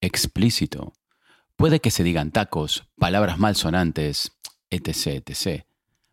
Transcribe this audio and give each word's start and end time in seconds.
explícito. 0.00 0.92
Puede 1.56 1.80
que 1.80 1.90
se 1.90 2.04
digan 2.04 2.30
tacos, 2.30 2.88
palabras 2.96 3.38
malsonantes, 3.38 4.32
etc, 4.70 5.22
etc. 5.26 5.64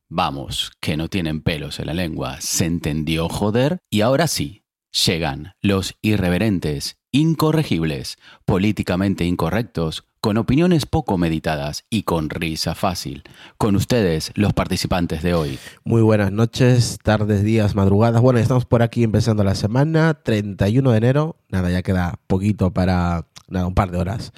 Vamos, 0.08 0.72
que 0.80 0.98
no 0.98 1.10
tienen 1.10 1.42
pelos 1.42 1.80
en 1.80 1.88
la 1.88 1.94
lengua. 1.94 2.42
¿Se 2.42 2.66
entendió, 2.66 3.30
joder? 3.30 3.80
Y 3.90 4.02
ahora 4.02 4.28
sí, 4.28 4.64
llegan 5.06 5.54
los 5.62 5.96
irreverentes, 6.02 6.98
incorregibles, 7.12 8.18
políticamente 8.46 9.26
incorrectos, 9.26 10.06
con 10.26 10.38
opiniones 10.38 10.88
poco 10.88 11.20
meditadas 11.20 11.86
y 11.92 12.02
con 12.02 12.32
risa 12.32 12.74
fácil. 12.74 13.22
Con 13.60 13.76
ustedes, 13.76 14.32
los 14.34 14.54
participantes 14.54 15.22
de 15.22 15.36
hoy. 15.36 15.60
Muy 15.84 16.02
buenas 16.02 16.32
noches, 16.32 16.98
tardes, 17.04 17.44
días, 17.44 17.76
madrugadas. 17.76 18.24
Bueno, 18.24 18.40
estamos 18.40 18.66
por 18.66 18.82
aquí 18.82 19.04
empezando 19.04 19.44
la 19.44 19.54
semana, 19.54 20.16
31 20.16 20.90
de 20.90 20.98
enero. 20.98 21.36
Nada, 21.50 21.70
ya 21.70 21.84
queda 21.84 22.16
poquito 22.26 22.74
para, 22.74 23.28
nada, 23.50 23.68
un 23.68 23.76
par 23.76 23.92
de 23.92 24.00
horas 24.00 24.34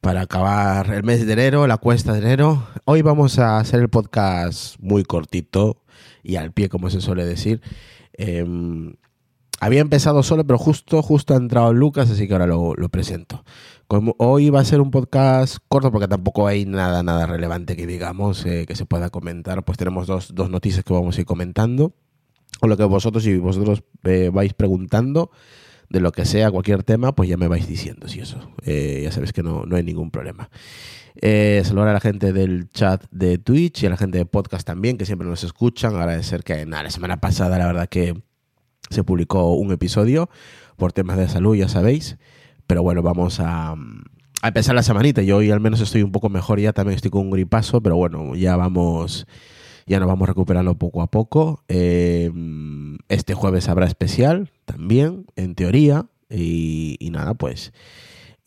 para 0.00 0.22
acabar 0.22 0.94
el 0.94 1.04
mes 1.04 1.26
de 1.26 1.34
enero, 1.34 1.66
la 1.66 1.76
cuesta 1.76 2.14
de 2.14 2.20
enero. 2.20 2.66
Hoy 2.86 3.02
vamos 3.02 3.38
a 3.38 3.58
hacer 3.58 3.80
el 3.80 3.90
podcast 3.90 4.76
muy 4.80 5.02
cortito 5.02 5.82
y 6.22 6.36
al 6.36 6.52
pie, 6.52 6.70
como 6.70 6.88
se 6.88 7.02
suele 7.02 7.26
decir. 7.26 7.60
Em, 8.14 8.94
había 9.60 9.80
empezado 9.80 10.22
solo, 10.22 10.46
pero 10.46 10.58
justo, 10.58 11.02
justo 11.02 11.34
ha 11.34 11.36
entrado 11.36 11.74
Lucas, 11.74 12.10
así 12.10 12.26
que 12.26 12.32
ahora 12.32 12.46
lo, 12.46 12.72
lo 12.74 12.88
presento. 12.88 13.44
Como 13.88 14.14
hoy 14.18 14.50
va 14.50 14.60
a 14.60 14.64
ser 14.64 14.82
un 14.82 14.90
podcast 14.90 15.56
corto 15.66 15.90
porque 15.90 16.08
tampoco 16.08 16.46
hay 16.46 16.66
nada, 16.66 17.02
nada 17.02 17.26
relevante 17.26 17.74
que 17.74 17.86
digamos 17.86 18.44
eh, 18.44 18.66
que 18.68 18.76
se 18.76 18.84
pueda 18.84 19.08
comentar, 19.08 19.64
pues 19.64 19.78
tenemos 19.78 20.06
dos, 20.06 20.34
dos, 20.34 20.50
noticias 20.50 20.84
que 20.84 20.92
vamos 20.92 21.16
a 21.16 21.20
ir 21.22 21.26
comentando, 21.26 21.94
o 22.60 22.66
lo 22.66 22.76
que 22.76 22.84
vosotros 22.84 23.26
y 23.26 23.38
vosotros 23.38 23.82
eh, 24.04 24.30
vais 24.30 24.52
preguntando 24.52 25.30
de 25.88 26.00
lo 26.00 26.12
que 26.12 26.26
sea, 26.26 26.50
cualquier 26.50 26.82
tema, 26.82 27.14
pues 27.14 27.30
ya 27.30 27.38
me 27.38 27.48
vais 27.48 27.66
diciendo 27.66 28.08
si 28.08 28.20
eso. 28.20 28.38
Eh, 28.62 29.00
ya 29.04 29.10
sabéis 29.10 29.32
que 29.32 29.42
no, 29.42 29.64
no 29.64 29.76
hay 29.76 29.82
ningún 29.82 30.10
problema. 30.10 30.50
Eh, 31.20 31.62
saludar 31.64 31.88
a 31.88 31.92
la 31.94 32.00
gente 32.00 32.32
del 32.32 32.68
chat 32.68 33.04
de 33.10 33.38
Twitch 33.38 33.82
y 33.82 33.86
a 33.86 33.90
la 33.90 33.96
gente 33.96 34.18
de 34.18 34.26
podcast 34.26 34.66
también, 34.66 34.98
que 34.98 35.06
siempre 35.06 35.26
nos 35.26 35.44
escuchan. 35.44 35.96
Agradecer 35.96 36.44
que 36.44 36.66
nada, 36.66 36.84
la 36.84 36.90
semana 36.90 37.20
pasada 37.20 37.58
la 37.58 37.66
verdad 37.66 37.88
que 37.88 38.20
se 38.90 39.02
publicó 39.02 39.54
un 39.54 39.72
episodio 39.72 40.28
por 40.76 40.92
temas 40.92 41.16
de 41.16 41.28
salud, 41.28 41.56
ya 41.56 41.68
sabéis. 41.68 42.18
Pero 42.68 42.82
bueno, 42.82 43.02
vamos 43.02 43.40
a, 43.40 43.74
a 44.42 44.48
empezar 44.48 44.74
la 44.74 44.82
semanita. 44.82 45.22
Yo 45.22 45.38
hoy 45.38 45.50
al 45.50 45.58
menos 45.58 45.80
estoy 45.80 46.02
un 46.02 46.12
poco 46.12 46.28
mejor 46.28 46.60
ya, 46.60 46.74
también 46.74 46.96
estoy 46.96 47.10
con 47.10 47.22
un 47.22 47.30
gripazo, 47.30 47.80
pero 47.80 47.96
bueno, 47.96 48.34
ya 48.36 48.56
vamos, 48.56 49.26
ya 49.86 49.98
nos 49.98 50.06
vamos 50.06 50.28
recuperando 50.28 50.74
poco 50.76 51.00
a 51.00 51.10
poco. 51.10 51.64
Eh, 51.68 52.30
este 53.08 53.32
jueves 53.32 53.70
habrá 53.70 53.86
especial 53.86 54.52
también, 54.66 55.24
en 55.34 55.54
teoría. 55.54 56.06
Y, 56.30 57.08
nada, 57.10 57.34
pues... 57.34 57.72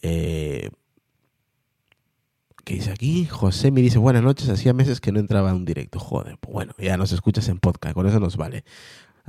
Eh, 0.04 0.70
¿Qué 2.64 2.76
dice 2.76 2.92
aquí? 2.92 3.26
José 3.26 3.72
me 3.72 3.82
dice, 3.82 3.98
buenas 3.98 4.22
noches, 4.22 4.48
hacía 4.50 4.72
meses 4.72 5.02
que 5.02 5.12
no 5.12 5.20
entraba 5.20 5.50
a 5.50 5.56
un 5.56 5.66
directo. 5.66 6.00
Joder, 6.00 6.38
pues 6.40 6.54
bueno, 6.54 6.74
ya 6.78 6.96
nos 6.96 7.12
escuchas 7.12 7.50
en 7.50 7.58
podcast, 7.58 7.96
con 7.96 8.06
eso 8.06 8.20
nos 8.20 8.38
vale 8.38 8.64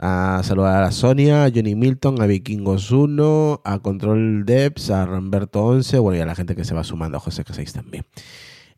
a 0.05 0.43
saludar 0.43 0.83
a 0.83 0.91
Sonia, 0.91 1.45
a 1.45 1.51
Johnny 1.55 1.77
Milton, 1.77 2.21
a 2.21 2.27
Vikingos 2.27 2.91
1, 2.91 3.63
a 3.65 3.79
Control 3.79 4.45
Debs, 4.45 4.91
a 4.91 5.07
Ramberto 5.07 5.65
11, 5.65 6.01
bueno, 6.01 6.19
y 6.19 6.21
a 6.21 6.27
la 6.27 6.35
gente 6.35 6.57
que 6.57 6.65
se 6.65 6.75
va 6.75 6.83
sumando, 6.83 7.19
a 7.19 7.21
José 7.21 7.45
Caséis 7.45 7.73
también. 7.73 8.05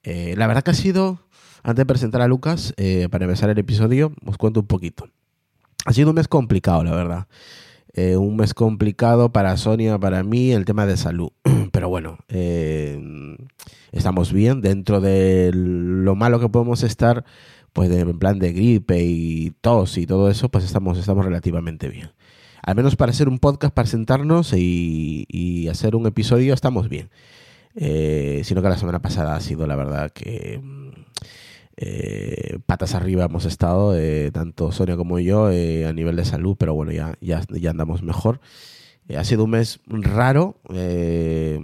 Eh, 0.02 0.34
la 0.36 0.46
verdad 0.46 0.62
que 0.62 0.72
ha 0.72 0.74
sido, 0.74 1.20
antes 1.62 1.76
de 1.76 1.86
presentar 1.86 2.20
a 2.20 2.28
Lucas, 2.28 2.74
eh, 2.76 3.08
para 3.10 3.24
empezar 3.24 3.48
el 3.48 3.56
episodio, 3.56 4.12
os 4.26 4.36
cuento 4.36 4.60
un 4.60 4.66
poquito. 4.66 5.08
Ha 5.86 5.94
sido 5.94 6.10
un 6.10 6.16
mes 6.16 6.28
complicado, 6.28 6.84
la 6.84 6.90
verdad. 6.90 7.26
Eh, 7.94 8.18
un 8.18 8.36
mes 8.36 8.52
complicado 8.52 9.32
para 9.32 9.56
Sonia, 9.56 9.98
para 9.98 10.22
mí, 10.24 10.52
el 10.52 10.66
tema 10.66 10.84
de 10.84 10.98
salud. 10.98 11.30
Pero 11.72 11.88
bueno, 11.88 12.18
estamos 13.92 14.30
bien 14.30 14.60
dentro 14.60 15.00
de 15.00 15.52
lo 15.54 16.14
malo 16.16 16.38
que 16.38 16.50
podemos 16.50 16.82
estar 16.82 17.24
pues 17.74 17.90
de, 17.90 18.00
en 18.00 18.18
plan 18.18 18.38
de 18.38 18.54
gripe 18.54 19.02
y 19.02 19.50
tos 19.60 19.98
y 19.98 20.06
todo 20.06 20.30
eso, 20.30 20.48
pues 20.48 20.64
estamos, 20.64 20.96
estamos 20.96 21.26
relativamente 21.26 21.88
bien. 21.88 22.10
Al 22.62 22.76
menos 22.76 22.96
para 22.96 23.10
hacer 23.10 23.28
un 23.28 23.38
podcast, 23.38 23.74
para 23.74 23.86
sentarnos 23.86 24.54
y, 24.54 25.26
y 25.28 25.68
hacer 25.68 25.94
un 25.94 26.06
episodio, 26.06 26.54
estamos 26.54 26.88
bien. 26.88 27.10
Eh, 27.76 28.42
sino 28.44 28.62
que 28.62 28.68
la 28.68 28.78
semana 28.78 29.02
pasada 29.02 29.34
ha 29.34 29.40
sido 29.40 29.66
la 29.66 29.74
verdad 29.74 30.12
que 30.12 30.60
eh, 31.76 32.58
patas 32.66 32.94
arriba 32.94 33.24
hemos 33.24 33.46
estado, 33.46 33.96
eh, 33.98 34.30
tanto 34.32 34.70
Sonia 34.70 34.96
como 34.96 35.18
yo, 35.18 35.46
a 35.46 35.92
nivel 35.92 36.14
de 36.16 36.24
salud, 36.24 36.56
pero 36.56 36.74
bueno, 36.74 36.92
ya, 36.92 37.16
ya, 37.20 37.42
ya 37.48 37.70
andamos 37.70 38.02
mejor. 38.02 38.40
Eh, 39.08 39.18
ha 39.18 39.24
sido 39.24 39.44
un 39.44 39.50
mes 39.50 39.80
raro 39.86 40.60
eh, 40.72 41.58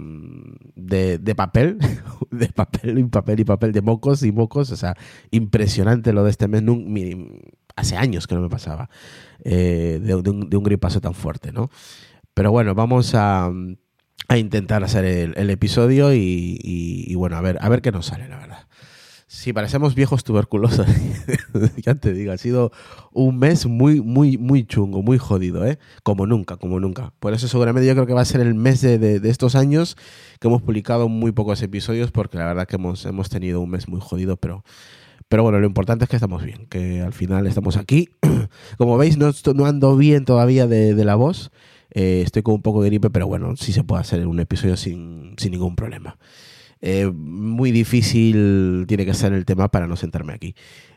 de, 0.75 1.17
de, 1.17 1.35
papel, 1.35 1.79
de 2.31 2.47
papel 2.49 2.99
y 2.99 3.03
papel 3.05 3.39
y 3.39 3.43
papel, 3.43 3.71
de 3.71 3.81
mocos 3.81 4.23
y 4.23 4.31
mocos. 4.31 4.71
O 4.71 4.75
sea, 4.75 4.95
impresionante 5.31 6.13
lo 6.13 6.23
de 6.23 6.31
este 6.31 6.47
mes. 6.47 6.63
hace 7.75 7.97
años 7.97 8.27
que 8.27 8.35
no 8.35 8.41
me 8.41 8.49
pasaba 8.49 8.89
eh, 9.43 9.99
de, 10.01 10.15
un, 10.15 10.49
de, 10.49 10.57
un, 10.57 10.63
gripazo 10.63 11.01
tan 11.01 11.13
fuerte, 11.13 11.51
¿no? 11.51 11.69
Pero 12.33 12.51
bueno, 12.51 12.75
vamos 12.75 13.15
a, 13.15 13.51
a 14.27 14.37
intentar 14.37 14.83
hacer 14.83 15.05
el, 15.05 15.49
episodio 15.49 16.13
y, 16.13 16.59
y, 16.61 17.05
y, 17.11 17.15
bueno, 17.15 17.37
a 17.37 17.41
ver, 17.41 17.57
a 17.59 17.69
ver 17.69 17.81
qué 17.81 17.91
nos 17.91 18.05
sale, 18.05 18.29
la 18.29 18.37
verdad. 18.37 18.67
Sí, 19.41 19.53
parecemos 19.53 19.95
viejos 19.95 20.23
tuberculosos. 20.23 20.85
ya 21.77 21.95
te 21.95 22.13
digo, 22.13 22.31
ha 22.31 22.37
sido 22.37 22.71
un 23.11 23.39
mes 23.39 23.65
muy, 23.65 23.99
muy, 23.99 24.37
muy 24.37 24.65
chungo, 24.65 25.01
muy 25.01 25.17
jodido, 25.17 25.65
¿eh? 25.65 25.79
Como 26.03 26.27
nunca, 26.27 26.57
como 26.57 26.79
nunca. 26.79 27.11
Por 27.19 27.33
eso 27.33 27.47
seguramente 27.47 27.87
yo 27.87 27.95
creo 27.95 28.05
que 28.05 28.13
va 28.13 28.21
a 28.21 28.25
ser 28.25 28.41
el 28.41 28.53
mes 28.53 28.81
de, 28.81 28.99
de, 28.99 29.29
estos 29.31 29.55
años 29.55 29.97
que 30.39 30.47
hemos 30.47 30.61
publicado 30.61 31.09
muy 31.09 31.31
pocos 31.31 31.59
episodios, 31.63 32.11
porque 32.11 32.37
la 32.37 32.45
verdad 32.45 32.67
que 32.67 32.75
hemos, 32.75 33.03
hemos 33.07 33.31
tenido 33.31 33.61
un 33.61 33.71
mes 33.71 33.87
muy 33.87 33.99
jodido, 33.99 34.37
pero... 34.37 34.63
Pero 35.27 35.41
bueno, 35.41 35.59
lo 35.59 35.65
importante 35.65 36.03
es 36.03 36.09
que 36.09 36.17
estamos 36.17 36.43
bien, 36.43 36.67
que 36.67 37.01
al 37.01 37.13
final 37.13 37.47
estamos 37.47 37.77
aquí. 37.77 38.09
Como 38.77 38.95
veis, 38.99 39.17
no, 39.17 39.31
no 39.55 39.65
ando 39.65 39.97
bien 39.97 40.23
todavía 40.23 40.67
de, 40.67 40.93
de 40.93 41.05
la 41.05 41.15
voz. 41.15 41.51
Eh, 41.89 42.21
estoy 42.23 42.43
con 42.43 42.53
un 42.53 42.61
poco 42.61 42.83
de 42.83 42.89
gripe, 42.89 43.09
pero 43.09 43.25
bueno, 43.25 43.55
sí 43.55 43.73
se 43.73 43.83
puede 43.83 44.01
hacer 44.01 44.27
un 44.27 44.39
episodio 44.39 44.77
sin, 44.77 45.33
sin 45.37 45.51
ningún 45.51 45.75
problema. 45.75 46.17
Eh, 46.81 47.07
muy 47.13 47.71
difícil 47.71 48.85
tiene 48.87 49.05
que 49.05 49.13
ser 49.13 49.33
el 49.33 49.45
tema 49.45 49.69
para 49.69 49.87
no 49.87 49.95
sentarme 49.95 50.33
aquí. 50.33 50.55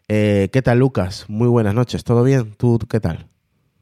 Eh, 0.09 0.49
¿Qué 0.53 0.63
tal, 0.63 0.79
Lucas? 0.79 1.27
Muy 1.29 1.49
buenas 1.49 1.75
noches, 1.75 2.05
¿todo 2.05 2.23
bien? 2.25 2.55
¿Tú 2.57 2.79
qué 2.89 3.01
tal? 3.01 3.29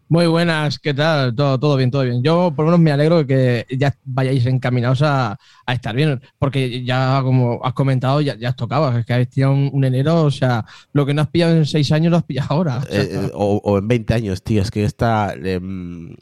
Muy 0.09 0.27
buenas, 0.27 0.79
¿qué 0.79 0.93
tal? 0.93 1.35
Todo, 1.35 1.59
todo 1.59 1.77
bien, 1.79 1.91
todo 1.91 2.03
bien. 2.03 2.23
Yo 2.23 2.53
por 2.55 2.67
lo 2.67 2.73
menos 2.73 2.81
me 2.85 2.93
alegro 2.93 3.25
de 3.25 3.27
que 3.67 3.77
ya 3.79 3.95
vayáis 4.05 4.45
encaminados 4.45 5.01
a, 5.03 5.39
a 5.65 5.73
estar 5.73 5.95
bien, 5.97 6.21
porque 6.39 6.85
ya 6.85 7.21
como 7.23 7.65
has 7.65 7.73
comentado, 7.73 8.21
ya, 8.21 8.37
ya 8.37 8.51
os 8.51 8.57
tocaba, 8.57 8.99
es 8.99 9.07
que 9.07 9.15
habéis 9.15 9.31
tirado 9.31 9.55
un, 9.55 9.71
un 9.73 9.85
enero, 9.85 10.25
o 10.25 10.31
sea, 10.31 10.67
lo 10.93 11.07
que 11.07 11.15
no 11.15 11.23
has 11.23 11.29
pillado 11.31 11.57
en 11.57 11.65
seis 11.65 11.91
años 11.93 12.11
lo 12.11 12.19
has 12.19 12.25
pillado 12.25 12.49
ahora. 12.53 12.77
O 12.79 12.83
sea, 12.91 13.07
Eh, 13.07 13.31
o, 13.35 13.61
o 13.65 13.79
en 13.79 13.89
20 13.89 14.15
años, 14.15 14.43
tío. 14.43 14.63
Es 14.63 14.71
que 14.71 14.85
esta, 14.85 15.35
em, 15.35 16.13
eh, 16.13 16.17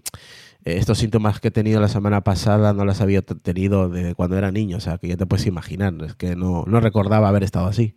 estos 0.64 0.98
síntomas 0.98 1.40
que 1.40 1.48
he 1.48 1.50
tenido 1.50 1.80
la 1.80 1.88
semana 1.88 2.22
pasada 2.22 2.72
no 2.72 2.84
los 2.84 3.00
había 3.00 3.22
tenido 3.22 3.88
de 3.88 4.14
cuando 4.14 4.36
era 4.36 4.52
niño. 4.52 4.76
O 4.76 4.80
sea, 4.80 4.98
que 4.98 5.08
ya 5.08 5.16
te 5.16 5.26
puedes 5.26 5.46
imaginar. 5.46 5.94
Es 6.04 6.14
que 6.14 6.36
no, 6.36 6.64
no 6.66 6.80
recordaba 6.80 7.28
haber 7.28 7.42
estado 7.42 7.66
así. 7.66 7.94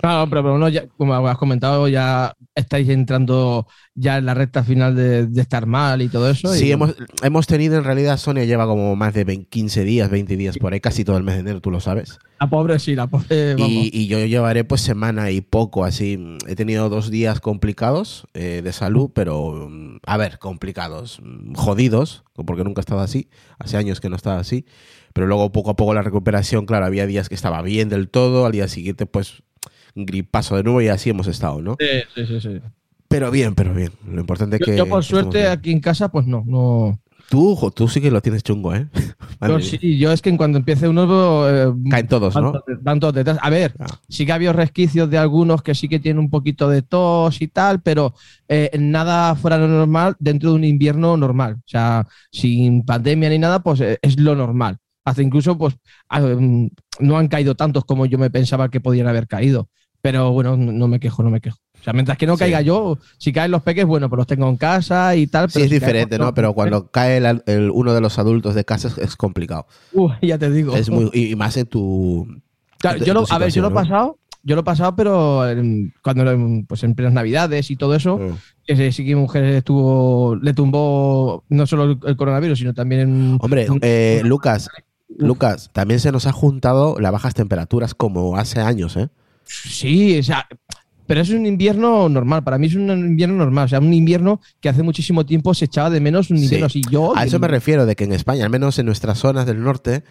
Claro, 0.00 0.28
pero, 0.30 0.42
pero 0.42 0.58
no, 0.58 0.68
ya, 0.68 0.86
como 0.96 1.14
has 1.14 1.38
comentado, 1.38 1.88
ya 1.88 2.34
estáis 2.54 2.88
entrando 2.88 3.66
ya 3.94 4.18
en 4.18 4.26
la 4.26 4.34
recta 4.34 4.62
final 4.62 4.94
de, 4.94 5.26
de 5.26 5.40
estar 5.42 5.66
mal 5.66 6.00
y 6.02 6.08
todo 6.08 6.30
eso. 6.30 6.52
Sí, 6.54 6.66
y- 6.66 6.72
hemos, 6.72 6.94
hemos 7.22 7.46
tenido 7.46 7.76
en 7.76 7.84
realidad, 7.84 8.16
Sonia 8.16 8.44
lleva 8.44 8.66
como 8.66 8.94
más 8.96 9.12
de 9.14 9.24
20 9.24 9.48
15 9.48 9.84
días, 9.84 10.08
20 10.10 10.36
días 10.36 10.56
por 10.56 10.72
ahí, 10.72 10.80
casi 10.80 11.04
todo 11.04 11.16
el 11.16 11.24
mes 11.24 11.34
de 11.34 11.40
enero, 11.40 11.60
tú 11.60 11.70
lo 11.70 11.80
sabes. 11.80 12.18
La 12.40 12.48
pobre 12.48 12.78
sí, 12.78 12.94
la 12.94 13.08
pobre, 13.08 13.54
vamos. 13.54 13.70
Y, 13.70 13.90
y 13.92 14.06
yo 14.06 14.24
llevaré 14.24 14.62
pues 14.64 14.80
semana 14.82 15.30
y 15.32 15.40
poco 15.40 15.84
así. 15.84 16.36
He 16.46 16.54
tenido 16.54 16.88
dos 16.88 17.10
días 17.10 17.40
complicados 17.40 18.26
eh, 18.34 18.60
de 18.62 18.72
salud, 18.72 19.10
pero 19.12 19.68
mm, 19.68 19.98
a 20.06 20.16
ver, 20.16 20.38
complicados, 20.38 21.20
mm, 21.22 21.54
jodidos, 21.54 22.22
porque 22.46 22.62
nunca 22.62 22.80
he 22.80 22.82
estado 22.82 23.00
así. 23.00 23.28
Hace 23.58 23.76
años 23.76 24.00
que 24.00 24.08
no 24.08 24.14
estaba 24.16 24.38
así. 24.38 24.64
Pero 25.12 25.26
luego 25.26 25.50
poco 25.50 25.70
a 25.70 25.76
poco 25.76 25.94
la 25.94 26.02
recuperación, 26.02 26.66
claro, 26.66 26.86
había 26.86 27.06
días 27.06 27.28
que 27.28 27.34
estaba 27.34 27.60
bien 27.62 27.88
del 27.88 28.08
todo, 28.08 28.46
al 28.46 28.52
día 28.52 28.68
siguiente 28.68 29.06
pues 29.06 29.42
gripazo 29.94 30.56
de 30.56 30.62
nuevo 30.62 30.80
y 30.82 30.88
así 30.88 31.10
hemos 31.10 31.26
estado, 31.26 31.60
¿no? 31.60 31.76
Sí, 31.78 31.86
sí, 32.14 32.26
sí, 32.26 32.40
sí. 32.40 32.60
Pero 33.08 33.30
bien, 33.30 33.54
pero 33.54 33.72
bien. 33.74 33.90
Lo 34.06 34.20
importante 34.20 34.56
es 34.56 34.60
Yo, 34.60 34.66
que... 34.66 34.76
yo, 34.76 34.86
por 34.86 35.02
suerte 35.04 35.38
bien. 35.38 35.50
aquí 35.50 35.72
en 35.72 35.80
casa, 35.80 36.10
pues 36.10 36.26
no, 36.26 36.44
no. 36.46 36.98
Tú, 37.30 37.54
jo, 37.56 37.70
tú 37.70 37.88
sí 37.88 38.00
que 38.00 38.10
lo 38.10 38.22
tienes 38.22 38.42
chungo, 38.42 38.74
¿eh? 38.74 38.86
Yo 39.46 39.60
sí, 39.60 39.98
yo 39.98 40.10
es 40.12 40.22
que 40.22 40.30
en 40.30 40.36
cuanto 40.38 40.56
empiece 40.58 40.88
uno, 40.88 41.46
eh, 41.48 41.72
Caen 41.90 42.08
todos, 42.08 42.32
van 42.34 42.44
¿no? 42.44 42.52
todos- 42.52 42.82
van 42.82 42.98
todos 43.00 43.14
detrás. 43.14 43.38
A 43.42 43.50
ver, 43.50 43.74
Ah. 43.78 43.86
sí 44.08 44.24
que 44.26 44.32
ha 44.32 44.36
habido 44.36 44.52
resquicios 44.54 45.08
de 45.10 45.18
algunos 45.18 45.62
que 45.62 45.74
sí 45.74 45.88
que 45.88 46.00
tienen 46.00 46.18
un 46.20 46.30
poquito 46.30 46.68
de 46.70 46.80
tos 46.82 47.40
y 47.42 47.48
tal, 47.48 47.80
pero 47.82 48.14
eh, 48.48 48.70
nada 48.80 49.34
fuera 49.36 49.58
de 49.58 49.68
lo 49.68 49.74
normal 49.74 50.16
dentro 50.18 50.50
de 50.50 50.56
un 50.56 50.64
invierno 50.64 51.16
normal. 51.18 51.56
O 51.58 51.62
sea, 51.68 52.06
sin 52.32 52.82
pandemia 52.84 53.28
ni 53.28 53.38
nada, 53.38 53.62
pues 53.62 53.80
eh, 53.82 53.98
es 54.02 54.18
lo 54.18 54.34
normal. 54.34 54.78
Hasta 55.08 55.22
incluso, 55.22 55.56
pues, 55.56 55.74
mm, 56.10 56.66
no 57.00 57.18
han 57.18 57.28
caído 57.28 57.54
tantos 57.54 57.84
como 57.84 58.06
yo 58.06 58.18
me 58.18 58.30
pensaba 58.30 58.68
que 58.68 58.80
podían 58.80 59.06
haber 59.06 59.26
caído. 59.26 59.68
Pero 60.00 60.30
bueno, 60.32 60.56
no, 60.56 60.86
me 60.86 61.00
quejo, 61.00 61.22
no 61.22 61.30
me 61.30 61.40
quejo. 61.40 61.56
O 61.80 61.82
sea, 61.82 61.92
mientras 61.92 62.16
que 62.18 62.26
no 62.26 62.34
Sí. 62.36 62.40
caiga 62.40 62.60
yo, 62.60 62.98
si 63.18 63.32
caen 63.32 63.50
los 63.50 63.62
peques, 63.62 63.84
bueno, 63.84 64.08
pues 64.08 64.18
los 64.18 64.26
tengo 64.26 64.48
en 64.48 64.56
casa 64.56 65.16
y 65.16 65.26
tal. 65.26 65.48
Sí, 65.48 65.54
pero 65.54 65.64
es 65.64 65.70
si 65.70 65.80
caen 65.80 65.80
diferente, 65.92 66.18
¿no? 66.18 66.34
Pero 66.34 66.52
cuando 66.54 66.88
cae 66.90 67.16
el, 67.16 67.42
el- 67.46 67.70
uno 67.72 67.94
de 67.94 68.00
los 68.00 68.18
adultos 68.18 68.54
de 68.54 68.64
casa 68.64 68.88
es, 68.88 68.98
es 68.98 69.16
complicado. 69.16 69.66
Uh, 69.92 70.10
ya 70.22 70.38
te 70.38 70.50
digo. 70.50 70.76
Es 70.76 70.88
muy, 70.90 71.10
y 71.12 71.34
más 71.36 71.56
en 71.56 71.66
tu... 71.66 72.26
Claro, 72.78 72.98
yo 73.04 73.14
tu 73.24 73.32
a 73.32 73.38
ver, 73.38 73.50
yo 73.50 73.60
lo 73.62 73.68
he 73.68 73.72
pasado, 73.72 74.18
yo 74.44 74.54
lo 74.54 74.60
he 74.60 74.64
pasado, 74.64 74.94
pero 74.94 75.48
en- 75.48 75.92
cuando 76.02 76.30
en- 76.30 76.64
pues 76.66 76.84
en 76.84 76.94
plenas 76.94 77.12
navidades 77.14 77.70
y 77.72 77.76
todo 77.76 77.94
eso, 77.96 78.18
Mm. 78.18 78.34
que 78.66 78.76
sí, 78.76 78.92
sí 78.92 79.04
que 79.04 79.16
mi 79.16 79.20
mujer 79.22 79.42
estuvo, 79.44 80.36
le 80.36 80.54
tumbó 80.54 81.42
no 81.48 81.66
solo 81.66 81.84
el, 81.84 81.98
el 82.06 82.16
coronavirus, 82.16 82.58
sino 82.60 82.72
también 82.72 83.36
Hombre, 83.40 83.66
eh, 83.82 84.20
Lucas, 84.24 84.68
Lucas, 85.16 85.70
también 85.72 86.00
se 86.00 86.12
nos 86.12 86.26
ha 86.26 86.32
juntado 86.32 86.96
las 87.00 87.12
bajas 87.12 87.34
temperaturas 87.34 87.94
como 87.94 88.36
hace 88.36 88.60
años, 88.60 88.96
¿eh? 88.96 89.08
sí, 89.44 90.18
o 90.18 90.22
sea, 90.22 90.46
pero 91.06 91.22
es 91.22 91.30
un 91.30 91.46
invierno 91.46 92.08
normal, 92.10 92.44
para 92.44 92.58
mí 92.58 92.66
es 92.66 92.74
un 92.74 92.90
invierno 92.90 93.36
normal, 93.36 93.64
o 93.64 93.68
sea, 93.68 93.78
un 93.78 93.94
invierno 93.94 94.40
que 94.60 94.68
hace 94.68 94.82
muchísimo 94.82 95.24
tiempo 95.24 95.54
se 95.54 95.64
echaba 95.64 95.88
de 95.88 96.00
menos 96.00 96.30
un 96.30 96.36
Sí. 96.36 96.44
invierno 96.44 96.66
así. 96.66 96.82
Yo 96.90 97.16
A 97.16 97.24
eso 97.24 97.38
me 97.38 97.48
refiero, 97.48 97.86
de 97.86 97.96
que 97.96 98.04
en 98.04 98.12
España, 98.12 98.44
al 98.44 98.50
menos 98.50 98.78
en 98.78 98.84
nuestras 98.86 99.18
zonas 99.18 99.46
del 99.46 99.62
norte, 99.62 100.04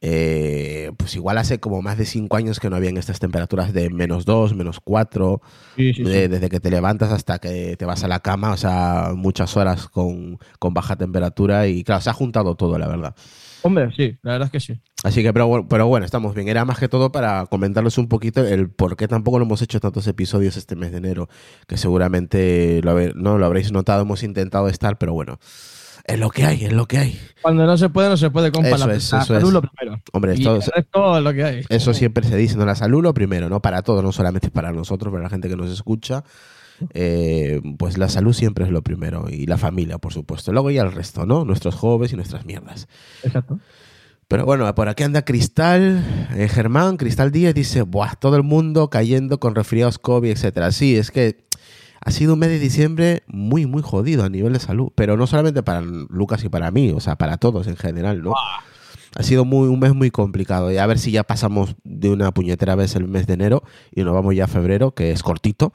eh, 0.00 0.92
pues 0.96 1.16
igual 1.16 1.38
hace 1.38 1.58
como 1.58 1.82
más 1.82 1.98
de 1.98 2.06
cinco 2.06 2.36
años 2.36 2.60
que 2.60 2.70
no 2.70 2.76
habían 2.76 2.96
estas 2.98 3.18
temperaturas 3.18 3.72
de 3.72 3.90
menos 3.90 4.24
dos, 4.24 4.54
menos 4.54 4.78
cuatro, 4.78 5.42
Sí, 5.76 5.92
sí, 5.92 6.04
sí. 6.04 6.08
de- 6.08 6.28
desde 6.28 6.48
que 6.48 6.60
te 6.60 6.70
levantas 6.70 7.10
hasta 7.10 7.40
que 7.40 7.76
te 7.76 7.84
vas 7.84 8.04
a 8.04 8.08
la 8.08 8.20
cama, 8.20 8.52
o 8.52 8.56
sea, 8.56 9.10
muchas 9.16 9.56
horas 9.56 9.88
con, 9.88 10.38
con 10.60 10.72
baja 10.72 10.94
temperatura 10.94 11.66
y 11.66 11.82
claro, 11.82 12.00
se 12.00 12.10
ha 12.10 12.12
juntado 12.12 12.54
todo, 12.54 12.78
la 12.78 12.86
verdad. 12.86 13.16
Hombre, 13.62 13.90
sí, 13.96 14.16
la 14.22 14.32
verdad 14.32 14.46
es 14.46 14.52
que 14.52 14.60
sí. 14.60 14.80
Así 15.04 15.22
que, 15.22 15.32
pero, 15.32 15.46
bueno- 15.48 15.66
pero 15.68 15.86
bueno, 15.86 16.06
estamos 16.06 16.34
bien. 16.34 16.48
Era 16.48 16.64
más 16.64 16.78
que 16.78 16.88
todo 16.88 17.10
para 17.12 17.46
comentarles 17.46 17.98
un 17.98 18.08
poquito 18.08 18.46
el 18.46 18.70
por 18.70 18.96
qué 18.96 19.08
tampoco 19.08 19.38
lo 19.38 19.44
hemos 19.46 19.62
hecho 19.62 19.80
tantos 19.80 20.06
episodios 20.06 20.56
este 20.56 20.76
mes 20.76 20.92
de 20.92 20.98
enero, 20.98 21.28
que 21.66 21.76
seguramente 21.76 22.80
lo, 22.82 22.92
habe- 22.92 23.12
no 23.14 23.38
lo 23.38 23.46
habréis 23.46 23.72
notado, 23.72 24.02
hemos 24.02 24.22
intentado 24.22 24.68
estar, 24.68 24.96
pero 24.98 25.12
bueno, 25.12 25.38
es 26.04 26.18
lo 26.18 26.30
que 26.30 26.44
hay, 26.44 26.64
es 26.64 26.72
lo 26.72 26.86
que 26.86 26.98
hay. 26.98 27.20
Cuando 27.42 27.66
no 27.66 27.76
se 27.76 27.88
puede, 27.90 28.08
no 28.08 28.16
se 28.16 28.30
puede, 28.30 28.50
compa. 28.50 28.70
Eso 28.70 28.86
la, 28.86 28.94
es, 28.94 29.12
la 29.12 29.18
eso 29.22 29.34
salud 29.34 29.48
es. 29.48 29.52
lo 29.54 29.62
primero. 29.62 30.00
Hombre, 30.12 30.32
esto, 30.34 30.56
es 30.56 31.22
lo 31.22 31.32
que 31.34 31.44
hay. 31.44 31.64
eso 31.68 31.92
siempre 31.94 32.26
se 32.26 32.36
dice, 32.36 32.56
¿no? 32.56 32.64
La 32.64 32.74
salud 32.76 33.02
lo 33.02 33.12
primero, 33.12 33.48
¿no? 33.48 33.60
Para 33.60 33.82
todos, 33.82 34.02
no 34.02 34.12
solamente 34.12 34.50
para 34.50 34.72
nosotros, 34.72 35.10
para 35.12 35.24
la 35.24 35.30
gente 35.30 35.48
que 35.48 35.56
nos 35.56 35.70
escucha. 35.70 36.24
Eh, 36.94 37.60
pues 37.78 37.98
la 37.98 38.08
salud 38.08 38.32
siempre 38.32 38.64
es 38.64 38.70
lo 38.70 38.82
primero 38.82 39.28
y 39.30 39.46
la 39.46 39.58
familia, 39.58 39.98
por 39.98 40.12
supuesto. 40.12 40.52
Luego 40.52 40.70
ya 40.70 40.82
el 40.82 40.92
resto, 40.92 41.26
¿no? 41.26 41.44
Nuestros 41.44 41.74
jóvenes 41.74 42.12
y 42.12 42.16
nuestras 42.16 42.44
mierdas. 42.44 42.88
Exacto. 43.22 43.58
Pero 44.28 44.44
bueno, 44.44 44.72
por 44.74 44.90
aquí 44.90 45.04
anda 45.04 45.24
Cristal, 45.24 46.04
eh, 46.36 46.48
Germán, 46.48 46.98
Cristal 46.98 47.32
Díaz 47.32 47.54
dice, 47.54 47.80
Buah, 47.80 48.14
todo 48.16 48.36
el 48.36 48.42
mundo 48.42 48.90
cayendo 48.90 49.40
con 49.40 49.54
resfriados 49.54 49.98
COVID, 49.98 50.30
etcétera. 50.30 50.70
Sí, 50.70 50.96
es 50.96 51.10
que 51.10 51.48
ha 52.04 52.10
sido 52.10 52.34
un 52.34 52.40
mes 52.40 52.50
de 52.50 52.58
diciembre 52.58 53.22
muy, 53.26 53.64
muy 53.66 53.82
jodido 53.82 54.24
a 54.24 54.28
nivel 54.28 54.52
de 54.52 54.60
salud, 54.60 54.92
pero 54.94 55.16
no 55.16 55.26
solamente 55.26 55.62
para 55.62 55.80
Lucas 55.80 56.44
y 56.44 56.50
para 56.50 56.70
mí, 56.70 56.90
o 56.90 57.00
sea, 57.00 57.16
para 57.16 57.38
todos 57.38 57.66
en 57.68 57.76
general, 57.76 58.22
¿no? 58.22 58.34
Ha 59.16 59.22
sido 59.22 59.44
muy, 59.46 59.68
un 59.68 59.80
mes 59.80 59.94
muy 59.94 60.10
complicado 60.10 60.70
y 60.70 60.76
a 60.76 60.86
ver 60.86 60.98
si 60.98 61.10
ya 61.10 61.24
pasamos 61.24 61.74
de 61.82 62.10
una 62.10 62.32
puñetera 62.32 62.74
vez 62.74 62.94
el 62.96 63.08
mes 63.08 63.26
de 63.26 63.34
enero 63.34 63.62
y 63.90 64.04
nos 64.04 64.12
vamos 64.14 64.34
ya 64.34 64.44
a 64.44 64.48
febrero, 64.48 64.92
que 64.92 65.10
es 65.10 65.22
cortito. 65.22 65.72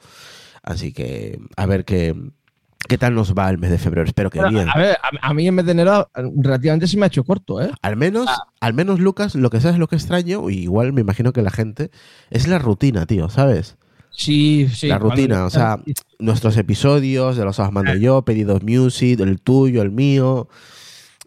Así 0.64 0.92
que 0.92 1.38
a 1.56 1.66
ver 1.66 1.84
qué, 1.84 2.14
qué 2.88 2.98
tal 2.98 3.14
nos 3.14 3.34
va 3.34 3.50
el 3.50 3.58
mes 3.58 3.70
de 3.70 3.78
febrero. 3.78 4.06
Espero 4.06 4.30
que 4.30 4.38
Bueno, 4.40 4.56
bien. 4.58 4.68
a 4.74 4.78
ver, 4.78 4.96
a, 5.02 5.28
a 5.28 5.34
mí 5.34 5.46
en 5.46 5.56
vez 5.56 5.66
de 5.66 5.72
enero 5.72 6.08
relativamente 6.36 6.86
se 6.86 6.96
me 6.96 7.04
ha 7.04 7.08
hecho 7.08 7.22
corto, 7.24 7.60
¿eh? 7.62 7.70
Al 7.82 7.96
menos, 7.96 8.26
Ah. 8.28 8.46
al 8.60 8.74
menos, 8.74 8.98
Lucas, 8.98 9.34
lo 9.34 9.50
que 9.50 9.60
sabes 9.60 9.78
lo 9.78 9.86
que 9.88 9.96
extraño, 9.96 10.48
y 10.50 10.60
igual 10.60 10.92
me 10.92 11.02
imagino 11.02 11.32
que 11.32 11.42
la 11.42 11.50
gente, 11.50 11.90
es 12.30 12.48
la 12.48 12.58
rutina, 12.58 13.06
tío, 13.06 13.28
¿sabes? 13.28 13.76
Sí, 14.16 14.68
sí. 14.72 14.86
la 14.86 14.98
rutina, 14.98 15.44
o 15.44 15.50
sea, 15.50 15.80
nuestros 16.20 16.56
episodios, 16.56 17.36
de 17.36 17.44
los 17.44 17.58
os 17.58 17.72
mando 17.72 17.94
yo, 17.96 18.22
pedidos 18.22 18.62
music, 18.62 19.18
el 19.20 19.40
tuyo, 19.40 19.82
el 19.82 19.90
mío. 19.90 20.48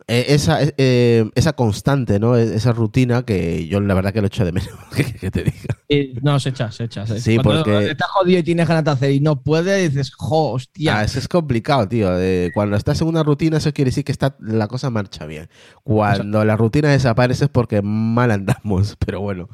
Eh, 0.10 0.26
esa, 0.30 0.60
eh, 0.62 1.30
esa 1.36 1.54
constante, 1.54 2.20
¿no? 2.20 2.38
E- 2.38 2.56
Esa 2.56 2.72
rutina 2.72 3.24
que 3.24 3.68
yo 3.68 3.82
la 3.82 3.94
verdad 3.94 4.14
que 4.14 4.22
lo 4.22 4.28
echo 4.28 4.46
de 4.46 4.52
menos. 4.54 4.70
¿Qué 4.96 5.04
quieres 5.04 5.22
que 5.22 5.32
te 5.32 5.44
diga? 5.44 6.22
No, 6.22 6.40
se 6.40 6.50
echa, 6.50 6.72
se 6.72 6.86
echa. 6.86 7.06
se- 7.06 7.20
Sí, 7.20 7.36
Cuando 7.38 7.64
porque- 7.66 7.92
estás 7.92 8.10
jodido 8.12 8.40
y 8.40 8.44
tienes 8.44 8.68
ganas 8.68 8.84
de 8.86 8.92
hacer 8.92 9.12
y 9.12 9.20
no 9.20 9.42
puedes, 9.44 9.92
dices, 9.94 10.14
jo, 10.16 10.52
hostia. 10.54 11.00
Ah, 11.00 11.04
eso 11.04 11.20
es 11.20 11.28
complicado, 11.28 11.88
tío. 11.88 12.10
Eh, 12.20 12.52
cuando 12.54 12.78
estás 12.78 13.02
en 13.02 13.08
una 13.08 13.24
rutina, 13.24 13.58
eso 13.58 13.74
quiere 13.74 13.90
decir 13.90 14.04
que 14.06 14.12
está, 14.14 14.36
la 14.40 14.68
cosa 14.68 14.90
marcha 14.90 15.26
bien. 15.26 15.50
Cuando 15.84 16.44
la 16.46 16.56
rutina 16.56 16.90
desaparece 16.90 17.46
es 17.46 17.50
porque 17.52 17.82
mal 17.82 18.32
andamos, 18.32 18.96
pero 19.06 19.20
bueno. 19.22 19.50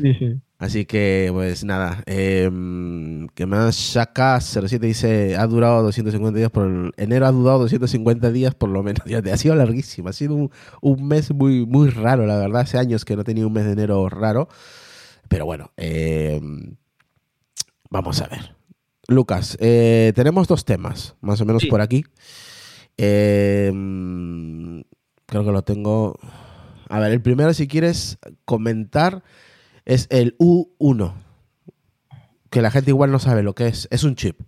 Sí, 0.00 0.14
sí. 0.14 0.40
Así 0.58 0.84
que, 0.86 1.28
pues 1.32 1.62
nada. 1.64 2.02
Eh, 2.06 2.50
¿Qué 3.34 3.46
más? 3.46 3.76
Shaka07 3.94 4.78
dice: 4.80 5.36
ha 5.36 5.46
durado 5.46 5.82
250 5.84 6.36
días 6.38 6.50
por. 6.50 6.66
el- 6.66 6.92
enero 6.96 7.26
ha 7.26 7.32
durado 7.32 7.58
250 7.60 8.30
días 8.32 8.54
por 8.54 8.68
lo 8.70 8.82
menos. 8.82 9.02
Ya 9.06 9.18
ha 9.32 9.36
sido 9.36 9.54
larguísimo. 9.54 10.08
Ha 10.08 10.12
sido 10.12 10.34
un, 10.34 10.50
un 10.80 11.06
mes 11.06 11.32
muy, 11.32 11.64
muy 11.66 11.90
raro, 11.90 12.26
la 12.26 12.36
verdad. 12.38 12.62
Hace 12.62 12.78
años 12.78 13.04
que 13.04 13.14
no 13.16 13.24
tenía 13.24 13.46
un 13.46 13.52
mes 13.52 13.66
de 13.66 13.72
enero 13.72 14.08
raro. 14.08 14.48
Pero 15.28 15.44
bueno, 15.46 15.70
eh, 15.76 16.40
vamos 17.90 18.20
a 18.22 18.28
ver. 18.28 18.54
Lucas, 19.08 19.56
eh, 19.60 20.12
tenemos 20.14 20.48
dos 20.48 20.64
temas, 20.64 21.14
más 21.20 21.40
o 21.40 21.44
menos 21.44 21.62
Sí. 21.62 21.68
por 21.68 21.80
aquí. 21.80 22.04
Eh, 22.96 23.70
creo 25.26 25.44
que 25.44 25.52
lo 25.52 25.62
tengo. 25.62 26.18
A 26.88 26.98
ver, 27.00 27.12
el 27.12 27.22
primero, 27.22 27.52
si 27.54 27.68
quieres 27.68 28.18
comentar, 28.44 29.22
es 29.88 30.06
el 30.10 30.36
U1. 30.38 31.12
Que 32.50 32.62
la 32.62 32.70
gente 32.70 32.90
igual 32.92 33.10
no 33.10 33.18
sabe 33.18 33.42
lo 33.42 33.54
que 33.54 33.66
es. 33.66 33.88
Es 33.90 34.04
un 34.04 34.14
chip. 34.14 34.40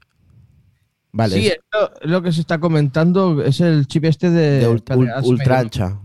Vale. 1.12 1.34
Sí, 1.34 1.48
es 1.48 1.58
lo, 1.72 1.90
lo 2.08 2.22
que 2.22 2.30
se 2.30 2.40
está 2.40 2.60
comentando 2.60 3.42
es 3.42 3.60
el 3.60 3.88
chip 3.88 4.04
este 4.04 4.30
de, 4.30 4.60
de 4.60 4.68
ultra 5.24 5.58
ancha. 5.58 6.00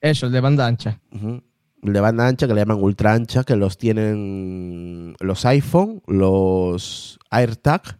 Eso, 0.00 0.26
el 0.26 0.32
de 0.32 0.40
banda 0.40 0.66
ancha. 0.66 1.00
Ujú. 1.12 1.40
De 1.82 2.00
banda 2.00 2.26
ancha, 2.26 2.46
que 2.46 2.54
le 2.54 2.60
llaman 2.60 2.82
ultra 2.82 3.14
ancha, 3.14 3.44
que 3.44 3.54
los 3.56 3.78
tienen 3.78 5.14
los 5.20 5.46
iPhone, 5.46 6.02
los 6.06 7.18
AirTag, 7.30 7.98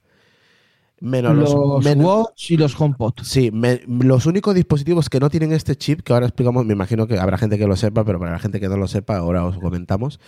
menos 1.00 1.34
los, 1.36 1.54
los 1.54 1.84
menos- 1.84 2.04
Watch 2.04 2.50
y 2.50 2.56
los 2.58 2.78
HomePod. 2.78 3.14
Sí, 3.22 3.50
me- 3.50 3.80
los 3.86 4.26
únicos 4.26 4.54
dispositivos 4.54 5.08
que 5.08 5.18
no 5.20 5.30
tienen 5.30 5.52
este 5.52 5.76
chip, 5.76 6.00
que 6.02 6.12
ahora 6.12 6.26
explicamos, 6.26 6.66
me 6.66 6.74
imagino 6.74 7.06
que 7.06 7.18
habrá 7.18 7.38
gente 7.38 7.56
que 7.58 7.66
lo 7.66 7.76
sepa, 7.76 8.04
pero 8.04 8.18
para 8.18 8.32
la 8.32 8.38
gente 8.38 8.60
que 8.60 8.68
no 8.68 8.76
lo 8.76 8.86
sepa, 8.88 9.16
ahora 9.16 9.44
os 9.46 9.56
comentamos. 9.58 10.20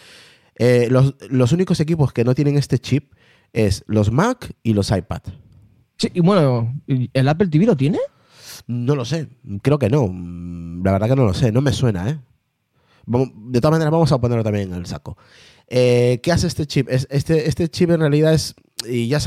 Eh, 0.57 0.89
los, 0.91 1.15
los 1.29 1.53
únicos 1.53 1.81
equipos 1.81 2.13
que 2.13 2.25
no 2.25 2.35
tienen 2.35 2.57
este 2.57 2.79
chip 2.79 3.13
es 3.53 3.85
los 3.87 4.11
Mac 4.11 4.55
y 4.63 4.75
los 4.75 4.91
iPad. 4.91 5.23
Sí, 5.97 6.11
y 6.15 6.21
bueno, 6.21 6.75
¿el 6.87 7.29
Apple 7.29 7.49
TV 7.49 7.67
lo 7.67 7.77
tiene? 7.77 7.99
No 8.67 8.95
lo 8.95 9.05
sé, 9.05 9.29
creo 9.63 9.79
que 9.79 9.89
no. 9.89 10.11
La 10.85 10.93
verdad 10.93 11.09
que 11.09 11.17
no 11.17 11.25
lo 11.25 11.35
sé, 11.35 11.53
no 11.53 11.61
me 11.61 11.73
suena, 11.73 12.09
¿eh? 12.09 12.19
De 13.07 13.61
todas 13.61 13.73
maneras, 13.73 13.91
vamos 13.91 14.13
a 14.13 14.21
ponerlo 14.21 14.45
también 14.45 14.73
en 14.73 14.79
el 14.79 14.87
saco. 14.87 15.17
Eh, 15.69 16.21
¿Qué 16.23 16.33
hace 16.33 16.47
este 16.47 16.67
chip? 16.67 16.89
Este, 16.91 17.49
este 17.49 17.69
chip 17.69 17.91
en 17.91 18.01
realidad 18.01 18.35
es, 18.35 18.55
y 18.87 19.09
ya 19.09 19.19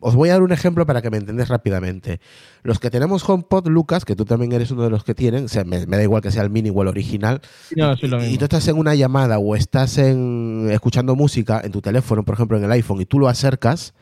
os 0.00 0.14
voy 0.14 0.28
a 0.28 0.32
dar 0.32 0.42
un 0.42 0.52
ejemplo 0.52 0.86
para 0.86 1.02
que 1.02 1.10
me 1.10 1.16
entendáis 1.16 1.48
rápidamente. 1.48 2.20
Los 2.62 2.78
que 2.78 2.90
tenemos 2.90 3.28
HomePod, 3.28 3.68
Lucas, 3.68 4.04
que 4.04 4.16
tú 4.16 4.24
también 4.24 4.52
eres 4.52 4.70
uno 4.70 4.84
de 4.84 4.90
los 4.90 5.04
que 5.04 5.14
tienen, 5.14 5.46
o 5.46 5.48
sea, 5.48 5.64
me, 5.64 5.84
da 5.84 6.02
igual 6.02 6.22
que 6.22 6.30
sea 6.30 6.42
el 6.42 6.50
mini 6.50 6.70
o 6.70 6.82
el 6.82 6.88
original, 6.88 7.40
y, 7.70 8.38
tú 8.38 8.44
estás 8.44 8.68
en 8.68 8.78
una 8.78 8.94
llamada 8.94 9.38
o 9.38 9.56
estás 9.56 9.98
en, 9.98 10.68
escuchando 10.70 11.16
música 11.16 11.60
en 11.64 11.72
tu 11.72 11.80
teléfono, 11.80 12.24
por 12.24 12.34
ejemplo, 12.34 12.56
en 12.56 12.64
el 12.64 12.72
iPhone, 12.72 13.00
y 13.00 13.06
tú 13.06 13.18
lo 13.18 13.28
acercas, 13.28 13.94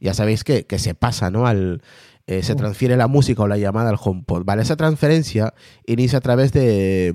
ya 0.00 0.14
sabéis 0.14 0.44
que, 0.44 0.66
que 0.66 0.78
se 0.78 0.94
pasa, 0.94 1.30
¿no? 1.30 1.46
Al, 1.46 1.80
eh, 2.28 2.42
se 2.42 2.56
transfiere 2.56 2.96
la 2.96 3.06
música 3.06 3.44
o 3.44 3.46
la 3.46 3.56
llamada 3.56 3.90
al 3.90 3.98
HomePod. 4.02 4.44
Vale, 4.44 4.62
esa 4.62 4.76
transferencia 4.76 5.54
inicia 5.86 6.18
a 6.18 6.20
través 6.20 6.52
de, 6.52 7.14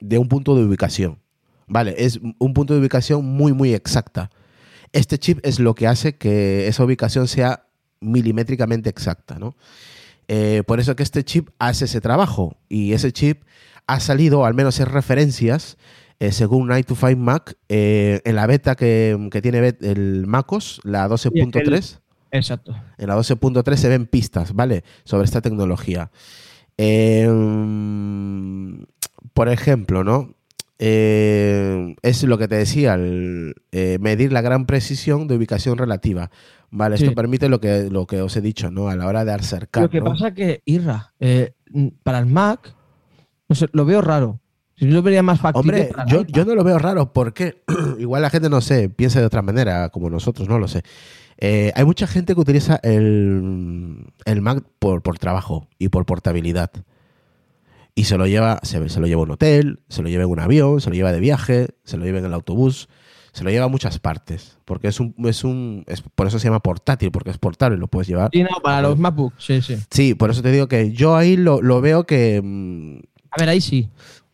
de 0.00 0.18
un 0.18 0.28
punto 0.28 0.54
de 0.54 0.64
ubicación. 0.64 1.18
Vale, 1.66 1.94
es 1.98 2.20
un 2.38 2.54
punto 2.54 2.74
de 2.74 2.80
ubicación 2.80 3.24
muy, 3.24 3.52
muy 3.52 3.74
exacta. 3.74 4.30
Este 4.92 5.18
chip 5.18 5.40
es 5.42 5.58
lo 5.58 5.74
que 5.74 5.86
hace 5.86 6.16
que 6.16 6.68
esa 6.68 6.84
ubicación 6.84 7.28
sea 7.28 7.66
milimétricamente 8.00 8.88
exacta, 8.88 9.38
¿no? 9.38 9.56
Eh, 10.28 10.62
por 10.66 10.80
eso 10.80 10.96
que 10.96 11.02
este 11.02 11.24
chip 11.24 11.50
hace 11.58 11.84
ese 11.84 12.00
trabajo 12.00 12.56
y 12.68 12.92
ese 12.92 13.12
chip 13.12 13.42
ha 13.86 14.00
salido, 14.00 14.44
al 14.44 14.54
menos 14.54 14.78
en 14.80 14.86
referencias, 14.86 15.76
eh, 16.18 16.32
según 16.32 16.68
Night 16.68 16.86
to 16.86 16.94
Find 16.94 17.18
Mac, 17.18 17.56
en 17.68 18.34
la 18.34 18.46
beta 18.46 18.74
que, 18.74 19.28
que, 19.30 19.42
tiene 19.42 19.76
el 19.80 20.26
MacOS, 20.26 20.80
la 20.84 21.08
12.3. 21.08 22.00
Exacto. 22.32 22.74
En 22.98 23.08
la 23.08 23.16
12.3 23.16 23.76
se 23.76 23.88
ven 23.88 24.06
pistas, 24.06 24.52
¿vale? 24.52 24.84
Sobre 25.04 25.24
esta 25.24 25.40
tecnología. 25.40 26.10
Eh, 26.78 27.26
por 29.32 29.48
ejemplo, 29.48 30.04
¿no? 30.04 30.34
Eh, 30.78 31.96
es 32.02 32.22
lo 32.24 32.36
que 32.38 32.48
te 32.48 32.56
decía, 32.56 32.96
eh, 32.98 33.98
medir 34.00 34.32
la 34.32 34.42
gran 34.42 34.66
precisión 34.66 35.26
de 35.26 35.36
ubicación 35.36 35.78
relativa. 35.78 36.30
Vale, 36.70 36.96
esto 36.96 37.14
permite 37.14 37.48
lo 37.48 37.60
que, 37.60 37.88
lo 37.90 38.06
que 38.06 38.20
os 38.20 38.36
he 38.36 38.40
dicho, 38.40 38.70
¿no? 38.70 38.88
A 38.88 38.96
la 38.96 39.06
hora 39.06 39.24
de 39.24 39.32
acercar. 39.32 39.84
Lo 39.84 39.90
que 39.90 40.02
pasa 40.02 40.34
que, 40.34 40.62
Irra, 40.64 41.14
para 42.02 42.18
el 42.18 42.26
Mac, 42.26 42.74
lo 43.72 43.84
veo 43.84 44.02
raro. 44.02 44.40
Si 44.76 44.86
yo 44.86 44.92
lo 44.92 45.02
vería 45.02 45.22
más 45.22 45.40
factible. 45.40 45.90
Hombre, 45.96 46.04
yo, 46.06 46.26
yo, 46.26 46.44
no 46.44 46.54
lo 46.54 46.62
veo 46.62 46.78
raro 46.78 47.12
porque 47.12 47.62
igual 47.98 48.20
la 48.20 48.28
gente 48.28 48.50
no 48.50 48.60
sé, 48.60 48.90
piensa 48.90 49.20
de 49.20 49.26
otra 49.26 49.40
manera, 49.40 49.88
como 49.88 50.10
nosotros, 50.10 50.48
no 50.48 50.58
lo 50.58 50.68
sé. 50.68 50.82
Eh, 51.38 51.72
hay 51.74 51.84
mucha 51.84 52.06
gente 52.06 52.34
que 52.34 52.40
utiliza 52.40 52.80
el, 52.82 54.12
Mac 54.40 54.64
por, 54.78 55.02
trabajo 55.18 55.68
y 55.78 55.88
por 55.88 56.06
portabilidad. 56.06 56.70
Y 57.98 58.04
se 58.04 58.18
lo 58.18 58.26
lleva, 58.26 58.60
se, 58.62 58.78
lo 58.78 59.06
lleva 59.06 59.22
a 59.22 59.24
un 59.24 59.30
hotel, 59.30 59.80
se 59.88 60.02
lo 60.02 60.10
lleva 60.10 60.24
en 60.24 60.30
un 60.30 60.38
avión, 60.38 60.82
se 60.82 60.90
lo 60.90 60.94
lleva 60.94 61.12
de 61.12 61.18
viaje, 61.18 61.68
se 61.82 61.96
lo 61.96 62.04
lleva 62.04 62.18
en 62.18 62.26
el 62.26 62.34
autobús, 62.34 62.90
se 63.32 63.42
lo 63.42 63.48
lleva 63.48 63.64
a 63.64 63.68
muchas 63.68 63.98
partes. 63.98 64.58
Porque 64.66 64.88
es 64.88 65.00
un, 65.00 65.14
es 65.24 65.44
un, 65.44 65.86
por 66.14 66.26
eso 66.26 66.38
se 66.38 66.46
llama 66.46 66.60
portátil, 66.60 67.10
porque 67.10 67.30
es 67.30 67.38
portable, 67.38 67.78
lo 67.78 67.88
puedes 67.88 68.06
llevar. 68.06 68.28
Sí, 68.34 68.42
no, 68.42 68.60
para 68.62 68.82
los 68.82 68.98
MacBooks, 68.98 69.42
sí, 69.42 69.62
sí. 69.62 69.76
Sí, 69.90 70.14
por 70.14 70.30
eso 70.30 70.42
te 70.42 70.52
digo 70.52 70.68
que 70.68 70.92
yo 70.92 71.16
ahí 71.16 71.38
lo, 71.38 71.62
lo 71.62 71.80
veo 71.80 72.04
que. 72.04 72.42
Mm, 72.44 72.98
a 73.30 73.40
ver, 73.40 73.48
ahí 73.48 73.62
sí. 73.62 73.88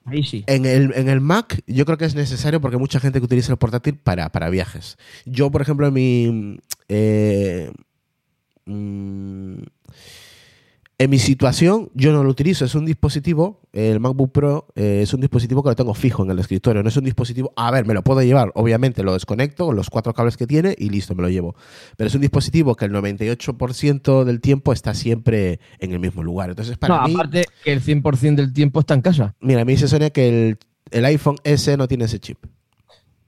Ahí 0.06 0.24
sí. 0.24 0.42
En 0.48 0.66
el, 0.66 0.92
en 0.96 1.08
el 1.08 1.20
Mac 1.20 1.62
yo 1.68 1.84
creo 1.84 1.98
que 1.98 2.04
es 2.04 2.16
necesario 2.16 2.60
porque 2.60 2.74
hay 2.74 2.80
mucha 2.80 2.98
gente 2.98 3.20
que 3.20 3.26
utiliza 3.26 3.52
el 3.52 3.58
portátil 3.58 3.96
para, 3.96 4.32
para 4.32 4.50
viajes. 4.50 4.98
Yo, 5.24 5.52
por 5.52 5.62
ejemplo, 5.62 5.86
en 5.86 5.94
mi... 5.94 6.58
Eh, 6.88 7.70
mm, 8.66 9.62
en 11.02 11.10
mi 11.10 11.18
situación, 11.18 11.90
yo 11.94 12.12
no 12.12 12.22
lo 12.22 12.30
utilizo. 12.30 12.64
Es 12.64 12.76
un 12.76 12.86
dispositivo, 12.86 13.60
el 13.72 13.98
MacBook 13.98 14.30
Pro 14.30 14.68
eh, 14.76 15.00
es 15.02 15.12
un 15.12 15.20
dispositivo 15.20 15.60
que 15.60 15.70
lo 15.70 15.74
tengo 15.74 15.94
fijo 15.94 16.22
en 16.22 16.30
el 16.30 16.38
escritorio. 16.38 16.80
No 16.80 16.88
es 16.88 16.96
un 16.96 17.02
dispositivo. 17.02 17.52
A 17.56 17.72
ver, 17.72 17.84
me 17.86 17.92
lo 17.92 18.04
puedo 18.04 18.22
llevar. 18.22 18.52
Obviamente 18.54 19.02
lo 19.02 19.12
desconecto 19.12 19.66
con 19.66 19.74
los 19.74 19.90
cuatro 19.90 20.14
cables 20.14 20.36
que 20.36 20.46
tiene 20.46 20.76
y 20.78 20.90
listo, 20.90 21.16
me 21.16 21.22
lo 21.22 21.28
llevo. 21.28 21.56
Pero 21.96 22.06
es 22.06 22.14
un 22.14 22.20
dispositivo 22.20 22.76
que 22.76 22.84
el 22.84 22.92
98% 22.92 24.22
del 24.22 24.40
tiempo 24.40 24.72
está 24.72 24.94
siempre 24.94 25.58
en 25.80 25.90
el 25.90 25.98
mismo 25.98 26.22
lugar. 26.22 26.50
Entonces, 26.50 26.78
para 26.78 26.98
no, 26.98 27.08
mí. 27.08 27.14
Aparte 27.14 27.46
que 27.64 27.72
el 27.72 27.82
100% 27.82 28.36
del 28.36 28.52
tiempo 28.52 28.78
está 28.78 28.94
en 28.94 29.02
casa. 29.02 29.34
Mira, 29.40 29.64
me 29.64 29.72
dice 29.72 29.88
Sonia 29.88 30.10
que 30.10 30.28
el, 30.28 30.58
el 30.92 31.04
iPhone 31.04 31.38
S 31.42 31.76
no 31.76 31.88
tiene 31.88 32.04
ese 32.04 32.20
chip. 32.20 32.38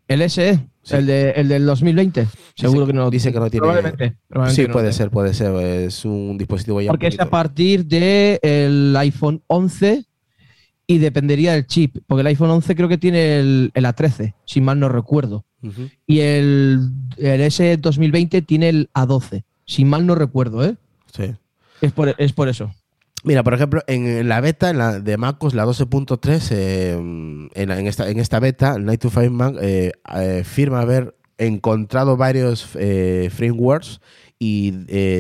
¿El 0.06 0.30
SE? 0.30 0.64
El, 0.90 1.06
de, 1.06 1.30
el 1.30 1.48
del 1.48 1.66
2020. 1.66 2.26
Seguro 2.54 2.86
que 2.86 2.92
no. 2.92 3.10
Dice 3.10 3.32
que 3.32 3.38
no 3.38 3.50
tiene. 3.50 3.66
Probablemente. 3.66 4.16
sí, 4.48 4.66
puede 4.66 4.92
ser, 4.92 5.10
puede 5.10 5.34
ser. 5.34 5.54
Es 5.54 6.04
un 6.04 6.36
dispositivo 6.36 6.80
ya. 6.80 6.90
Porque 6.90 7.06
es 7.08 7.18
a 7.18 7.30
partir 7.30 7.86
del 7.86 8.94
iPhone 8.96 9.42
11 9.46 10.04
y 10.86 10.98
dependería 10.98 11.52
del 11.52 11.66
chip. 11.66 11.98
Porque 12.06 12.20
el 12.20 12.26
iPhone 12.28 12.50
11 12.50 12.76
creo 12.76 12.88
que 12.88 12.98
tiene 12.98 13.38
el, 13.38 13.72
A13, 13.74 14.34
si 14.44 14.60
mal 14.60 14.78
no 14.78 14.88
recuerdo. 14.88 15.44
Y 16.06 16.20
el, 16.20 16.90
el 17.16 17.40
S 17.40 17.78
2020 17.78 18.42
tiene 18.42 18.68
el 18.68 18.90
A12, 18.92 19.44
si 19.64 19.86
mal 19.86 20.04
no 20.04 20.14
recuerdo, 20.14 20.62
¿eh? 20.62 20.76
Sí. 21.10 21.32
Es 21.80 21.92
por, 21.92 22.14
es 22.18 22.32
por 22.34 22.50
eso. 22.50 22.70
Mira, 23.24 23.42
por 23.42 23.54
ejemplo, 23.54 23.82
en 23.86 24.28
la 24.28 24.42
beta 24.42 24.68
en 24.68 24.76
la 24.76 25.00
de 25.00 25.16
MacOS, 25.16 25.54
la 25.54 25.64
12.3, 25.64 26.48
eh, 26.50 26.92
en, 27.54 27.86
esta, 27.86 28.10
en 28.10 28.20
esta 28.20 28.38
beta, 28.38 28.78
Night 28.78 29.00
to 29.00 29.08
Find 29.08 29.30
Mac 29.30 29.56
eh, 29.62 29.92
eh, 30.14 30.44
firma 30.44 30.82
haber 30.82 31.16
encontrado 31.38 32.18
varios 32.18 32.64
frameworks 32.64 34.00
y 34.38 34.72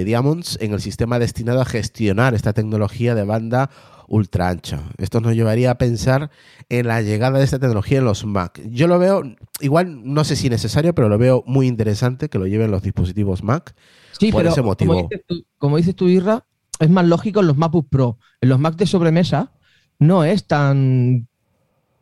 diamonds 0.04 0.58
en 0.60 0.74
el 0.74 0.82
sistema 0.82 1.18
destinado 1.18 1.62
a 1.62 1.64
gestionar 1.64 2.34
esta 2.34 2.52
tecnología 2.52 3.14
de 3.14 3.24
banda 3.24 3.70
ultra 4.06 4.50
ancha. 4.50 4.82
Esto 4.98 5.20
nos 5.20 5.34
llevaría 5.34 5.70
a 5.70 5.78
pensar 5.78 6.30
en 6.68 6.86
la 6.86 7.00
llegada 7.00 7.38
de 7.38 7.44
esta 7.44 7.58
tecnología 7.58 7.98
en 7.98 8.04
los 8.04 8.26
Mac. 8.26 8.60
Yo 8.66 8.86
lo 8.86 8.98
veo, 8.98 9.22
igual 9.60 10.02
no 10.04 10.24
sé 10.24 10.36
si 10.36 10.50
necesario, 10.50 10.94
pero 10.94 11.08
lo 11.08 11.16
veo 11.16 11.42
muy 11.46 11.66
interesante 11.66 12.28
que 12.28 12.38
lo 12.38 12.46
lleven 12.46 12.70
los 12.70 12.82
dispositivos 12.82 13.42
Mac. 13.42 13.74
Sí, 14.12 14.30
por 14.30 14.46
ese 14.46 14.60
motivo. 14.60 14.92
Como 14.92 15.08
dices, 15.08 15.24
tú, 15.26 15.44
como 15.58 15.76
dices 15.78 15.96
tú, 15.96 16.08
Irra, 16.08 16.44
es 16.78 16.90
más 16.90 17.06
lógico 17.06 17.40
en 17.40 17.46
los 17.46 17.56
MacBook 17.56 17.88
Pro. 17.88 18.18
En 18.40 18.48
los 18.48 18.58
Mac 18.58 18.76
de 18.76 18.86
sobremesa 18.86 19.52
no 19.98 20.24
es 20.24 20.46
tan 20.46 21.28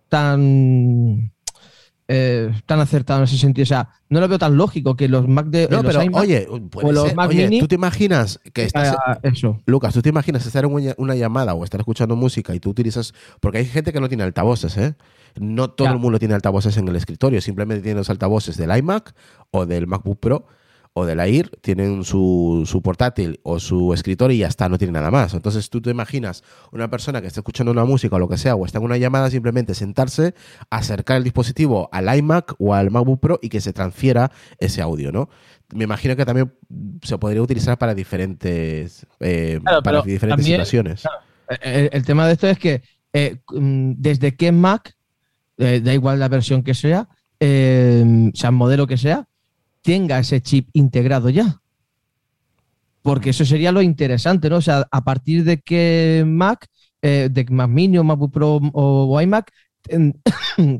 tan 0.08 1.32
eh, 2.08 2.52
tan 2.66 2.80
acertado 2.80 3.20
en 3.20 3.24
ese 3.24 3.38
sentido. 3.38 3.62
O 3.62 3.66
sea, 3.66 3.88
no 4.08 4.20
lo 4.20 4.28
veo 4.28 4.38
tan 4.38 4.56
lógico 4.56 4.96
que 4.96 5.08
los 5.08 5.28
Mac 5.28 5.46
de. 5.46 5.68
No, 5.70 5.82
pero 5.82 6.00
oye, 6.12 6.46
los 6.90 7.14
Mac 7.14 7.30
oye 7.30 7.60
tú 7.60 7.68
te 7.68 7.74
imaginas 7.74 8.40
que 8.52 8.64
estás. 8.64 8.96
eso. 9.22 9.60
Lucas, 9.66 9.94
tú 9.94 10.02
te 10.02 10.08
imaginas 10.08 10.44
estar 10.44 10.64
en 10.64 10.94
una, 10.96 11.14
llamada 11.14 11.54
o 11.54 11.64
estar 11.64 11.80
escuchando 11.80 12.16
música 12.16 12.54
y 12.54 12.60
tú 12.60 12.70
utilizas. 12.70 13.14
Porque 13.40 13.58
hay 13.58 13.66
gente 13.66 13.92
que 13.92 14.00
no 14.00 14.08
tiene 14.08 14.24
altavoces, 14.24 14.76
¿eh? 14.76 14.94
No 15.40 15.70
todo 15.70 15.88
el 15.88 15.98
mundo 15.98 16.18
tiene 16.18 16.34
altavoces 16.34 16.76
en 16.76 16.88
el 16.88 16.96
escritorio, 16.96 17.40
simplemente 17.40 17.82
tiene 17.82 17.98
los 17.98 18.10
altavoces 18.10 18.58
del 18.58 18.76
iMac 18.76 19.14
o 19.50 19.64
del 19.64 19.86
MacBook 19.86 20.20
Pro 20.20 20.46
o 20.94 21.06
de 21.06 21.14
la 21.14 21.26
IR 21.26 21.50
tienen 21.62 22.04
su, 22.04 22.64
su, 22.66 22.82
portátil 22.82 23.40
o 23.44 23.58
su 23.58 23.94
escritorio 23.94 24.36
y 24.36 24.40
ya 24.40 24.48
está, 24.48 24.68
no 24.68 24.76
tiene 24.76 24.92
nada 24.92 25.10
más. 25.10 25.32
Entonces 25.32 25.70
tú 25.70 25.80
te 25.80 25.90
imaginas 25.90 26.42
una 26.70 26.90
persona 26.90 27.20
que 27.22 27.26
está 27.26 27.40
escuchando 27.40 27.72
una 27.72 27.84
música 27.84 28.16
o 28.16 28.18
lo 28.18 28.28
que 28.28 28.36
sea, 28.36 28.54
o 28.56 28.66
está 28.66 28.78
en 28.78 28.84
una 28.84 28.98
llamada, 28.98 29.30
simplemente 29.30 29.74
sentarse, 29.74 30.34
acercar 30.68 31.16
el 31.16 31.24
dispositivo 31.24 31.88
al 31.92 32.14
iMac 32.14 32.54
o 32.58 32.74
al 32.74 32.90
MacBook 32.90 33.20
Pro 33.20 33.38
y 33.40 33.48
que 33.48 33.60
se 33.60 33.72
transfiera 33.72 34.30
ese 34.58 34.82
audio, 34.82 35.12
¿no? 35.12 35.30
Me 35.74 35.84
imagino 35.84 36.14
que 36.14 36.26
también 36.26 36.52
se 37.02 37.16
podría 37.16 37.40
utilizar 37.40 37.78
para 37.78 37.94
diferentes, 37.94 39.06
eh, 39.20 39.60
para 39.82 40.02
diferentes 40.02 40.44
situaciones. 40.44 41.04
el, 41.62 42.04
tema 42.04 42.26
de 42.26 42.32
esto 42.34 42.48
es 42.48 42.58
que 42.58 42.82
eh, 43.14 43.38
mm, 43.50 43.92
desde 43.96 44.36
que 44.36 44.52
Mac, 44.52 44.94
eh, 45.56 45.80
da 45.82 45.94
igual 45.94 46.18
la 46.18 46.28
versión 46.28 46.62
que 46.62 46.74
sea, 46.74 47.08
sea 47.40 48.50
modelo 48.52 48.86
que 48.86 48.96
sea, 48.96 49.26
tenga 49.82 50.18
ese 50.18 50.40
chip 50.40 50.68
integrado 50.72 51.28
ya. 51.28 51.60
Porque 53.02 53.30
eso 53.30 53.44
sería 53.44 53.72
lo 53.72 53.82
interesante, 53.82 54.48
¿no? 54.48 54.56
O 54.56 54.62
sea, 54.62 54.86
a 54.90 55.04
partir 55.04 55.44
de 55.44 55.60
que 55.60 56.24
Mac, 56.26 56.66
eh, 57.02 57.28
de 57.30 57.44
Mac 57.50 57.68
Mini 57.68 57.98
o 57.98 58.04
MacBook 58.04 58.32
Pro 58.32 58.60
o, 58.72 59.20
iMac, 59.20 59.50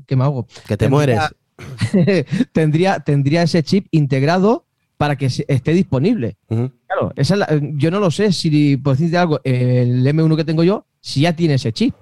¿qué 0.07 0.17
me 0.17 0.25
hago? 0.25 0.47
Que 0.67 0.77
te 0.77 0.89
mueres. 0.89 1.21
tendría, 2.53 3.01
tendría 3.01 3.43
ese 3.43 3.63
chip 3.63 3.87
integrado 3.91 4.67
para 4.97 5.17
que 5.17 5.27
esté 5.27 5.73
disponible. 5.73 6.37
Claro, 6.47 7.13
yo 7.75 7.91
no 7.91 7.99
lo 7.99 8.13
sé 8.13 8.31
si, 8.31 8.77
por 8.77 8.97
decirte 8.97 9.19
algo, 9.19 9.41
el 9.43 10.07
M1 10.07 10.37
que 10.37 10.45
tengo 10.45 10.63
yo, 10.63 10.87
si 11.01 11.23
ya 11.23 11.35
tiene 11.35 11.55
ese 11.55 11.73
chip. 11.73 11.93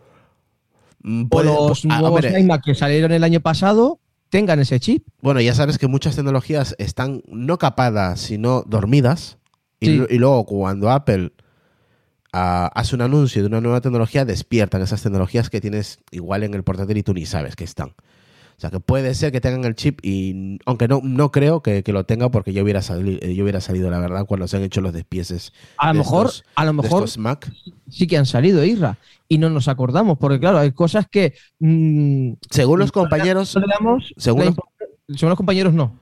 Mm, 1.02 1.28
o 1.30 1.42
los 1.42 1.86
ah, 1.88 2.00
nuevos 2.00 2.24
iMac 2.24 2.62
que 2.62 2.74
salieron 2.74 3.12
el 3.12 3.24
año 3.24 3.40
pasado, 3.40 3.99
tengan 4.30 4.60
ese 4.60 4.80
chip. 4.80 5.06
Bueno, 5.20 5.40
ya 5.40 5.54
sabes 5.54 5.76
que 5.76 5.88
muchas 5.88 6.16
tecnologías 6.16 6.74
están 6.78 7.22
no 7.28 7.58
capadas, 7.58 8.20
sino 8.20 8.62
dormidas. 8.62 9.38
Y, 9.80 10.18
luego 10.18 10.44
cuando 10.44 10.90
Apple 10.90 11.32
ah, 12.32 12.70
hace 12.74 12.94
un 12.94 13.00
anuncio 13.00 13.42
de 13.42 13.48
una 13.48 13.60
nueva 13.60 13.80
tecnología, 13.80 14.24
despiertan 14.24 14.82
esas 14.82 15.02
tecnologías 15.02 15.48
que 15.48 15.60
tienes 15.60 16.00
igual 16.10 16.42
en 16.42 16.54
el 16.54 16.64
portátil 16.64 16.98
y 16.98 17.02
tú 17.02 17.14
ni 17.14 17.26
sabes 17.26 17.56
que 17.56 17.64
están. 17.64 17.94
O 18.60 18.62
sea, 18.62 18.68
que 18.70 18.78
puede 18.78 19.14
ser 19.14 19.32
que 19.32 19.40
tengan 19.40 19.64
el 19.64 19.74
chip 19.74 20.00
y, 20.02 20.58
aunque 20.66 20.86
no, 20.86 21.00
no 21.02 21.32
creo 21.32 21.62
que, 21.62 21.82
que 21.82 21.94
lo 21.94 22.04
tenga 22.04 22.30
porque 22.30 22.52
yo 22.52 22.62
hubiera, 22.62 22.82
salido, 22.82 23.18
yo 23.26 23.42
hubiera 23.42 23.62
salido, 23.62 23.88
la 23.90 23.98
verdad, 24.00 24.26
cuando 24.26 24.46
se 24.48 24.58
han 24.58 24.62
hecho 24.64 24.82
los 24.82 24.92
despieces. 24.92 25.54
A 25.78 25.86
lo 25.86 25.92
de 25.94 25.98
mejor, 26.00 26.26
estos- 26.26 26.44
a 26.56 26.64
lo 26.66 26.72
mejor 26.74 27.18
Mac. 27.18 27.50
sí 27.88 28.06
que 28.06 28.18
han 28.18 28.26
salido, 28.26 28.62
Isra, 28.62 28.98
y 29.28 29.38
no 29.38 29.48
nos 29.48 29.66
acordamos, 29.68 30.18
porque 30.18 30.38
claro, 30.38 30.58
hay 30.58 30.72
cosas 30.72 31.06
que 31.10 31.32
mm, 31.58 32.32
Según 32.50 32.80
los 32.80 32.92
compañeros, 32.92 33.56
no 33.56 33.62
damos 33.66 34.12
según 34.18 34.44
los- 34.44 34.54
import- 34.54 34.68
según 35.16 35.30
los 35.30 35.36
compañeros 35.38 35.72
no. 35.72 35.98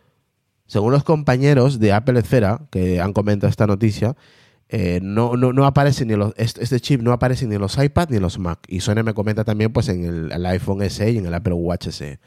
según 0.66 0.90
los 0.90 1.04
compañeros 1.04 1.78
de 1.78 1.92
Apple 1.92 2.18
Esfera 2.18 2.62
que 2.72 3.00
han 3.00 3.12
comentado 3.12 3.48
esta 3.50 3.68
noticia, 3.68 4.16
eh, 4.68 4.98
no, 5.00 5.36
no, 5.36 5.52
no 5.52 5.64
aparece 5.64 6.04
ni 6.06 6.16
los, 6.16 6.34
este, 6.36 6.64
este 6.64 6.80
chip 6.80 7.02
no 7.02 7.12
aparece 7.12 7.46
ni 7.46 7.54
en 7.54 7.60
los 7.60 7.78
iPad 7.78 8.08
ni 8.10 8.16
en 8.16 8.22
los 8.22 8.40
Mac. 8.40 8.58
Y 8.66 8.80
Sonia 8.80 9.04
me 9.04 9.14
comenta 9.14 9.44
también 9.44 9.72
pues 9.72 9.88
en 9.88 10.04
el, 10.04 10.32
el 10.32 10.44
iPhone 10.46 10.82
SE 10.90 11.08
y 11.12 11.18
en 11.18 11.26
el 11.26 11.34
Apple 11.34 11.54
Watch 11.54 11.86
SE. 11.90 12.18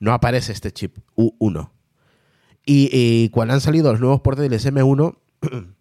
No 0.00 0.12
aparece 0.12 0.52
este 0.52 0.72
chip 0.72 0.98
U1. 1.16 1.70
Y, 2.70 3.30
cuando 3.30 3.54
han 3.54 3.62
salido 3.62 3.90
los 3.90 4.00
nuevos 4.00 4.20
portátiles 4.20 4.66
M1, 4.66 5.16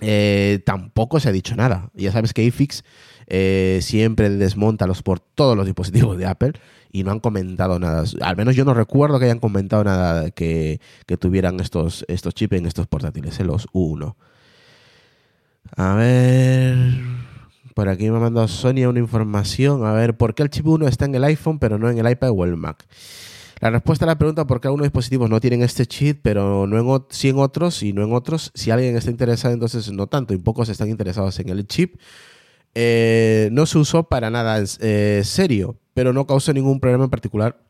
eh, 0.00 0.62
tampoco 0.64 1.20
se 1.20 1.28
ha 1.28 1.32
dicho 1.32 1.54
nada. 1.54 1.90
Ya 1.94 2.12
sabes 2.12 2.32
que 2.32 2.42
iFix 2.44 2.82
eh, 3.26 3.80
siempre 3.82 4.30
desmonta 4.30 4.86
los 4.86 5.02
por 5.02 5.20
todos 5.20 5.56
los 5.56 5.66
dispositivos 5.66 6.16
de 6.16 6.26
Apple 6.26 6.52
y 6.92 7.04
no 7.04 7.10
han 7.10 7.20
comentado 7.20 7.78
nada. 7.78 8.04
Al 8.22 8.36
menos 8.36 8.56
yo 8.56 8.64
no 8.64 8.72
recuerdo 8.72 9.18
que 9.18 9.26
hayan 9.26 9.40
comentado 9.40 9.84
nada 9.84 10.30
que, 10.30 10.80
tuvieran 11.18 11.60
estos, 11.60 12.06
estos 12.08 12.34
chips 12.34 12.56
en 12.56 12.66
estos 12.66 12.86
portátiles, 12.86 13.38
en 13.40 13.48
los 13.48 13.68
U1. 13.72 14.14
A 15.76 15.94
ver. 15.94 16.76
Por 17.74 17.88
aquí 17.88 18.08
me 18.08 18.16
ha 18.16 18.20
mandado 18.20 18.46
Sonia 18.46 18.88
una 18.88 19.00
información. 19.00 19.84
A 19.84 19.92
ver, 19.92 20.16
¿por 20.16 20.34
qué 20.34 20.44
el 20.44 20.50
chip 20.50 20.66
1 20.66 20.86
está 20.86 21.06
en 21.06 21.16
el 21.16 21.24
iPhone 21.24 21.58
pero 21.58 21.76
no 21.78 21.90
en 21.90 21.98
el 21.98 22.08
iPad 22.08 22.30
o 22.30 22.44
el 22.44 22.56
Mac? 22.56 22.86
La 23.60 23.70
respuesta 23.70 24.04
a 24.04 24.08
la 24.08 24.18
pregunta 24.18 24.46
por 24.46 24.60
qué 24.60 24.68
algunos 24.68 24.84
dispositivos 24.84 25.30
no 25.30 25.40
tienen 25.40 25.62
este 25.62 25.86
chip, 25.86 26.20
pero 26.22 26.66
no 26.66 26.78
en, 26.78 27.04
sí 27.10 27.28
en 27.28 27.38
otros 27.38 27.82
y 27.82 27.92
no 27.92 28.04
en 28.04 28.12
otros. 28.12 28.50
Si 28.54 28.70
alguien 28.70 28.96
está 28.96 29.10
interesado, 29.10 29.54
entonces 29.54 29.90
no 29.92 30.06
tanto. 30.06 30.34
Y 30.34 30.38
pocos 30.38 30.68
están 30.68 30.90
interesados 30.90 31.38
en 31.40 31.48
el 31.48 31.66
chip. 31.66 31.96
Eh, 32.74 33.48
no 33.52 33.66
se 33.66 33.78
usó 33.78 34.04
para 34.04 34.30
nada 34.30 34.62
eh, 34.80 35.22
serio, 35.24 35.78
pero 35.94 36.12
no 36.12 36.26
causó 36.26 36.52
ningún 36.52 36.80
problema 36.80 37.04
en 37.04 37.10
particular, 37.10 37.60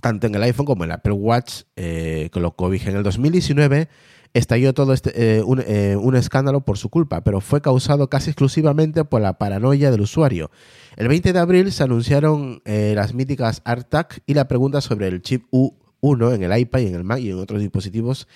tanto 0.00 0.26
en 0.26 0.34
el 0.34 0.42
iPhone 0.42 0.64
como 0.64 0.84
en 0.84 0.90
el 0.90 0.94
Apple 0.94 1.12
Watch, 1.12 1.62
eh, 1.76 2.30
que 2.32 2.40
lo 2.40 2.56
cobija 2.56 2.90
en 2.90 2.96
el 2.96 3.02
2019 3.02 3.88
estalló 4.34 4.72
todo 4.74 4.92
este, 4.92 5.38
eh, 5.38 5.42
un, 5.42 5.62
eh, 5.66 5.96
un 5.96 6.14
escándalo 6.16 6.60
por 6.60 6.78
su 6.78 6.88
culpa, 6.88 7.22
pero 7.22 7.40
fue 7.40 7.60
causado 7.60 8.08
casi 8.08 8.30
exclusivamente 8.30 9.04
por 9.04 9.20
la 9.20 9.38
paranoia 9.38 9.90
del 9.90 10.02
usuario. 10.02 10.50
El 10.96 11.08
20 11.08 11.32
de 11.32 11.38
abril 11.38 11.72
se 11.72 11.82
anunciaron 11.82 12.62
eh, 12.64 12.92
las 12.94 13.14
míticas 13.14 13.62
AirTag 13.64 14.22
y 14.26 14.34
la 14.34 14.46
pregunta 14.48 14.80
sobre 14.80 15.08
el 15.08 15.22
chip 15.22 15.44
U1 15.52 16.34
en 16.34 16.42
el 16.42 16.58
iPad 16.58 16.80
y 16.80 16.86
en 16.86 16.94
el 16.94 17.04
Mac 17.04 17.18
y 17.20 17.30
en 17.30 17.38
otros 17.38 17.60
dispositivos. 17.60 18.28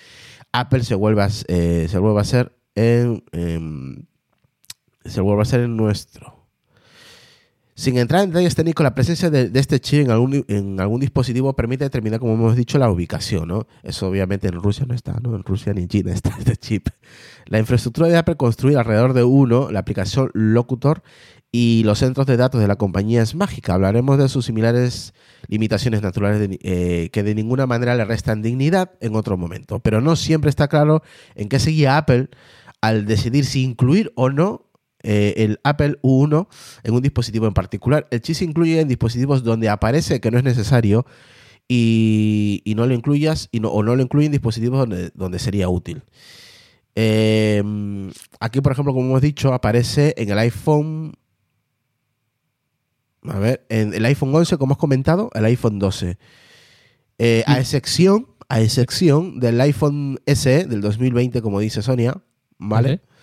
Apple 0.51 0.83
se 0.83 0.95
vuelve 0.95 1.21
a, 1.23 1.29
se 1.29 1.97
vuelve 1.99 2.21
a 2.21 2.51
en- 2.75 4.07
se 5.05 5.21
vuelve 5.21 5.41
a 5.41 5.43
hacer 5.43 5.61
en 5.61 5.77
nuestro. 5.77 6.34
Sin 7.77 7.97
entrar 7.97 8.23
en 8.23 8.29
detalles 8.29 8.55
técnicos, 8.55 8.85
la 8.85 8.95
presencia 8.95 9.29
de, 9.29 9.51
este 9.53 9.81
chip 9.81 10.07
en 10.07 10.79
algún, 10.79 10.99
dispositivo 11.01 11.53
permite 11.57 11.83
determinar, 11.83 12.21
como 12.21 12.33
hemos 12.33 12.55
dicho, 12.55 12.77
la 12.77 12.89
ubicación. 12.89 13.49
¿no? 13.49 13.67
Eso 13.83 14.07
obviamente 14.07 14.47
en 14.47 14.53
Rusia 14.53 14.85
no 14.87 14.95
está, 14.95 15.19
¿no? 15.21 15.35
En 15.35 15.43
Rusia 15.43 15.73
ni 15.73 15.81
en 15.81 15.89
China 15.89 16.11
está 16.13 16.33
este 16.39 16.55
chip. 16.55 16.87
La 17.47 17.59
infraestructura 17.59 18.07
de 18.07 18.15
Apple 18.15 18.37
construida 18.37 18.79
alrededor 18.79 19.11
de 19.11 19.25
uno, 19.25 19.71
la 19.71 19.79
aplicación 19.79 20.31
Locutor 20.33 21.03
y 21.51 21.83
los 21.83 21.99
centros 21.99 22.25
de 22.27 22.37
datos 22.37 22.61
de 22.61 22.67
la 22.67 22.77
compañía 22.77 23.21
es 23.21 23.35
mágica. 23.35 23.73
Hablaremos 23.73 24.17
de 24.17 24.29
sus 24.29 24.45
similares 24.45 25.13
limitaciones 25.47 26.01
naturales 26.01 26.49
eh, 26.61 27.09
que 27.11 27.23
de 27.23 27.35
ninguna 27.35 27.67
manera 27.67 27.93
le 27.95 28.05
restan 28.05 28.41
dignidad 28.41 28.91
en 29.01 29.17
otro 29.17 29.35
momento. 29.35 29.79
Pero 29.79 29.99
no 29.99 30.15
siempre 30.15 30.49
está 30.49 30.69
claro 30.69 31.03
en 31.35 31.49
qué 31.49 31.59
seguía 31.59 31.97
Apple 31.97 32.29
al 32.79 33.05
decidir 33.05 33.43
si 33.43 33.63
incluir 33.63 34.13
o 34.15 34.29
no 34.29 34.65
eh, 35.07 35.35
el 35.37 35.59
Apple 35.63 35.99
U1 36.01 36.47
en 36.83 36.93
un 36.93 37.01
dispositivo 37.01 37.45
en 37.45 37.53
particular. 37.53 38.07
El 38.09 38.21
chip 38.21 38.35
se 38.35 38.43
incluye 38.43 38.79
en 38.79 38.87
dispositivos 38.87 39.43
donde 39.43 39.69
aparece 39.69 40.19
que 40.19 40.31
no 40.31 40.39
es 40.39 40.43
necesario 40.43 41.05
y, 41.67 42.63
y 42.65 42.73
no 42.73 42.87
lo 42.87 42.95
incluyas 42.95 43.47
y 43.51 43.59
no, 43.59 43.69
o 43.69 43.83
no 43.83 43.95
lo 43.95 44.01
incluye 44.01 44.25
en 44.25 44.31
dispositivos 44.31 44.79
donde, 44.79 45.11
donde 45.13 45.37
sería 45.37 45.69
útil. 45.69 46.03
Eh, 46.95 47.61
aquí, 48.39 48.61
por 48.61 48.71
ejemplo, 48.71 48.93
como 48.93 49.05
hemos 49.05 49.21
dicho, 49.21 49.53
aparece 49.53 50.15
en 50.17 50.29
el 50.29 50.39
iPhone. 50.39 51.13
A 53.27 53.37
ver, 53.37 53.65
en 53.69 53.93
el 53.93 54.05
iPhone 54.05 54.33
11, 54.33 54.57
como 54.57 54.73
has 54.73 54.79
comentado, 54.79 55.29
el 55.35 55.45
iPhone 55.45 55.77
12. 55.77 56.17
Eh, 57.17 57.43
a 57.45 57.59
excepción, 57.59 58.27
a 58.49 58.61
excepción 58.61 59.39
del 59.39 59.61
iPhone 59.61 60.19
SE 60.25 60.65
del 60.65 60.81
2020, 60.81 61.41
como 61.41 61.59
dice 61.59 61.81
Sonia, 61.81 62.21
¿vale? 62.57 62.89
Vale. 62.89 63.14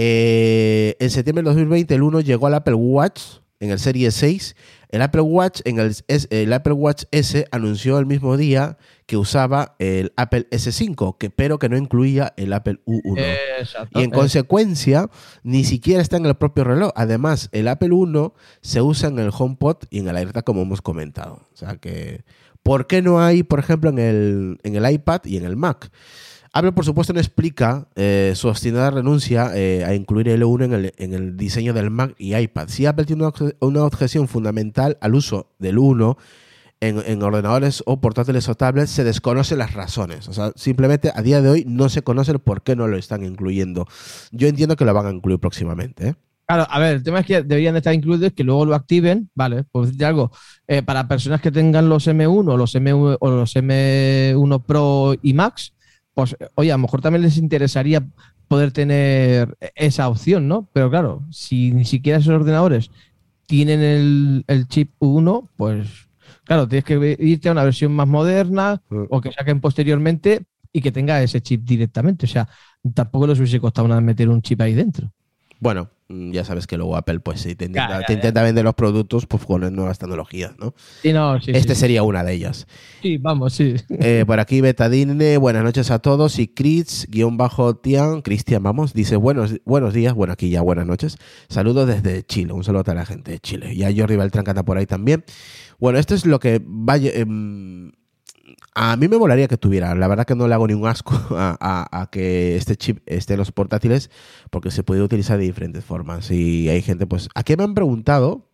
Eh, 0.00 0.94
en 1.00 1.10
septiembre 1.10 1.42
del 1.42 1.52
2020 1.52 1.92
el 1.92 2.02
1 2.02 2.20
llegó 2.20 2.46
al 2.46 2.54
Apple 2.54 2.74
Watch 2.74 3.20
en 3.58 3.70
el 3.70 3.80
Serie 3.80 4.12
6. 4.12 4.54
El 4.90 5.02
Apple 5.02 5.22
Watch 5.22 5.60
en 5.64 5.80
el, 5.80 6.52
Apple 6.52 6.72
Watch 6.72 7.04
S 7.10 7.46
anunció 7.50 7.98
el 7.98 8.06
mismo 8.06 8.36
día 8.36 8.78
que 9.06 9.16
usaba 9.16 9.74
el 9.80 10.12
Apple 10.16 10.46
S5, 10.50 11.18
que, 11.18 11.30
pero 11.30 11.58
que 11.58 11.68
no 11.68 11.76
incluía 11.76 12.32
el 12.36 12.52
Apple 12.52 12.78
U1. 12.86 13.18
Exacto. 13.58 14.00
Y 14.00 14.04
en 14.04 14.10
consecuencia, 14.10 15.10
ni 15.42 15.64
siquiera 15.64 16.00
está 16.00 16.16
en 16.16 16.26
el 16.26 16.36
propio 16.36 16.62
reloj. 16.62 16.92
Además, 16.94 17.48
el 17.50 17.66
Apple 17.66 17.90
1 17.90 18.34
se 18.62 18.80
usa 18.80 19.08
en 19.08 19.18
el 19.18 19.30
HomePod 19.36 19.78
y 19.90 19.98
en 19.98 20.08
el 20.08 20.16
AirTag, 20.16 20.44
como 20.44 20.62
hemos 20.62 20.80
comentado. 20.80 21.48
O 21.52 21.56
sea 21.56 21.76
que, 21.76 22.24
¿por 22.62 22.86
qué 22.86 23.02
no 23.02 23.20
hay, 23.20 23.42
por 23.42 23.58
ejemplo, 23.58 23.90
en 23.90 23.98
el, 23.98 24.58
en 24.62 24.76
el 24.76 24.90
iPad 24.90 25.22
y 25.24 25.38
en 25.38 25.44
el 25.44 25.56
Mac? 25.56 25.90
Apple, 26.52 26.72
por 26.72 26.84
supuesto, 26.84 27.12
no 27.12 27.20
explica 27.20 27.88
eh, 27.94 28.32
su 28.34 28.48
obstinada 28.48 28.90
renuncia 28.90 29.50
eh, 29.54 29.84
a 29.84 29.94
incluir 29.94 30.28
el 30.28 30.42
L1 30.42 30.64
en 30.64 30.72
el, 30.72 30.92
en 30.96 31.14
el 31.14 31.36
diseño 31.36 31.72
del 31.74 31.90
Mac 31.90 32.14
y 32.18 32.34
iPad. 32.34 32.68
Si 32.68 32.86
Apple 32.86 33.04
tiene 33.04 33.22
una, 33.22 33.32
obje- 33.32 33.54
una 33.60 33.84
objeción 33.84 34.28
fundamental 34.28 34.96
al 35.00 35.14
uso 35.14 35.50
del 35.58 35.78
1 35.78 36.16
en, 36.80 37.02
en 37.06 37.22
ordenadores 37.22 37.82
o 37.86 38.00
portátiles 38.00 38.48
o 38.48 38.54
tablets, 38.54 38.90
se 38.90 39.04
desconocen 39.04 39.58
las 39.58 39.74
razones. 39.74 40.28
O 40.28 40.32
sea, 40.32 40.52
simplemente 40.56 41.10
a 41.14 41.22
día 41.22 41.42
de 41.42 41.50
hoy 41.50 41.64
no 41.66 41.88
se 41.88 42.02
conoce 42.02 42.32
el 42.32 42.38
por 42.38 42.62
qué 42.62 42.76
no 42.76 42.86
lo 42.88 42.96
están 42.96 43.24
incluyendo. 43.24 43.86
Yo 44.32 44.48
entiendo 44.48 44.76
que 44.76 44.84
lo 44.84 44.94
van 44.94 45.06
a 45.06 45.10
incluir 45.10 45.38
próximamente. 45.40 46.08
¿eh? 46.08 46.14
Claro, 46.46 46.66
a 46.70 46.78
ver, 46.78 46.96
el 46.96 47.02
tema 47.02 47.20
es 47.20 47.26
que 47.26 47.42
deberían 47.42 47.74
de 47.74 47.78
estar 47.78 47.92
incluidos, 47.92 48.32
que 48.32 48.42
luego 48.44 48.64
lo 48.64 48.74
activen, 48.74 49.28
¿vale? 49.34 49.64
Por 49.64 49.84
decirte 49.84 50.06
algo, 50.06 50.30
para 50.86 51.06
personas 51.08 51.42
que 51.42 51.50
tengan 51.50 51.88
los 51.90 52.06
M1 52.08 52.56
los 52.56 52.74
M1 52.74 53.18
o 53.20 53.30
los 53.30 53.54
M1 53.54 54.64
Pro 54.64 55.14
y 55.20 55.34
Max, 55.34 55.74
pues 56.18 56.36
oye, 56.56 56.72
a 56.72 56.74
lo 56.74 56.82
mejor 56.82 57.00
también 57.00 57.22
les 57.22 57.36
interesaría 57.36 58.04
poder 58.48 58.72
tener 58.72 59.56
esa 59.76 60.08
opción, 60.08 60.48
¿no? 60.48 60.68
Pero 60.72 60.90
claro, 60.90 61.22
si 61.30 61.70
ni 61.70 61.84
siquiera 61.84 62.18
esos 62.18 62.34
ordenadores 62.34 62.90
tienen 63.46 63.80
el, 63.80 64.44
el 64.48 64.66
chip 64.66 64.90
1, 64.98 65.48
pues 65.56 66.08
claro, 66.42 66.66
tienes 66.66 66.84
que 66.84 67.16
irte 67.20 67.48
a 67.48 67.52
una 67.52 67.62
versión 67.62 67.92
más 67.92 68.08
moderna 68.08 68.82
Mm. 68.90 69.04
o 69.10 69.20
que 69.20 69.30
saquen 69.30 69.60
posteriormente 69.60 70.42
y 70.72 70.80
que 70.80 70.90
tenga 70.90 71.22
ese 71.22 71.40
chip 71.40 71.62
directamente. 71.64 72.26
O 72.26 72.28
sea, 72.28 72.48
tampoco 72.94 73.28
les 73.28 73.38
hubiese 73.38 73.60
costado 73.60 73.86
nada 73.86 74.00
meter 74.00 74.28
un 74.28 74.42
chip 74.42 74.60
ahí 74.60 74.74
dentro. 74.74 75.12
Bueno, 75.60 75.88
ya 76.08 76.42
sabes 76.44 76.66
que 76.66 76.78
luego 76.78 76.96
Apple 76.96 77.20
pues 77.20 77.42
te 77.42 77.50
intenta, 77.50 78.00
te 78.06 78.14
intenta 78.14 78.42
vender 78.42 78.64
los 78.64 78.74
productos 78.74 79.26
pues, 79.26 79.44
con 79.44 79.60
nuevas 79.74 79.98
tecnologías, 79.98 80.52
¿no? 80.58 80.74
Sí, 81.02 81.12
no, 81.12 81.38
sí, 81.40 81.50
este 81.54 81.74
sí. 81.74 81.82
sería 81.82 82.02
una 82.02 82.24
de 82.24 82.32
ellas. 82.32 82.66
Sí, 83.02 83.18
vamos, 83.18 83.52
sí. 83.52 83.74
Eh, 83.90 84.24
por 84.26 84.40
aquí 84.40 84.60
Betadine, 84.62 85.36
buenas 85.36 85.64
noches 85.64 85.90
a 85.90 85.98
todos. 85.98 86.38
Y 86.38 86.48
Chris, 86.48 87.06
guion 87.10 87.36
bajo 87.36 87.76
Tian, 87.76 88.22
Cristian, 88.22 88.62
vamos, 88.62 88.94
dice 88.94 89.16
buenos, 89.16 89.56
buenos 89.66 89.92
días, 89.92 90.14
bueno, 90.14 90.32
aquí 90.32 90.48
ya 90.48 90.62
buenas 90.62 90.86
noches. 90.86 91.18
Saludos 91.48 91.86
desde 91.86 92.22
Chile, 92.24 92.54
un 92.54 92.64
saludo 92.64 92.84
a 92.86 92.94
la 92.94 93.04
gente 93.04 93.32
de 93.32 93.40
Chile. 93.40 93.74
Y 93.74 93.82
a 93.82 93.94
Jordi 93.94 94.16
Beltrán 94.16 94.44
que 94.44 94.50
anda 94.50 94.64
por 94.64 94.78
ahí 94.78 94.86
también. 94.86 95.24
Bueno, 95.78 95.98
esto 95.98 96.14
es 96.14 96.24
lo 96.24 96.40
que 96.40 96.62
vaya... 96.64 97.10
em, 97.14 97.92
a 98.74 98.96
mí 98.96 99.08
me 99.08 99.16
volaría 99.16 99.48
que 99.48 99.56
tuviera, 99.56 99.94
la 99.94 100.08
verdad 100.08 100.26
que 100.26 100.34
no 100.34 100.46
le 100.48 100.54
hago 100.54 100.66
ningún 100.66 100.88
asco 100.88 101.14
a, 101.36 101.56
a- 101.60 102.02
a 102.02 102.10
que 102.10 102.56
este 102.56 102.76
chip 102.76 102.98
esté 103.06 103.34
en 103.34 103.38
los 103.40 103.52
portátiles 103.52 104.10
porque 104.50 104.70
se 104.70 104.82
puede 104.82 105.02
utilizar 105.02 105.38
de 105.38 105.44
diferentes 105.44 105.84
formas. 105.84 106.30
Y 106.30 106.68
hay 106.68 106.82
gente, 106.82 107.06
pues, 107.06 107.28
aquí 107.34 107.56
me 107.56 107.64
han 107.64 107.74
preguntado, 107.74 108.48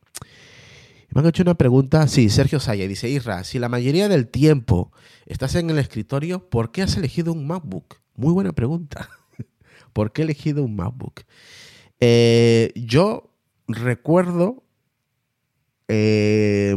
me 1.10 1.20
han 1.20 1.26
hecho 1.26 1.42
una 1.42 1.54
pregunta, 1.54 2.08
sí, 2.08 2.28
Sergio 2.28 2.58
Saya 2.60 2.88
dice, 2.88 3.08
Isra, 3.08 3.44
si 3.44 3.58
la 3.58 3.68
mayoría 3.68 4.08
del 4.08 4.26
tiempo 4.28 4.90
estás 5.26 5.54
en 5.54 5.70
el 5.70 5.78
escritorio, 5.78 6.48
¿por 6.50 6.72
qué 6.72 6.82
has 6.82 6.96
elegido 6.96 7.32
un 7.32 7.46
MacBook? 7.46 7.96
Muy 8.16 8.32
buena 8.32 8.52
pregunta. 8.52 9.08
¿Por 9.92 10.12
qué 10.12 10.22
he 10.22 10.24
elegido 10.24 10.64
un 10.64 10.74
MacBook? 10.74 11.20
Eh, 12.00 12.72
yo 12.74 13.30
recuerdo 13.68 14.63
eh, 15.88 16.74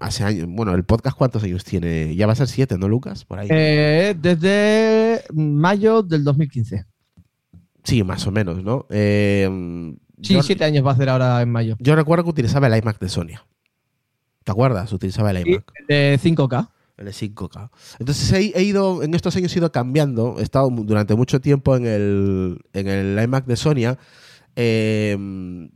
hace 0.00 0.24
años, 0.24 0.46
bueno, 0.48 0.74
el 0.74 0.84
podcast 0.84 1.16
cuántos 1.16 1.42
años 1.42 1.64
tiene, 1.64 2.14
ya 2.14 2.26
va 2.26 2.32
a 2.32 2.36
ser 2.36 2.48
siete, 2.48 2.78
¿no, 2.78 2.88
Lucas? 2.88 3.24
Por 3.24 3.38
ahí. 3.38 3.48
Eh, 3.50 4.14
desde 4.20 5.22
mayo 5.32 6.02
del 6.02 6.24
2015. 6.24 6.84
Sí, 7.82 8.02
más 8.02 8.26
o 8.26 8.30
menos, 8.30 8.62
¿no? 8.62 8.86
Eh, 8.90 9.94
Sí, 10.22 10.34
yo, 10.34 10.42
siete 10.42 10.64
años 10.64 10.84
va 10.84 10.90
a 10.90 10.94
hacer 10.94 11.08
ahora 11.08 11.42
en 11.42 11.50
mayo. 11.50 11.76
yo 11.80 11.96
recuerdo 11.96 12.24
que 12.24 12.30
utilizaba 12.30 12.66
el 12.66 12.76
iMac 12.78 12.98
de 12.98 13.08
Sonia. 13.08 13.46
¿Te 14.44 14.52
acuerdas? 14.52 14.92
Utilizaba 14.92 15.30
el 15.30 15.46
iMac. 15.46 15.72
de 15.88 16.18
5K. 16.22 16.70
El 16.96 17.08
5K. 17.08 17.70
Entonces 17.98 18.32
he, 18.32 18.52
he, 18.58 18.62
ido, 18.62 19.02
en 19.02 19.14
estos 19.14 19.34
años 19.36 19.54
he 19.54 19.58
ido 19.58 19.72
cambiando. 19.72 20.36
He 20.38 20.42
estado 20.42 20.70
durante 20.70 21.14
mucho 21.14 21.40
tiempo 21.40 21.76
en 21.76 21.86
el, 21.86 22.58
en 22.72 22.88
el 22.88 23.22
iMac 23.22 23.46
de 23.46 23.56
Sonia. 23.56 23.98
Eh, 24.54 25.68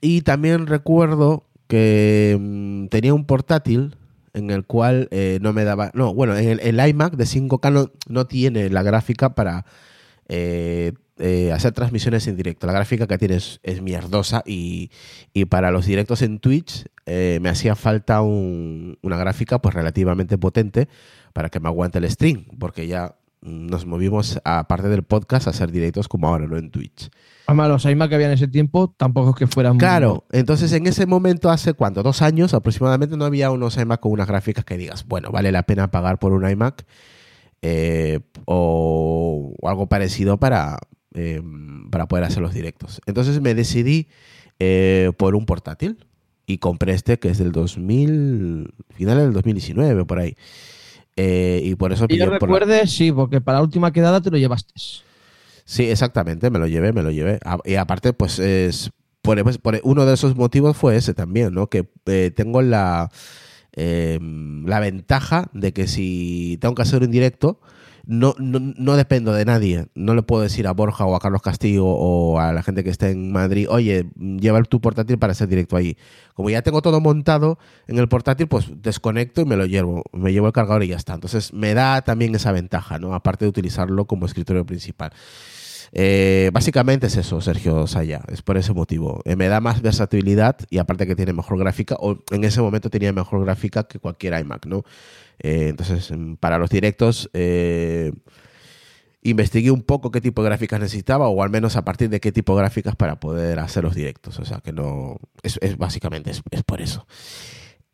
y 0.00 0.20
también 0.22 0.66
recuerdo 0.66 1.49
que 1.70 2.36
mm, 2.38 2.88
tenía 2.88 3.14
un 3.14 3.24
portátil 3.24 3.94
en 4.34 4.50
el 4.50 4.64
cual 4.64 5.06
eh, 5.12 5.38
no 5.40 5.52
me 5.52 5.62
daba. 5.62 5.92
No, 5.94 6.12
bueno, 6.12 6.36
el, 6.36 6.88
iMac 6.88 7.14
de 7.14 7.24
5K 7.24 7.72
no, 7.72 7.92
no, 8.08 8.26
tiene 8.26 8.68
la 8.70 8.82
gráfica 8.82 9.36
para 9.36 9.64
eh, 10.28 10.92
eh, 11.18 11.52
hacer 11.52 11.72
transmisiones 11.72 12.26
en 12.26 12.36
directo. 12.36 12.66
La 12.66 12.72
gráfica 12.72 13.06
que 13.06 13.18
tiene 13.18 13.36
es, 13.36 13.82
mierdosa 13.82 14.42
y, 14.44 14.90
y, 15.32 15.44
para 15.44 15.70
los 15.70 15.86
directos 15.86 16.22
en 16.22 16.40
Twitch 16.40 16.86
me 17.06 17.48
hacía 17.48 17.74
falta 17.74 18.20
un, 18.20 18.98
una 19.02 19.16
gráfica 19.16 19.60
pues 19.60 19.74
relativamente 19.74 20.38
potente 20.38 20.88
para 21.32 21.48
que 21.48 21.58
me 21.58 21.68
aguante 21.68 21.98
el 21.98 22.08
stream, 22.08 22.44
porque 22.58 22.86
ya 22.86 23.16
nos 23.42 23.86
movimos, 23.86 24.40
aparte 24.44 24.88
del 24.88 25.02
podcast, 25.02 25.46
a 25.46 25.50
hacer 25.50 25.70
directos 25.70 26.08
como 26.08 26.28
ahora, 26.28 26.46
no 26.46 26.56
en 26.56 26.70
Twitch. 26.70 27.10
Además, 27.46 27.68
los 27.68 27.84
iMac 27.84 28.08
que 28.08 28.14
había 28.14 28.26
en 28.26 28.34
ese 28.34 28.48
tiempo 28.48 28.94
tampoco 28.96 29.30
es 29.30 29.36
que 29.36 29.46
fueran 29.46 29.78
Claro, 29.78 30.24
muy... 30.30 30.40
entonces 30.40 30.72
en 30.72 30.86
ese 30.86 31.06
momento, 31.06 31.50
hace 31.50 31.72
cuánto, 31.72 32.02
dos 32.02 32.22
años 32.22 32.54
aproximadamente, 32.54 33.16
no 33.16 33.24
había 33.24 33.50
unos 33.50 33.76
iMac 33.76 34.00
con 34.00 34.12
unas 34.12 34.28
gráficas 34.28 34.64
que 34.64 34.76
digas, 34.76 35.06
bueno, 35.06 35.30
vale 35.30 35.52
la 35.52 35.64
pena 35.64 35.90
pagar 35.90 36.18
por 36.18 36.32
un 36.32 36.48
iMac 36.48 36.84
eh, 37.62 38.20
o, 38.44 39.54
o, 39.60 39.68
algo 39.68 39.88
parecido 39.88 40.38
para, 40.38 40.78
eh, 41.14 41.42
para 41.90 42.06
poder 42.06 42.24
hacer 42.24 42.42
los 42.42 42.54
directos. 42.54 43.00
Entonces 43.06 43.40
me 43.40 43.54
decidí 43.54 44.08
eh, 44.58 45.12
por 45.16 45.34
un 45.34 45.46
portátil 45.46 46.06
y 46.46 46.58
compré 46.58 46.92
este 46.92 47.18
que 47.18 47.30
es 47.30 47.38
del 47.38 47.52
2000, 47.52 48.74
final 48.90 49.18
del 49.18 49.32
2019, 49.32 50.04
por 50.04 50.18
ahí. 50.18 50.36
Eh, 51.22 51.60
y 51.64 51.74
por 51.74 51.92
eso 51.92 52.06
y 52.08 52.16
yo 52.16 52.30
recuerde, 52.30 52.78
la... 52.78 52.86
sí, 52.86 53.12
porque 53.12 53.42
para 53.42 53.58
la 53.58 53.64
última 53.64 53.92
quedada 53.92 54.22
te 54.22 54.30
lo 54.30 54.38
llevaste. 54.38 54.72
Sí, 55.66 55.84
exactamente, 55.84 56.48
me 56.50 56.58
lo 56.58 56.66
llevé, 56.66 56.94
me 56.94 57.02
lo 57.02 57.10
llevé. 57.10 57.38
Y 57.66 57.74
aparte, 57.74 58.14
pues 58.14 58.38
es 58.38 58.90
por, 59.20 59.42
pues, 59.42 59.58
por 59.58 59.78
uno 59.84 60.06
de 60.06 60.14
esos 60.14 60.34
motivos 60.34 60.78
fue 60.78 60.96
ese 60.96 61.12
también, 61.12 61.52
¿no? 61.52 61.68
Que 61.68 61.86
eh, 62.06 62.32
tengo 62.34 62.62
la, 62.62 63.10
eh, 63.76 64.18
la 64.64 64.80
ventaja 64.80 65.50
de 65.52 65.74
que 65.74 65.86
si 65.88 66.56
tengo 66.58 66.74
que 66.74 66.82
hacer 66.82 67.02
un 67.02 67.10
directo, 67.10 67.60
no, 68.10 68.34
no, 68.38 68.58
no, 68.58 68.96
dependo 68.96 69.32
de 69.32 69.44
nadie. 69.44 69.86
No 69.94 70.16
le 70.16 70.22
puedo 70.22 70.42
decir 70.42 70.66
a 70.66 70.72
Borja 70.72 71.04
o 71.04 71.14
a 71.14 71.20
Carlos 71.20 71.42
Castillo 71.42 71.86
o 71.86 72.40
a 72.40 72.52
la 72.52 72.64
gente 72.64 72.82
que 72.82 72.90
esté 72.90 73.10
en 73.10 73.30
Madrid, 73.30 73.68
oye, 73.70 74.10
lleva 74.16 74.60
tu 74.64 74.80
portátil 74.80 75.16
para 75.16 75.30
hacer 75.30 75.46
directo 75.46 75.76
ahí. 75.76 75.96
Como 76.34 76.50
ya 76.50 76.62
tengo 76.62 76.82
todo 76.82 77.00
montado 77.00 77.60
en 77.86 77.98
el 77.98 78.08
portátil, 78.08 78.48
pues 78.48 78.66
desconecto 78.82 79.42
y 79.42 79.44
me 79.44 79.56
lo 79.56 79.64
llevo. 79.64 80.02
Me 80.12 80.32
llevo 80.32 80.48
el 80.48 80.52
cargador 80.52 80.82
y 80.82 80.88
ya 80.88 80.96
está. 80.96 81.14
Entonces 81.14 81.52
me 81.52 81.72
da 81.72 82.02
también 82.02 82.34
esa 82.34 82.50
ventaja, 82.50 82.98
¿no? 82.98 83.14
Aparte 83.14 83.44
de 83.44 83.48
utilizarlo 83.50 84.06
como 84.06 84.26
escritorio 84.26 84.66
principal. 84.66 85.12
Eh, 85.92 86.50
básicamente 86.52 87.06
es 87.06 87.16
eso, 87.16 87.40
Sergio 87.40 87.86
Saya, 87.86 88.22
es 88.28 88.42
por 88.42 88.56
ese 88.56 88.72
motivo. 88.72 89.22
Eh, 89.24 89.36
me 89.36 89.46
da 89.48 89.60
más 89.60 89.82
versatilidad 89.82 90.56
y 90.68 90.78
aparte 90.78 91.06
que 91.06 91.16
tiene 91.16 91.32
mejor 91.32 91.58
gráfica, 91.58 91.96
o 91.98 92.18
en 92.30 92.44
ese 92.44 92.60
momento 92.60 92.90
tenía 92.90 93.12
mejor 93.12 93.44
gráfica 93.44 93.84
que 93.84 93.98
cualquier 93.98 94.38
iMac, 94.40 94.66
¿no? 94.66 94.84
Eh, 95.42 95.68
entonces, 95.68 96.12
para 96.38 96.58
los 96.58 96.70
directos, 96.70 97.30
eh, 97.32 98.12
investigué 99.22 99.70
un 99.70 99.82
poco 99.82 100.10
qué 100.10 100.20
tipo 100.20 100.42
de 100.42 100.50
gráficas 100.50 100.80
necesitaba, 100.80 101.28
o 101.28 101.42
al 101.42 101.50
menos 101.50 101.76
a 101.76 101.84
partir 101.84 102.10
de 102.10 102.20
qué 102.20 102.30
tipo 102.30 102.54
de 102.54 102.60
gráficas 102.60 102.94
para 102.96 103.20
poder 103.20 103.58
hacer 103.58 103.84
los 103.84 103.94
directos. 103.94 104.38
O 104.38 104.44
sea 104.44 104.60
que 104.60 104.72
no. 104.72 105.16
Es, 105.42 105.58
básicamente 105.78 106.30
es, 106.30 106.62
por 106.64 106.80
eso. 106.80 107.06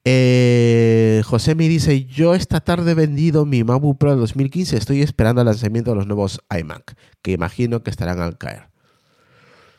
Eh, 0.05 1.23
José 1.25 1.55
me 1.55 1.69
dice: 1.69 2.05
Yo 2.05 2.35
esta 2.35 2.61
tarde 2.61 2.93
he 2.93 2.95
vendido 2.95 3.47
mi 3.47 3.63
MacBook 3.65 3.99
Pro 3.99 4.17
2015. 4.17 4.77
Estoy 4.77 5.03
esperando 5.03 5.41
el 5.41 5.47
lanzamiento 5.47 5.93
de 5.93 5.97
los 5.97 6.07
nuevos 6.07 6.41
iMac, 6.57 6.97
que 7.23 7.33
imagino 7.33 7.83
que 7.83 7.91
estarán 7.91 8.21
al 8.21 8.39
caer. 8.39 8.71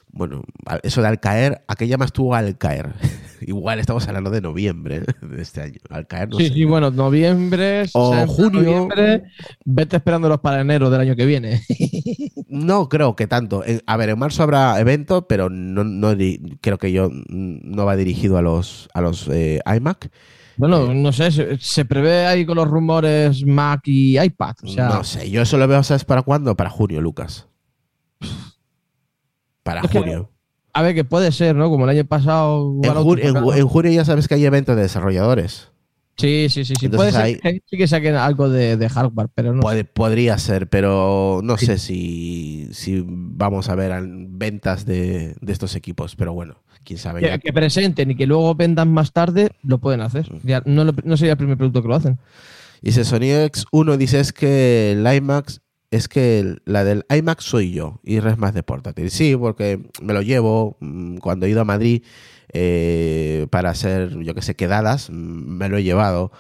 Bueno, 0.10 0.44
eso 0.84 1.02
de 1.02 1.08
al 1.08 1.20
caer, 1.20 1.64
¿a 1.68 1.76
qué 1.76 1.88
llamas 1.88 2.14
tú 2.14 2.34
al 2.34 2.58
caer? 2.58 2.94
Igual 3.42 3.80
estamos 3.80 4.08
hablando 4.08 4.30
de 4.30 4.42
noviembre 4.42 5.02
de 5.22 5.42
este 5.42 5.62
año. 5.62 5.80
Al 5.90 6.08
caer, 6.08 6.30
no 6.30 6.38
sí, 6.38 6.50
sí, 6.50 6.66
bueno, 6.66 6.92
noviembre 6.92 7.86
o, 7.94 8.14
sea, 8.14 8.28
junio. 8.28 8.62
Noviembre, 8.62 9.24
vete 9.66 9.98
esperándolos 9.98 10.40
para 10.40 10.62
enero 10.62 10.90
del 10.90 11.02
año 11.02 11.16
que 11.16 11.26
viene. 11.26 11.62
no 12.48 12.90
creo 12.90 13.16
que 13.16 13.28
tanto. 13.28 13.64
A 13.86 13.98
ver, 13.98 14.10
en 14.10 14.20
marzo 14.20 14.44
habrá 14.44 14.80
evento, 14.80 15.28
pero 15.28 15.50
no, 15.50 15.84
no 15.84 16.16
creo 16.62 16.78
que 16.78 16.92
yo 16.92 17.10
no 17.30 17.86
va 17.86 17.96
dirigido 17.96 18.38
a 18.38 18.42
los, 18.42 18.90
a 18.94 19.02
los 19.02 19.28
eh, 19.30 19.62
iMac. 19.66 20.10
Bueno, 20.58 20.92
no 20.94 21.12
sé, 21.12 21.32
se, 21.32 21.58
se, 21.60 21.86
prevé 21.86 22.26
ahí 22.26 22.44
con 22.44 22.56
los 22.56 22.68
rumores 22.68 23.46
Mac 23.46 23.82
y 23.86 24.20
iPad. 24.20 24.56
O 24.64 24.68
sea, 24.68 24.90
no 24.90 25.04
sé, 25.04 25.30
yo 25.30 25.44
eso 25.44 25.58
lo 25.58 25.68
veo, 25.68 25.84
¿sabes 25.84 26.04
para 26.04 26.24
cuándo? 26.24 26.58
Para 26.58 26.72
junio, 26.72 27.00
Lucas. 27.00 27.48
Para 29.62 29.84
junio. 29.84 30.32
A 30.78 30.84
ver, 30.84 30.94
que 30.94 31.04
puede 31.04 31.32
ser, 31.32 31.56
¿no? 31.56 31.72
Como 31.72 31.86
el 31.86 31.90
año 31.90 32.06
pasado. 32.06 32.80
En, 32.84 32.94
ju 32.94 33.16
en, 33.16 33.36
en, 33.36 33.68
junio 33.68 33.92
ya 33.92 34.06
sabes 34.06 34.28
que 34.28 34.36
hay 34.36 34.46
eventos 34.46 34.76
de 34.76 34.84
desarrolladores. 34.84 35.72
Sí, 36.18 36.46
sí, 36.52 36.66
sí. 36.66 36.76
sí. 36.80 36.88
Puede 36.88 37.12
ser 37.12 37.40
que, 37.40 37.64
sí 37.66 37.78
que 37.78 37.88
saquen 37.88 38.14
algo 38.14 38.48
de, 38.48 38.78
de 38.78 38.88
hardware, 38.88 39.28
pero 39.34 39.56
no. 39.56 39.62
Podría 39.96 40.38
ser, 40.38 40.70
pero 40.70 41.42
no 41.44 41.58
sí. 41.58 41.66
sé 41.66 41.80
si, 41.80 42.70
si 42.74 43.04
vamos 43.08 43.70
a 43.70 43.76
ver 43.76 43.92
ventas 44.08 44.86
de, 44.86 45.36
de, 45.42 45.52
estos 45.52 45.76
equipos, 45.76 46.16
pero 46.16 46.34
bueno, 46.34 46.62
quién 46.84 47.00
sabe. 47.00 47.22
Que, 47.22 47.40
que, 47.40 47.54
presenten 47.54 48.12
y 48.12 48.16
que 48.16 48.28
luego 48.28 48.54
vendan 48.54 48.94
más 48.94 49.14
tarde, 49.14 49.50
lo 49.64 49.80
pueden 49.80 50.02
hacer. 50.02 50.30
Ya, 50.44 50.62
no, 50.68 50.86
no 50.86 51.18
sería 51.18 51.32
el 51.32 51.38
primer 51.40 51.58
producto 51.58 51.82
que 51.82 51.88
lo 51.88 51.96
hacen. 51.96 52.20
Dice 52.84 53.04
Sony 53.04 53.50
X1, 53.50 53.98
dice 53.98 54.20
es 54.20 54.32
que 54.32 54.92
el 54.92 55.12
IMAX 55.12 55.62
es 55.92 56.08
que 56.08 56.58
la 56.66 56.84
del 56.84 57.06
iMac 57.10 57.40
soy 57.40 57.72
yo 57.72 58.00
y 58.04 58.18
es 58.18 58.38
más 58.38 58.54
de 58.54 58.64
portátil. 58.64 59.10
Sí, 59.10 59.36
porque 59.36 59.80
me 60.02 60.14
lo 60.14 60.22
llevo 60.22 60.78
cuando 61.22 61.46
he 61.46 61.50
ido 61.50 61.62
a 61.62 61.66
Madrid 61.66 62.04
eh, 62.54 63.48
para 63.50 63.70
hacer, 63.70 64.18
yo 64.20 64.34
que 64.34 64.42
sé, 64.42 64.56
quedadas, 64.56 65.10
me 65.10 65.70
lo 65.70 65.78
he 65.78 65.84
llevado 65.84 66.32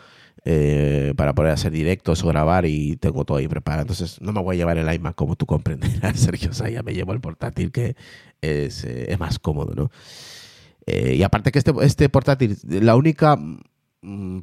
eh, 0.45 1.13
para 1.17 1.33
poder 1.33 1.51
hacer 1.51 1.71
directos 1.71 2.23
o 2.23 2.27
grabar 2.27 2.65
y 2.65 2.97
tengo 2.97 3.25
todo 3.25 3.37
ahí 3.37 3.47
preparado. 3.47 3.83
Entonces 3.83 4.21
no 4.21 4.33
me 4.33 4.41
voy 4.41 4.55
a 4.55 4.59
llevar 4.59 4.77
el 4.77 4.93
iMac 4.93 5.15
como 5.15 5.35
tú 5.35 5.45
comprenderás, 5.45 6.19
Sergio. 6.19 6.51
O 6.51 6.53
sea, 6.53 6.69
ya 6.69 6.83
me 6.83 6.93
llevo 6.93 7.13
el 7.13 7.21
portátil 7.21 7.71
que 7.71 7.95
es, 8.41 8.83
eh, 8.83 9.11
es 9.11 9.19
más 9.19 9.39
cómodo, 9.39 9.73
¿no? 9.75 9.91
y 10.89 11.21
aparte 11.21 11.51
que 11.51 11.59
este, 11.59 11.73
este 11.81 12.07
portátil, 12.07 12.57
la 12.65 12.95
única 12.95 13.37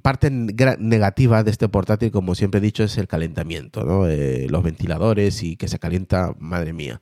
parte 0.03 0.31
negativa 0.31 1.45
de 1.45 1.51
este 1.51 1.69
portátil, 1.69 2.11
como 2.11 2.35
siempre 2.35 2.59
he 2.59 2.61
dicho, 2.61 2.83
es 2.83 2.99
el 2.99 3.07
calentamiento, 3.07 3.85
¿no? 3.85 4.07
Eh, 4.09 4.47
los 4.51 4.63
ventiladores 4.63 5.43
y 5.43 5.57
que 5.57 5.69
se 5.69 5.79
calienta, 5.79 6.35
madre 6.39 6.73
mía. 6.73 7.01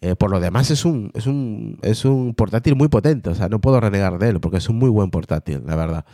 Eh, 0.00 0.14
por 0.14 0.30
lo 0.30 0.40
demás 0.40 0.70
es 0.70 0.84
un, 0.84 1.10
es, 1.14 1.26
un, 1.26 1.78
es 1.82 2.04
un 2.04 2.34
portátil 2.34 2.76
muy 2.76 2.88
potente, 2.88 3.30
o 3.30 3.34
sea, 3.34 3.48
no 3.48 3.60
puedo 3.60 3.80
renegar 3.80 4.18
de 4.18 4.28
él 4.28 4.40
porque 4.40 4.58
es 4.58 4.68
un 4.68 4.76
muy 4.76 4.90
buen 4.90 5.10
portátil, 5.10 5.62
la 5.64 5.76
verdad. 5.76 6.04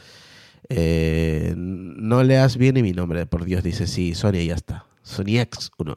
Eh, 0.68 1.54
no 1.56 2.22
leas 2.22 2.56
bien 2.56 2.74
ni 2.74 2.82
mi 2.82 2.92
nombre, 2.92 3.26
por 3.26 3.44
Dios, 3.44 3.64
dice, 3.64 3.86
sí, 3.86 4.14
Sony 4.14 4.36
y 4.36 4.46
ya 4.48 4.54
está. 4.54 4.86
Sony 5.02 5.40
X1. 5.40 5.94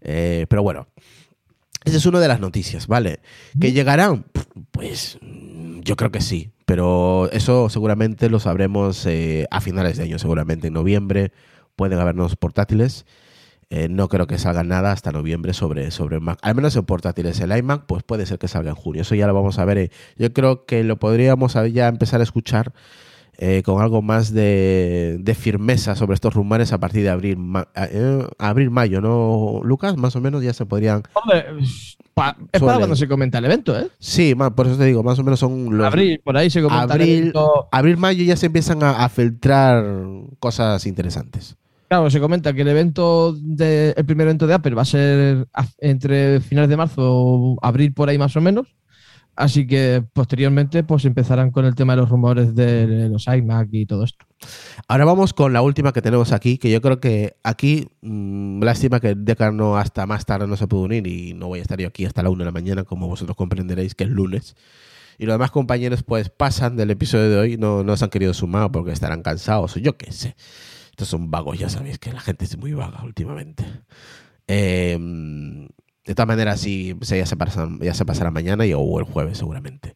pero 0.48 0.62
bueno, 0.62 0.86
esa 1.84 1.96
es 1.96 2.06
una 2.06 2.20
de 2.20 2.28
las 2.28 2.40
noticias, 2.40 2.86
¿vale? 2.86 3.20
¿Que 3.58 3.72
llegarán? 3.72 4.26
Pues 4.70 5.18
yo 5.82 5.96
creo 5.96 6.12
que 6.12 6.20
sí, 6.20 6.52
pero 6.70 7.28
eso 7.32 7.68
seguramente 7.68 8.30
lo 8.30 8.38
sabremos 8.38 9.04
eh, 9.04 9.44
a 9.50 9.60
finales 9.60 9.96
de 9.96 10.04
año, 10.04 10.20
seguramente 10.20 10.68
en 10.68 10.74
noviembre 10.74 11.32
pueden 11.74 11.98
haber 11.98 12.14
nuevos 12.14 12.36
portátiles. 12.36 13.06
Eh, 13.70 13.88
no 13.88 14.08
creo 14.08 14.28
que 14.28 14.38
salga 14.38 14.62
nada 14.62 14.92
hasta 14.92 15.10
noviembre 15.10 15.52
sobre, 15.52 15.90
sobre 15.90 16.20
Mac. 16.20 16.38
Al 16.42 16.54
menos 16.54 16.76
en 16.76 16.84
portátiles. 16.84 17.40
El 17.40 17.56
iMac, 17.56 17.86
pues 17.86 18.04
puede 18.04 18.24
ser 18.24 18.38
que 18.38 18.46
salga 18.46 18.70
en 18.70 18.76
junio. 18.76 19.02
Eso 19.02 19.16
ya 19.16 19.26
lo 19.26 19.34
vamos 19.34 19.58
a 19.58 19.64
ver. 19.64 19.78
Eh. 19.78 19.90
Yo 20.16 20.32
creo 20.32 20.64
que 20.64 20.84
lo 20.84 20.96
podríamos 20.96 21.54
ya 21.72 21.88
empezar 21.88 22.20
a 22.20 22.22
escuchar 22.22 22.72
eh, 23.42 23.62
con 23.64 23.80
algo 23.80 24.02
más 24.02 24.34
de, 24.34 25.16
de, 25.18 25.34
firmeza 25.34 25.96
sobre 25.96 26.12
estos 26.12 26.34
rumores 26.34 26.74
a 26.74 26.78
partir 26.78 27.02
de 27.02 27.08
abril, 27.08 27.38
ma, 27.38 27.68
eh, 27.74 28.26
abril, 28.38 28.70
mayo, 28.70 29.00
¿no, 29.00 29.62
Lucas? 29.64 29.96
Más 29.96 30.14
o 30.14 30.20
menos 30.20 30.42
ya 30.42 30.52
se 30.52 30.66
podrían. 30.66 31.04
Hombre, 31.14 31.46
pa, 32.12 32.36
es 32.52 32.60
para 32.60 32.76
cuando 32.76 32.94
se 32.96 33.08
comenta 33.08 33.38
el 33.38 33.46
evento, 33.46 33.78
¿eh? 33.78 33.88
Sí, 33.98 34.34
por 34.34 34.66
eso 34.66 34.76
te 34.76 34.84
digo, 34.84 35.02
más 35.02 35.18
o 35.18 35.24
menos 35.24 35.40
son 35.40 35.74
los. 35.74 35.86
Abril, 35.86 36.20
por 36.22 36.36
ahí 36.36 36.50
se 36.50 36.60
comenta 36.60 36.92
abril, 36.92 37.08
el 37.08 37.18
evento. 37.18 37.68
Abril, 37.72 37.96
mayo 37.96 38.22
ya 38.24 38.36
se 38.36 38.44
empiezan 38.44 38.82
a, 38.82 39.04
a, 39.04 39.08
filtrar 39.08 39.86
cosas 40.38 40.84
interesantes. 40.84 41.56
Claro, 41.88 42.10
se 42.10 42.20
comenta 42.20 42.52
que 42.52 42.60
el 42.60 42.68
evento 42.68 43.32
de, 43.32 43.94
el 43.96 44.04
primer 44.04 44.26
evento 44.26 44.46
de 44.46 44.52
Apple 44.52 44.74
va 44.74 44.82
a 44.82 44.84
ser 44.84 45.48
entre 45.78 46.40
finales 46.40 46.68
de 46.68 46.76
marzo 46.76 47.02
o 47.02 47.56
abril 47.62 47.94
por 47.94 48.10
ahí 48.10 48.18
más 48.18 48.36
o 48.36 48.42
menos. 48.42 48.68
Así 49.40 49.66
que 49.66 50.04
posteriormente 50.12 50.84
pues 50.84 51.06
empezarán 51.06 51.50
con 51.50 51.64
el 51.64 51.74
tema 51.74 51.94
de 51.94 52.02
los 52.02 52.10
rumores 52.10 52.54
de 52.54 53.08
los 53.08 53.26
iMac 53.26 53.68
y 53.72 53.86
todo 53.86 54.04
esto. 54.04 54.26
Ahora 54.86 55.06
vamos 55.06 55.32
con 55.32 55.54
la 55.54 55.62
última 55.62 55.94
que 55.94 56.02
tenemos 56.02 56.32
aquí, 56.32 56.58
que 56.58 56.70
yo 56.70 56.82
creo 56.82 57.00
que 57.00 57.36
aquí, 57.42 57.88
mmm, 58.02 58.62
lástima 58.62 59.00
que 59.00 59.14
Decano 59.14 59.78
hasta 59.78 60.04
más 60.04 60.26
tarde 60.26 60.46
no 60.46 60.58
se 60.58 60.66
pudo 60.68 60.82
unir 60.82 61.06
y 61.06 61.32
no 61.32 61.46
voy 61.46 61.60
a 61.60 61.62
estar 61.62 61.80
yo 61.80 61.88
aquí 61.88 62.04
hasta 62.04 62.22
la 62.22 62.28
una 62.28 62.40
de 62.40 62.50
la 62.50 62.52
mañana, 62.52 62.84
como 62.84 63.08
vosotros 63.08 63.34
comprenderéis 63.34 63.94
que 63.94 64.04
es 64.04 64.10
lunes 64.10 64.56
y 65.16 65.24
los 65.24 65.32
demás 65.32 65.50
compañeros 65.50 66.02
pues 66.02 66.28
pasan 66.28 66.76
del 66.76 66.90
episodio 66.90 67.30
de 67.30 67.38
hoy, 67.38 67.56
no, 67.56 67.82
no 67.82 67.96
se 67.96 68.04
han 68.04 68.10
querido 68.10 68.34
sumar 68.34 68.70
porque 68.70 68.92
estarán 68.92 69.22
cansados 69.22 69.74
o 69.74 69.80
yo 69.80 69.96
qué 69.96 70.12
sé. 70.12 70.36
Estos 70.90 71.08
son 71.08 71.30
vagos, 71.30 71.58
ya 71.58 71.70
sabéis 71.70 71.98
que 71.98 72.12
la 72.12 72.20
gente 72.20 72.44
es 72.44 72.58
muy 72.58 72.74
vaga 72.74 73.02
últimamente. 73.04 73.64
Eh, 74.46 74.98
de 76.04 76.14
todas 76.14 76.28
maneras, 76.28 76.60
sí, 76.60 76.96
ya, 77.00 77.26
se 77.26 77.36
pasará, 77.36 77.70
ya 77.80 77.94
se 77.94 78.04
pasará 78.04 78.30
mañana 78.30 78.66
y, 78.66 78.72
o 78.74 78.98
el 78.98 79.04
jueves 79.04 79.38
seguramente. 79.38 79.94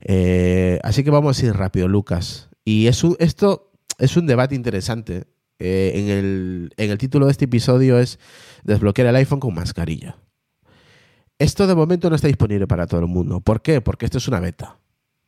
Eh, 0.00 0.80
así 0.82 1.04
que 1.04 1.10
vamos 1.10 1.42
a 1.42 1.46
ir 1.46 1.54
rápido, 1.54 1.88
Lucas. 1.88 2.48
Y 2.64 2.86
es 2.86 3.02
esto 3.18 3.72
es 3.98 4.16
un 4.16 4.26
debate 4.26 4.54
interesante. 4.54 5.26
Eh, 5.58 5.92
en, 5.94 6.08
el, 6.08 6.74
en 6.76 6.90
el 6.90 6.98
título 6.98 7.26
de 7.26 7.32
este 7.32 7.44
episodio 7.44 7.98
es 7.98 8.18
Desbloquear 8.64 9.08
el 9.08 9.16
iPhone 9.16 9.40
con 9.40 9.54
mascarilla. 9.54 10.16
Esto 11.38 11.66
de 11.66 11.74
momento 11.74 12.10
no 12.10 12.16
está 12.16 12.28
disponible 12.28 12.66
para 12.66 12.86
todo 12.86 13.00
el 13.00 13.06
mundo. 13.06 13.40
¿Por 13.40 13.62
qué? 13.62 13.80
Porque 13.80 14.04
esto 14.04 14.18
es 14.18 14.28
una 14.28 14.40
beta. 14.40 14.78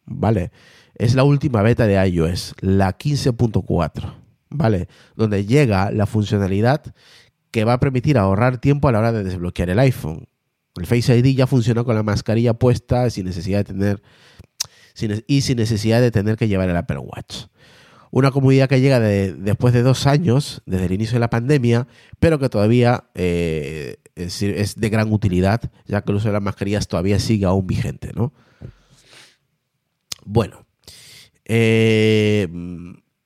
¿Vale? 0.04 0.52
Es 0.94 1.14
la 1.14 1.24
última 1.24 1.62
beta 1.62 1.86
de 1.86 1.94
iOS, 2.08 2.54
la 2.60 2.96
15.4. 2.96 4.14
¿Vale? 4.50 4.88
Donde 5.16 5.44
llega 5.44 5.90
la 5.90 6.06
funcionalidad 6.06 6.94
que 7.50 7.64
va 7.64 7.74
a 7.74 7.80
permitir 7.80 8.18
ahorrar 8.18 8.58
tiempo 8.58 8.88
a 8.88 8.92
la 8.92 8.98
hora 8.98 9.12
de 9.12 9.24
desbloquear 9.24 9.70
el 9.70 9.78
iPhone. 9.78 10.28
El 10.76 10.86
Face 10.86 11.16
ID 11.16 11.36
ya 11.36 11.46
funcionó 11.46 11.84
con 11.84 11.94
la 11.94 12.02
mascarilla 12.02 12.54
puesta 12.54 13.08
sin 13.10 13.26
necesidad 13.26 13.58
de 13.58 13.64
tener 13.64 14.02
y 15.26 15.42
sin 15.42 15.56
necesidad 15.58 16.00
de 16.00 16.10
tener 16.10 16.36
que 16.36 16.48
llevar 16.48 16.68
el 16.68 16.76
Apple 16.76 16.98
Watch. 16.98 17.46
Una 18.10 18.30
comunidad 18.30 18.68
que 18.68 18.80
llega 18.80 18.98
después 19.00 19.74
de 19.74 19.82
dos 19.82 20.06
años, 20.06 20.62
desde 20.64 20.86
el 20.86 20.92
inicio 20.92 21.14
de 21.14 21.20
la 21.20 21.30
pandemia, 21.30 21.86
pero 22.18 22.38
que 22.38 22.48
todavía 22.48 23.04
eh, 23.14 23.96
es, 24.14 24.40
de 24.76 24.88
gran 24.88 25.12
utilidad, 25.12 25.60
ya 25.86 26.00
que 26.02 26.12
el 26.12 26.16
uso 26.16 26.28
de 26.28 26.32
las 26.32 26.42
mascarillas 26.42 26.88
todavía 26.88 27.18
sigue 27.18 27.44
aún 27.44 27.66
vigente, 27.66 28.12
¿no? 28.14 28.32
Bueno, 30.24 30.66
eh, 31.44 32.48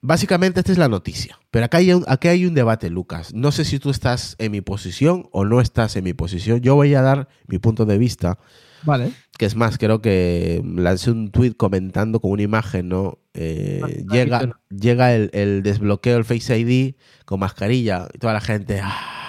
básicamente 0.01 0.61
esta 0.61 0.73
es 0.73 0.79
la 0.79 0.89
noticia, 0.89 1.39
pero 1.51 1.67
acá 1.67 1.79
hay, 1.79 1.93
un, 1.93 2.05
hay 2.07 2.47
un 2.47 2.55
debate, 2.55 2.91
Lucas. 2.91 3.35
No 3.35 3.53
sé 3.53 3.65
si 3.65 3.79
tú 3.79 3.91
estás 3.91 4.37
en 4.39 4.53
mi 4.53 4.61
posición 4.61 5.29
o 5.33 5.45
no 5.45 5.61
estás 5.61 5.97
en 5.97 6.05
mi 6.05 6.13
posición. 6.13 6.61
Yo 6.61 6.75
voy 6.75 6.95
a 6.95 7.03
dar 7.03 7.29
mi 7.47 7.59
punto 7.59 7.87
de 7.87 7.99
vista. 7.99 8.39
Vale. 8.83 9.13
Que 9.37 9.47
es 9.47 9.57
más, 9.57 9.79
creo 9.79 10.01
que 10.01 10.63
lancé 10.65 11.11
un 11.11 11.31
tweet 11.31 11.53
comentando 11.53 12.21
con 12.21 12.31
una 12.31 12.43
imagen, 12.43 12.89
¿no? 12.89 13.19
Eh, 13.35 13.81
ah, 13.83 13.89
llega 14.13 14.61
llega 14.71 15.15
el, 15.15 15.31
el, 15.33 15.63
desbloqueo 15.63 16.15
del 16.15 16.25
Face 16.25 16.59
ID 16.59 16.95
con 17.25 17.41
mascarilla 17.41 18.09
y 18.13 18.19
toda 18.19 18.33
la 18.33 18.41
gente. 18.41 18.81
¡ah! 18.83 19.21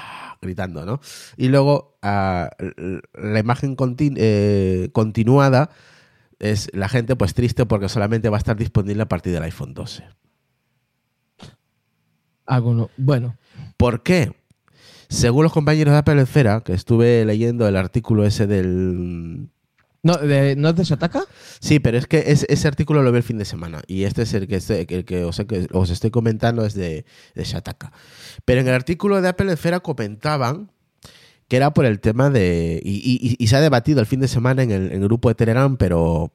gritando, 0.42 0.86
¿no? 0.86 1.00
Y 1.38 1.50
luego 1.50 1.98
ah, 2.02 2.50
la 3.14 3.40
imagen 3.40 3.76
eh, 4.18 4.90
continuada 4.92 5.70
es 6.40 6.70
la 6.74 6.90
gente 6.90 7.16
pues 7.16 7.34
triste 7.34 7.66
porque 7.66 7.90
solamente 7.90 8.30
va 8.30 8.38
a 8.38 8.40
estar 8.40 8.58
disponible 8.58 9.04
a 9.04 9.08
partir 9.08 9.32
del 9.34 9.44
iPhone 9.44 9.74
12. 9.74 10.04
Bueno. 12.97 13.38
¿Por 13.77 14.04
qué? 14.04 14.34
Según 15.10 15.43
los 15.43 15.54
compañeros 15.54 15.93
de 15.93 15.97
Apple 15.97 16.21
Esfera, 16.21 16.62
que 16.62 16.73
estuve 16.73 17.25
leyendo 17.25 17.67
el 17.67 17.75
artículo 17.75 18.25
ese 18.25 18.47
del 18.47 19.49
¿No, 20.04 20.17
de, 20.17 20.56
¿No 20.56 20.69
es 20.69 20.75
de 20.75 20.84
Shataka? 20.84 21.25
Sí, 21.60 21.80
pero 21.80 21.97
es 21.97 22.08
que 22.08 22.23
ese 22.25 22.67
artículo 22.67 23.04
lo 23.04 23.12
vi 23.12 23.17
el 23.17 23.23
fin 23.23 23.38
de 23.38 23.45
semana 23.45 23.82
y 23.86 24.04
este 24.04 24.23
es 24.23 24.34
el 24.34 24.47
que, 24.47 24.56
este, 24.56 24.88
el 24.95 25.06
que, 25.06 25.25
os, 25.25 25.38
que 25.47 25.67
os, 25.71 25.89
estoy 25.91 26.10
comentando 26.10 26.65
es 26.65 26.73
de, 26.73 27.06
de, 27.36 27.43
Shataka. 27.43 27.91
Pero 28.43 28.62
en 28.62 28.67
el 28.67 28.73
artículo 28.73 29.21
de 29.21 29.27
Apple 29.27 29.54
Esfera 29.54 29.80
comentaban 29.80 30.71
que 31.47 31.58
era 31.58 31.73
por 31.73 31.86
el 31.86 31.99
tema 31.99 32.30
de... 32.30 32.82
Y, 32.84 33.45
se 33.45 33.56
ha 33.58 33.60
debatido 33.60 33.99
el 33.99 34.06
fin 34.06 34.21
de 34.21 34.30
semana 34.30 34.63
en 34.63 34.71
el, 34.71 35.01
grupo 35.01 35.27
de 35.27 35.36
Telegram, 35.36 35.75
pero 35.75 36.32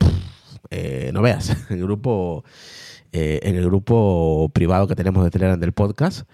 eh, 0.70 1.10
no 1.14 1.22
veas, 1.22 1.56
el 1.70 1.80
grupo, 1.80 2.44
eh, 3.18 3.40
en 3.44 3.56
el 3.56 3.64
grupo 3.64 4.50
privado 4.52 4.86
que 4.86 4.94
tenemos 4.94 5.24
de 5.24 5.30
Telegram 5.30 5.58
del 5.58 5.72
podcast, 5.72 6.28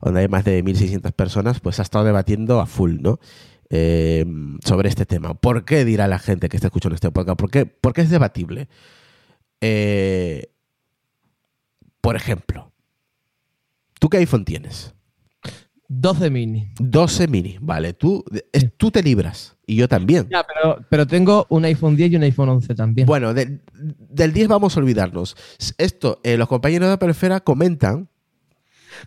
donde 0.00 0.20
hay 0.20 0.28
más 0.28 0.46
de 0.46 0.64
1.600 0.64 1.12
personas, 1.12 1.60
pues 1.60 1.78
ha 1.78 1.82
estado 1.82 2.06
debatiendo 2.06 2.58
a 2.58 2.64
full, 2.64 3.02
¿no? 3.02 3.20
Eh, 3.68 4.24
sobre 4.64 4.88
este 4.88 5.04
tema. 5.04 5.34
¿Por 5.34 5.66
qué 5.66 5.84
dirá 5.84 6.08
la 6.08 6.18
gente 6.18 6.48
que 6.48 6.56
está 6.56 6.68
escuchando 6.68 6.94
este 6.94 7.10
podcast? 7.10 7.38
¿Por 7.38 7.50
qué, 7.50 7.66
Porque 7.66 8.00
es 8.00 8.08
debatible? 8.08 8.68
Eh, 9.60 10.50
por 12.00 12.16
ejemplo, 12.16 12.72
¿tú 14.00 14.08
qué 14.08 14.16
iPhone 14.16 14.46
tienes? 14.46 14.94
12 15.94 16.30
mini. 16.30 16.70
12 16.78 17.28
mini, 17.28 17.58
vale. 17.60 17.92
Tú, 17.92 18.24
tú 18.78 18.90
te 18.90 19.02
libras 19.02 19.56
y 19.66 19.76
yo 19.76 19.88
también. 19.88 20.26
Ya, 20.30 20.42
pero, 20.42 20.78
pero, 20.88 21.06
tengo 21.06 21.46
un 21.50 21.66
iPhone 21.66 21.96
10 21.96 22.12
y 22.12 22.16
un 22.16 22.22
iPhone 22.22 22.48
11 22.48 22.74
también. 22.74 23.06
Bueno, 23.06 23.34
del 23.34 24.32
10 24.32 24.48
vamos 24.48 24.74
a 24.74 24.80
olvidarnos. 24.80 25.36
Esto, 25.76 26.18
eh, 26.24 26.38
los 26.38 26.48
compañeros 26.48 26.88
de 26.88 26.96
Perfera 26.96 27.40
comentan. 27.40 28.08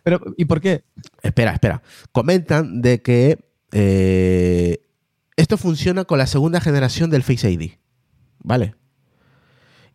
Pero, 0.04 0.22
¿y 0.38 0.46
por 0.46 0.62
qué? 0.62 0.84
Espera, 1.24 1.54
espera. 1.54 1.82
Comentan 2.12 2.82
de 2.82 3.02
que 3.02 3.40
eh, 3.72 4.78
esto 5.38 5.58
funciona 5.58 6.06
con 6.06 6.20
la 6.20 6.28
segunda 6.28 6.62
generación 6.62 7.10
del 7.10 7.24
Face 7.24 7.50
ID. 7.50 7.72
¿Vale? 8.44 8.76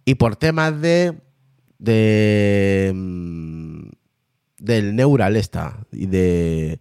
Y 0.04 0.16
por 0.16 0.34
temas 0.34 0.80
de. 0.80 1.20
de 1.78 2.90
mm, 2.92 3.69
del 4.60 4.94
neural 4.94 5.36
esta. 5.36 5.86
Y 5.92 6.06
de. 6.06 6.80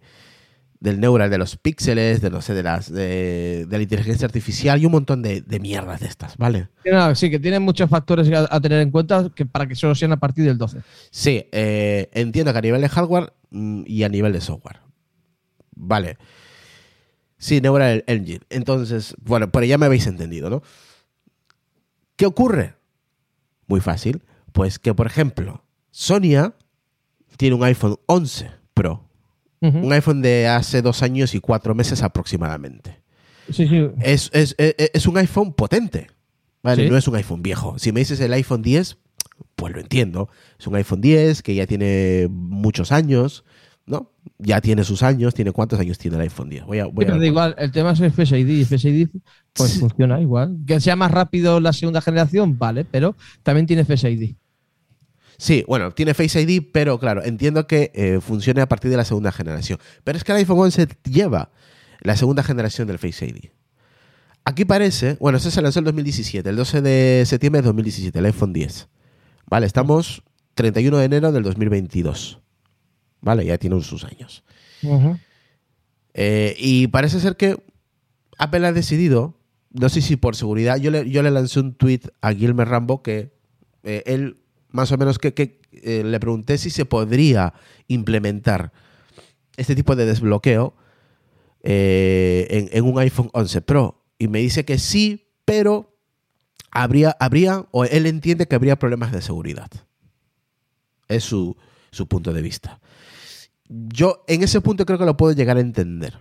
Del 0.78 0.98
neural, 0.98 1.28
de 1.28 1.36
los 1.36 1.58
píxeles, 1.58 2.22
de 2.22 2.30
no 2.30 2.40
sé, 2.40 2.54
de 2.54 2.62
las. 2.62 2.90
de, 2.90 3.66
la 3.68 3.82
inteligencia 3.82 4.24
artificial 4.24 4.80
y 4.80 4.86
un 4.86 4.92
montón 4.92 5.20
de, 5.20 5.42
mierdas 5.60 6.00
de 6.00 6.06
estas, 6.06 6.38
¿vale? 6.38 6.68
sí, 7.14 7.30
que 7.30 7.38
tienen 7.38 7.62
muchos 7.62 7.90
factores 7.90 8.30
a, 8.32 8.60
tener 8.62 8.80
en 8.80 8.90
cuenta 8.90 9.30
que 9.34 9.44
para 9.44 9.66
que 9.66 9.74
solo 9.74 9.94
sean 9.94 10.12
a 10.12 10.18
partir 10.18 10.46
del 10.46 10.56
12. 10.56 10.78
Sí, 11.10 11.46
eh, 11.52 12.08
entiendo 12.14 12.52
que 12.52 12.58
a 12.58 12.62
nivel 12.62 12.80
de 12.80 12.88
hardware 12.88 13.34
mm, 13.50 13.82
y 13.86 14.04
a 14.04 14.08
nivel 14.08 14.32
de 14.32 14.40
software. 14.40 14.78
Vale. 15.74 16.16
Sí, 17.36 17.60
Neural 17.60 18.04
Engine. 18.06 18.40
Entonces, 18.48 19.14
bueno, 19.20 19.50
por 19.50 19.64
ya 19.64 19.76
me 19.76 19.86
habéis 19.86 20.06
entendido, 20.06 20.48
¿no? 20.48 20.62
¿Qué 22.16 22.26
ocurre? 22.26 22.74
Muy 23.66 23.80
fácil. 23.80 24.22
Pues 24.52 24.78
que, 24.78 24.94
por 24.94 25.06
ejemplo, 25.06 25.64
Sonia 25.90 26.54
tiene 27.36 27.56
un 27.56 27.64
iPhone 27.64 27.96
11 28.06 28.50
Pro. 28.74 29.04
Un 29.62 29.92
iPhone 29.92 30.22
de 30.22 30.48
hace 30.48 30.80
dos 30.80 31.02
años 31.02 31.34
y 31.34 31.40
cuatro 31.40 31.74
meses 31.74 32.02
aproximadamente. 32.02 33.02
Sí, 33.50 33.68
sí. 33.68 33.90
Es, 34.00 35.06
un 35.06 35.18
iPhone 35.18 35.52
potente. 35.52 36.06
¿vale? 36.62 36.88
No 36.88 36.96
es 36.96 37.06
un 37.06 37.16
iPhone 37.16 37.42
viejo. 37.42 37.78
Si 37.78 37.92
me 37.92 38.00
dices 38.00 38.20
el 38.20 38.32
iPhone 38.32 38.62
10, 38.62 38.96
pues 39.56 39.74
lo 39.74 39.80
entiendo. 39.80 40.30
Es 40.58 40.66
un 40.66 40.76
iPhone 40.76 41.02
10 41.02 41.42
que 41.42 41.54
ya 41.54 41.66
tiene 41.66 42.28
muchos 42.30 42.90
años. 42.90 43.44
¿no? 43.84 44.12
Ya 44.38 44.60
tiene 44.60 44.84
sus 44.84 45.02
años, 45.02 45.34
tiene 45.34 45.52
cuántos 45.52 45.78
años 45.78 45.98
tiene 45.98 46.16
el 46.16 46.22
iPhone 46.22 46.48
10. 46.48 46.64
Voy 46.64 46.78
a, 46.78 46.86
igual, 47.22 47.54
el 47.58 47.72
tema 47.72 47.92
es 47.92 48.00
el 48.00 48.12
Face 48.12 48.38
ID, 48.38 48.64
Face 48.64 48.88
ID 48.88 49.08
pues 49.52 49.78
funciona 49.78 50.20
igual. 50.20 50.56
Que 50.66 50.80
sea 50.80 50.96
más 50.96 51.10
rápido 51.10 51.60
la 51.60 51.72
segunda 51.72 52.00
generación, 52.00 52.58
vale, 52.58 52.84
pero 52.84 53.16
también 53.42 53.66
tiene 53.66 53.84
Face 53.84 54.10
ID. 54.10 54.36
Sí, 55.40 55.64
bueno, 55.66 55.90
tiene 55.92 56.12
Face 56.12 56.40
ID, 56.40 56.62
pero 56.70 56.98
claro, 56.98 57.24
entiendo 57.24 57.66
que 57.66 57.90
eh, 57.94 58.20
funcione 58.20 58.60
a 58.60 58.68
partir 58.68 58.90
de 58.90 58.96
la 58.98 59.04
segunda 59.04 59.32
generación. 59.32 59.78
Pero 60.04 60.18
es 60.18 60.24
que 60.24 60.32
el 60.32 60.38
iPhone 60.38 60.58
11 60.58 60.88
lleva 61.04 61.50
la 62.00 62.16
segunda 62.16 62.42
generación 62.42 62.86
del 62.86 62.98
Face 62.98 63.26
ID. 63.26 63.50
Aquí 64.44 64.64
parece, 64.64 65.16
bueno, 65.20 65.38
este 65.38 65.50
se 65.50 65.62
lanzó 65.62 65.78
en 65.78 65.86
2017, 65.86 66.48
el 66.48 66.56
12 66.56 66.82
de 66.82 67.24
septiembre 67.26 67.62
de 67.62 67.66
2017, 67.68 68.18
el 68.18 68.26
iPhone 68.26 68.52
10. 68.52 68.88
Vale, 69.46 69.66
estamos 69.66 70.22
31 70.54 70.98
de 70.98 71.04
enero 71.04 71.32
del 71.32 71.42
2022. 71.42 72.40
¿vale? 73.20 73.44
Ya 73.44 73.58
tiene 73.58 73.80
sus 73.82 74.04
años. 74.04 74.44
Eh, 76.14 76.56
y 76.58 76.88
parece 76.88 77.20
ser 77.20 77.36
que 77.36 77.62
Apple 78.38 78.66
ha 78.66 78.72
decidido, 78.72 79.38
no 79.70 79.88
sé 79.88 80.00
si 80.00 80.16
por 80.16 80.36
seguridad, 80.36 80.76
yo 80.78 80.90
le, 80.90 81.08
yo 81.08 81.22
le 81.22 81.30
lancé 81.30 81.60
un 81.60 81.74
tweet 81.74 82.00
a 82.20 82.32
Gilmer 82.32 82.68
Rambo 82.68 83.02
que 83.02 83.32
eh, 83.84 84.02
él 84.06 84.39
más 84.70 84.92
o 84.92 84.98
menos 84.98 85.18
que, 85.18 85.60
eh, 85.72 86.02
le 86.04 86.20
pregunté 86.20 86.58
si 86.58 86.70
se 86.70 86.84
podría 86.84 87.54
implementar 87.88 88.72
este 89.56 89.74
tipo 89.74 89.96
de 89.96 90.06
desbloqueo 90.06 90.74
en, 91.62 92.68
en, 92.72 92.84
un 92.84 92.98
iPhone 92.98 93.30
11 93.32 93.60
Pro. 93.62 94.02
Y 94.18 94.28
me 94.28 94.38
dice 94.38 94.64
que 94.64 94.78
sí, 94.78 95.28
pero 95.44 95.96
habría, 96.70 97.16
habría, 97.20 97.66
o 97.70 97.84
él 97.84 98.06
entiende 98.06 98.46
que 98.46 98.54
habría 98.54 98.78
problemas 98.78 99.12
de 99.12 99.20
seguridad. 99.20 99.70
Es 101.08 101.24
su, 101.24 101.56
su 101.90 102.06
punto 102.06 102.32
de 102.32 102.42
vista 102.42 102.80
yo 103.70 104.24
en 104.26 104.42
ese 104.42 104.60
punto 104.60 104.84
creo 104.84 104.98
que 104.98 105.04
lo 105.04 105.16
puedo 105.16 105.32
llegar 105.32 105.56
a 105.56 105.60
entender, 105.60 106.18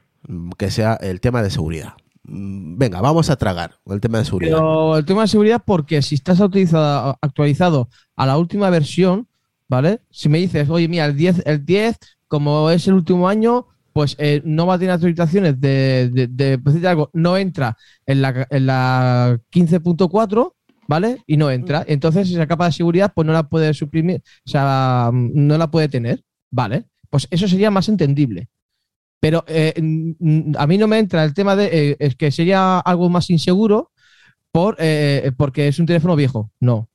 que 0.57 0.69
sea 0.69 0.93
el 0.95 1.19
tema 1.19 1.41
de 1.41 1.49
seguridad. 1.49 1.93
Mm, 2.29 2.77
venga, 2.77 3.01
vamos 3.01 3.29
a 3.29 3.35
tragar 3.35 3.75
el 3.87 3.99
tema 3.99 4.19
de 4.19 4.25
seguridad. 4.25 4.57
Pero 4.57 4.97
el 4.97 5.05
tema 5.05 5.21
de 5.21 5.27
seguridad, 5.27 5.61
porque 5.65 6.01
si 6.01 6.15
estás 6.15 6.39
actualizado 6.41 7.89
a 8.15 8.25
la 8.25 8.37
última 8.37 8.69
versión, 8.69 9.27
¿vale? 9.67 10.01
Si 10.11 10.29
me 10.29 10.37
dices, 10.37 10.69
oye, 10.69 10.87
mira, 10.87 11.05
el 11.05 11.15
10, 11.15 11.43
el 11.45 11.65
10 11.65 11.97
como 12.27 12.69
es 12.69 12.87
el 12.87 12.93
último 12.93 13.27
año, 13.27 13.65
pues 13.91 14.15
eh, 14.19 14.41
no 14.45 14.67
va 14.67 14.75
a 14.75 14.79
tener 14.79 14.93
actualizaciones 14.93 15.59
de, 15.59 16.27
de, 16.29 16.87
algo, 16.87 17.09
no 17.13 17.37
entra 17.37 17.75
en 18.05 18.21
la, 18.21 18.47
en 18.49 18.65
la 18.67 19.39
15.4, 19.51 20.53
¿vale? 20.87 21.23
Y 21.25 21.37
no 21.37 21.49
entra. 21.49 21.83
Entonces 21.87 22.29
esa 22.29 22.47
capa 22.47 22.67
de 22.67 22.71
seguridad 22.71 23.11
pues 23.13 23.25
no 23.25 23.33
la 23.33 23.49
puede 23.49 23.73
suprimir, 23.73 24.21
o 24.45 24.49
sea, 24.49 25.09
no 25.11 25.57
la 25.57 25.71
puede 25.71 25.89
tener, 25.89 26.23
¿vale? 26.51 26.85
Pues 27.09 27.27
eso 27.31 27.47
sería 27.47 27.71
más 27.71 27.89
entendible. 27.89 28.47
Pero 29.19 29.43
eh, 29.47 29.73
a 30.57 30.67
mí 30.67 30.77
no 30.77 30.87
me 30.87 30.99
entra 30.99 31.23
el 31.23 31.33
tema 31.33 31.55
de 31.55 31.97
eh, 31.99 32.15
que 32.17 32.31
sería 32.31 32.79
algo 32.79 33.09
más 33.09 33.29
inseguro 33.29 33.91
por, 34.51 34.77
eh, 34.79 35.31
porque 35.37 35.67
es 35.67 35.79
un 35.79 35.85
teléfono 35.85 36.15
viejo. 36.15 36.51
No, 36.59 36.89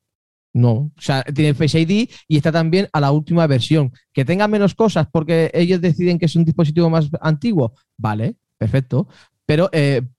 no. 0.53 0.73
O 0.73 1.01
sea, 1.01 1.23
tiene 1.23 1.55
Face 1.55 1.81
ID 1.81 2.09
y 2.27 2.37
está 2.37 2.51
también 2.51 2.89
a 2.93 3.01
la 3.01 3.13
última 3.13 3.47
versión. 3.47 3.93
Que 4.13 4.25
tenga 4.25 4.49
menos 4.49 4.75
cosas 4.75 5.07
porque 5.13 5.51
ellos 5.53 5.81
deciden 5.81 6.19
que 6.19 6.27
es 6.27 6.37
un 6.37 6.45
dispositivo 6.45 6.89
más 6.89 7.11
antiguo. 7.21 7.75
Vale, 7.97 8.37
perfecto 8.59 9.09
pero 9.47 9.71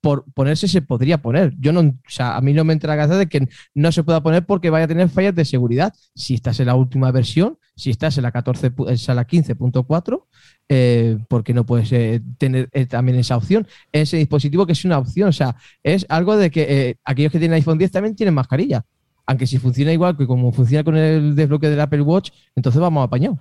por 0.02 0.32
ponerse 0.36 0.68
se 0.68 0.84
podría 0.84 1.20
poner. 1.20 1.56
Yo 1.58 1.74
no, 1.74 1.80
o 1.80 1.94
sea, 2.08 2.38
a 2.38 2.42
mí 2.42 2.54
no 2.54 2.64
me 2.64 2.74
entra 2.74 2.96
la 2.96 3.02
cabeza 3.02 3.18
de 3.18 3.28
que 3.28 3.48
no 3.74 3.92
se 3.92 4.04
pueda 4.04 4.22
poner 4.22 4.46
porque 4.46 4.70
vaya 4.70 4.86
a 4.86 4.88
tener 4.88 5.10
fallas 5.10 5.34
de 5.34 5.46
seguridad. 5.46 5.96
Si 6.14 6.36
estás 6.36 6.60
en 6.60 6.68
la 6.68 6.76
última 6.76 7.12
versión, 7.12 7.58
si 7.76 7.90
estás 7.90 8.18
en 8.18 8.24
la 8.24 8.32
14, 8.32 8.68
en 8.68 9.16
la 9.16 9.28
15.4, 9.28 10.26
eh, 10.70 11.18
porque 11.28 11.54
no 11.54 11.66
puedes 11.66 11.92
eh, 11.92 12.22
tener 12.38 12.70
eh, 12.72 12.86
también 12.86 13.18
esa 13.18 13.38
opción. 13.38 13.68
Ese 13.92 14.18
dispositivo 14.18 14.66
que 14.66 14.74
es 14.74 14.86
una 14.86 14.98
opción, 14.98 15.30
o 15.30 15.34
sea, 15.34 15.56
es 15.84 16.06
algo 16.10 16.38
de 16.38 16.52
que 16.52 16.98
aquellos 17.04 17.32
que 17.32 17.40
tienen 17.40 17.56
iPhone 17.56 17.78
10 17.78 17.92
también 17.92 18.16
tienen 18.16 18.34
mascarilla. 18.34 18.86
Aunque 19.28 19.48
si 19.48 19.58
funciona 19.58 19.92
igual 19.92 20.16
que 20.16 20.28
como 20.28 20.52
funciona 20.52 20.84
con 20.84 20.96
el 20.96 21.36
desbloqueo 21.36 21.72
del 21.72 21.80
Apple 21.80 22.02
Watch, 22.02 22.30
entonces 22.56 22.80
vamos 22.80 23.04
apañados. 23.04 23.40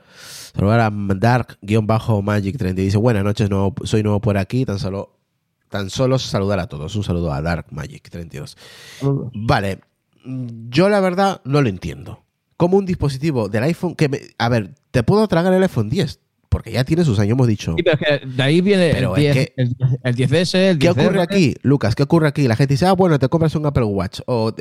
Saludar 0.54 0.80
a 0.80 0.90
Dark-Magic30 0.90 2.74
dice, 2.74 2.96
buenas 2.96 3.22
noches, 3.22 3.50
no, 3.50 3.74
soy 3.84 4.02
nuevo 4.02 4.20
por 4.20 4.38
aquí, 4.38 4.64
tan 4.64 4.78
solo 4.78 5.14
Tan 5.74 5.90
solo 5.90 6.20
saludar 6.20 6.60
a 6.60 6.68
todos. 6.68 6.94
Un 6.94 7.02
saludo 7.02 7.32
a 7.32 7.42
Dark 7.42 7.66
Magic 7.70 8.08
32. 8.08 8.56
Vale, 9.34 9.80
yo 10.24 10.88
la 10.88 11.00
verdad 11.00 11.40
no 11.44 11.62
lo 11.62 11.68
entiendo. 11.68 12.22
Como 12.56 12.76
un 12.76 12.86
dispositivo 12.86 13.48
del 13.48 13.64
iPhone 13.64 13.96
que, 13.96 14.34
a 14.38 14.48
ver, 14.48 14.76
te 14.92 15.02
puedo 15.02 15.26
tragar 15.26 15.52
el 15.52 15.64
iPhone 15.64 15.90
10, 15.90 16.20
porque 16.54 16.70
ya 16.70 16.84
tiene 16.84 17.04
sus 17.04 17.18
años, 17.18 17.32
hemos 17.32 17.48
dicho. 17.48 17.74
Sí, 17.76 17.82
pero 17.82 17.98
es 18.00 18.20
que 18.20 18.26
de 18.26 18.42
ahí 18.44 18.60
viene 18.60 18.90
el, 18.90 19.12
10, 19.12 19.52
el, 19.56 19.76
10S, 20.14 20.54
el 20.54 20.78
10 20.78 20.78
¿Qué 20.78 20.88
ocurre 20.88 21.20
aquí, 21.20 21.56
Lucas? 21.62 21.96
¿Qué 21.96 22.04
ocurre 22.04 22.28
aquí? 22.28 22.46
La 22.46 22.54
gente 22.54 22.74
dice, 22.74 22.86
ah, 22.86 22.92
bueno, 22.92 23.18
te 23.18 23.28
compras 23.28 23.56
un 23.56 23.66
Apple 23.66 23.82
Watch. 23.82 24.20
O, 24.26 24.54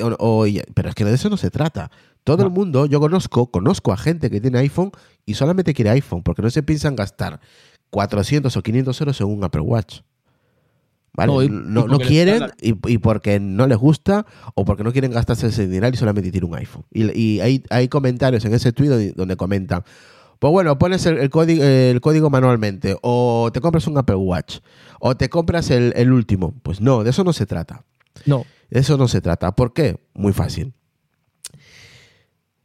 pero 0.74 0.88
es 0.88 0.94
que 0.96 1.04
de 1.04 1.14
eso 1.14 1.30
no 1.30 1.36
se 1.36 1.52
trata. 1.52 1.92
Todo 2.24 2.42
el 2.42 2.50
mundo, 2.50 2.86
yo 2.86 2.98
conozco, 2.98 3.48
conozco 3.52 3.92
a 3.92 3.96
gente 3.96 4.28
que 4.28 4.40
tiene 4.40 4.58
iPhone 4.58 4.90
y 5.24 5.34
solamente 5.34 5.72
quiere 5.72 5.90
iPhone, 5.90 6.24
porque 6.24 6.42
no 6.42 6.50
se 6.50 6.64
piensan 6.64 6.96
gastar 6.96 7.38
400 7.90 8.56
o 8.56 8.60
500 8.60 9.00
euros 9.00 9.20
en 9.20 9.28
un 9.28 9.44
Apple 9.44 9.60
Watch. 9.60 10.00
No, 11.16 11.86
no, 11.86 11.98
quieren 12.00 12.42
y, 12.60 12.98
porque 12.98 13.38
no 13.38 13.68
les 13.68 13.78
gusta 13.78 14.26
o 14.56 14.64
porque 14.64 14.82
no 14.82 14.90
quieren 14.90 15.12
gastarse 15.12 15.46
ese 15.46 15.68
dinero 15.68 15.94
y 15.94 15.96
solamente 15.96 16.32
tienen 16.32 16.50
un 16.50 16.56
iPhone. 16.56 16.84
Y, 16.90 17.38
hay, 17.38 17.62
hay, 17.70 17.86
comentarios 17.86 18.44
en 18.44 18.52
ese 18.52 18.72
tweet 18.72 19.12
donde, 19.14 19.36
comentan, 19.36 19.84
pues 20.44 20.52
bueno, 20.52 20.78
pones 20.78 21.06
el, 21.06 21.30
código, 21.30 21.64
el 21.64 22.02
código 22.02 22.28
manualmente 22.28 22.98
o 23.00 23.48
te 23.50 23.62
compras 23.62 23.86
un 23.86 23.96
Apple 23.96 24.16
Watch 24.16 24.58
o 25.00 25.16
te 25.16 25.30
compras 25.30 25.70
el, 25.70 26.12
último. 26.12 26.52
Pues 26.62 26.82
no, 26.82 27.02
de 27.02 27.08
eso 27.08 27.24
no 27.24 27.32
se 27.32 27.46
trata. 27.46 27.86
No. 28.26 28.44
De 28.68 28.80
eso 28.80 28.98
no 28.98 29.08
se 29.08 29.22
trata. 29.22 29.56
¿Por 29.56 29.72
qué? 29.72 29.96
Muy 30.12 30.34
fácil. 30.34 30.74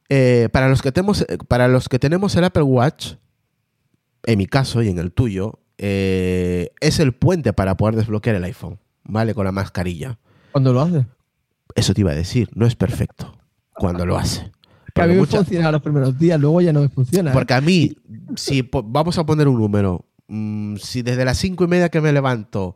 Eh, 0.09 0.49
para, 0.51 0.67
los 0.67 0.81
que 0.81 0.91
tenemos, 0.91 1.25
para 1.47 1.69
los 1.69 1.87
que 1.87 1.99
tenemos 1.99 2.35
el 2.35 2.43
Apple 2.43 2.63
Watch, 2.63 3.13
en 4.23 4.39
mi 4.39 4.45
caso 4.45 4.83
y 4.83 4.89
en 4.89 4.99
el 4.99 5.13
tuyo, 5.13 5.59
eh, 5.77 6.71
es 6.81 6.99
el 6.99 7.13
puente 7.13 7.53
para 7.53 7.77
poder 7.77 7.95
desbloquear 7.95 8.35
el 8.35 8.43
iPhone, 8.43 8.77
¿vale? 9.05 9.33
Con 9.33 9.45
la 9.45 9.53
mascarilla. 9.53 10.19
¿Cuándo 10.51 10.73
lo 10.73 10.81
hace? 10.81 11.05
Eso 11.75 11.93
te 11.93 12.01
iba 12.01 12.11
a 12.11 12.15
decir, 12.15 12.49
no 12.55 12.65
es 12.65 12.75
perfecto 12.75 13.37
cuando 13.73 14.05
lo 14.05 14.17
hace. 14.17 14.51
A 15.01 15.07
mí 15.07 15.15
me 15.15 15.25
funciona 15.25 15.71
los 15.71 15.81
primeros 15.81 16.17
días, 16.17 16.39
luego 16.39 16.61
ya 16.61 16.73
no 16.73 16.81
me 16.81 16.89
funciona. 16.89 17.31
¿eh? 17.31 17.33
Porque 17.33 17.53
a 17.53 17.61
mí, 17.61 17.95
si 18.35 18.67
vamos 18.71 19.17
a 19.17 19.25
poner 19.25 19.47
un 19.47 19.59
número, 19.59 20.05
mm, 20.27 20.77
si 20.77 21.01
desde 21.01 21.25
las 21.25 21.37
cinco 21.37 21.63
y 21.63 21.67
media 21.67 21.89
que 21.89 22.01
me 22.01 22.11
levanto 22.11 22.75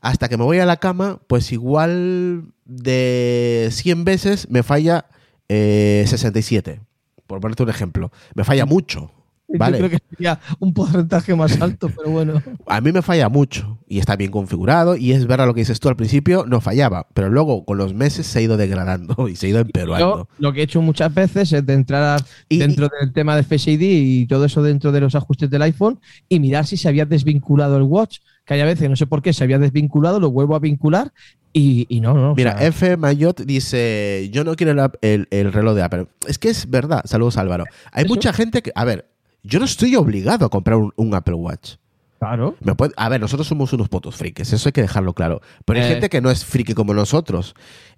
hasta 0.00 0.28
que 0.28 0.36
me 0.36 0.44
voy 0.44 0.58
a 0.58 0.66
la 0.66 0.78
cama, 0.78 1.20
pues 1.28 1.52
igual 1.52 2.52
de 2.64 3.68
100 3.70 4.04
veces 4.04 4.50
me 4.50 4.62
falla 4.62 5.06
67. 5.48 6.70
Eh, 6.70 6.80
por 7.26 7.40
ponerte 7.40 7.62
un 7.62 7.70
ejemplo. 7.70 8.10
Me 8.34 8.44
falla 8.44 8.66
mucho. 8.66 9.10
Yo 9.52 9.58
creo 9.58 9.90
que 9.90 9.98
sería 10.10 10.40
un 10.58 10.72
porcentaje 10.72 11.34
más 11.34 11.60
alto, 11.60 11.90
pero 11.94 12.10
bueno. 12.10 12.42
A 12.66 12.80
mí 12.80 12.92
me 12.92 13.02
falla 13.02 13.28
mucho 13.28 13.78
y 13.86 13.98
está 13.98 14.16
bien 14.16 14.30
configurado 14.30 14.96
y 14.96 15.12
es 15.12 15.26
verdad 15.26 15.46
lo 15.46 15.54
que 15.54 15.60
dices 15.60 15.80
tú 15.80 15.88
al 15.88 15.96
principio, 15.96 16.44
no 16.46 16.60
fallaba, 16.60 17.06
pero 17.14 17.28
luego 17.28 17.64
con 17.64 17.78
los 17.78 17.94
meses 17.94 18.26
se 18.26 18.38
ha 18.38 18.42
ido 18.42 18.56
degradando 18.56 19.28
y 19.28 19.36
se 19.36 19.46
ha 19.46 19.50
ido 19.50 19.60
empeorando. 19.60 20.28
lo 20.38 20.52
que 20.52 20.60
he 20.60 20.64
hecho 20.64 20.80
muchas 20.80 21.12
veces 21.12 21.52
es 21.52 21.66
de 21.66 21.72
entrar 21.74 22.22
dentro 22.48 22.88
del 23.00 23.12
tema 23.12 23.36
de 23.36 23.42
Face 23.42 23.70
ID 23.70 23.82
y 23.82 24.26
todo 24.26 24.44
eso 24.44 24.62
dentro 24.62 24.92
de 24.92 25.00
los 25.00 25.14
ajustes 25.14 25.50
del 25.50 25.62
iPhone 25.62 26.00
y 26.28 26.40
mirar 26.40 26.66
si 26.66 26.76
se 26.76 26.88
había 26.88 27.04
desvinculado 27.04 27.76
el 27.76 27.82
watch, 27.82 28.18
que 28.44 28.54
hay 28.54 28.62
veces, 28.62 28.88
no 28.88 28.96
sé 28.96 29.06
por 29.06 29.22
qué, 29.22 29.32
se 29.32 29.44
había 29.44 29.58
desvinculado, 29.58 30.20
lo 30.20 30.30
vuelvo 30.30 30.56
a 30.56 30.58
vincular 30.58 31.12
y, 31.54 32.00
no, 32.00 32.14
no. 32.14 32.34
Mira, 32.34 32.56
F. 32.64 32.96
Mayot 32.96 33.42
dice: 33.42 34.30
Yo 34.32 34.42
no 34.42 34.56
quiero 34.56 34.90
el, 35.02 35.28
el, 35.30 35.52
reloj 35.52 35.74
de 35.74 35.82
Apple. 35.82 36.06
Es 36.26 36.38
que 36.38 36.48
es 36.48 36.70
verdad. 36.70 37.02
Saludos, 37.04 37.36
Álvaro. 37.36 37.64
Hay 37.92 38.06
mucha 38.06 38.32
gente 38.32 38.62
que. 38.62 38.72
A 38.74 38.84
ver, 38.84 39.11
yo 39.42 39.58
no 39.58 39.64
estoy 39.64 39.96
obligado 39.96 40.46
a 40.46 40.48
comprar 40.48 40.78
un, 40.96 41.14
Apple 41.14 41.34
Watch. 41.34 41.74
Claro. 42.18 42.56
a 42.96 43.08
ver, 43.08 43.20
nosotros 43.20 43.48
somos 43.48 43.72
unos 43.72 43.88
potos 43.88 44.14
frikis, 44.14 44.52
eso 44.52 44.68
hay 44.68 44.72
que 44.72 44.82
dejarlo 44.82 45.12
claro. 45.12 45.40
Pero 45.64 45.80
hay 45.80 45.86
eh. 45.86 45.88
gente 45.88 46.08
que 46.08 46.20
no 46.20 46.30
es 46.30 46.44
friki 46.44 46.72
como 46.72 46.94
nosotros. 46.94 47.56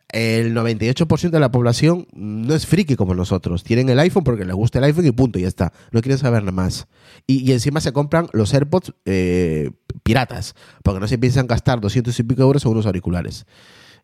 El 0.08 0.54
98% 0.54 1.30
de 1.30 1.40
la 1.40 1.50
población 1.50 2.06
no 2.14 2.54
es 2.54 2.66
friki 2.66 2.96
como 2.96 3.14
nosotros. 3.14 3.64
Tienen 3.64 3.90
el 3.90 3.98
iPhone 3.98 4.24
porque 4.24 4.46
les 4.46 4.54
gusta 4.54 4.78
el 4.78 4.84
iPhone 4.84 5.06
y 5.06 5.12
punto, 5.12 5.38
y 5.38 5.42
ya 5.42 5.48
está. 5.48 5.74
No 5.92 6.00
quieren 6.00 6.18
saber 6.18 6.42
nada 6.42 6.52
más. 6.52 6.86
Y, 7.26 7.52
encima 7.52 7.82
se 7.82 7.92
compran 7.92 8.28
los 8.32 8.54
AirPods 8.54 8.94
eh, 9.04 9.72
piratas, 10.02 10.54
porque 10.82 11.00
no 11.00 11.08
se 11.08 11.18
piensan 11.18 11.46
gastar 11.46 11.80
200 11.80 12.18
y 12.18 12.22
pico 12.22 12.42
euros 12.42 12.64
en 12.64 12.72
unos 12.72 12.86
auriculares. 12.86 13.44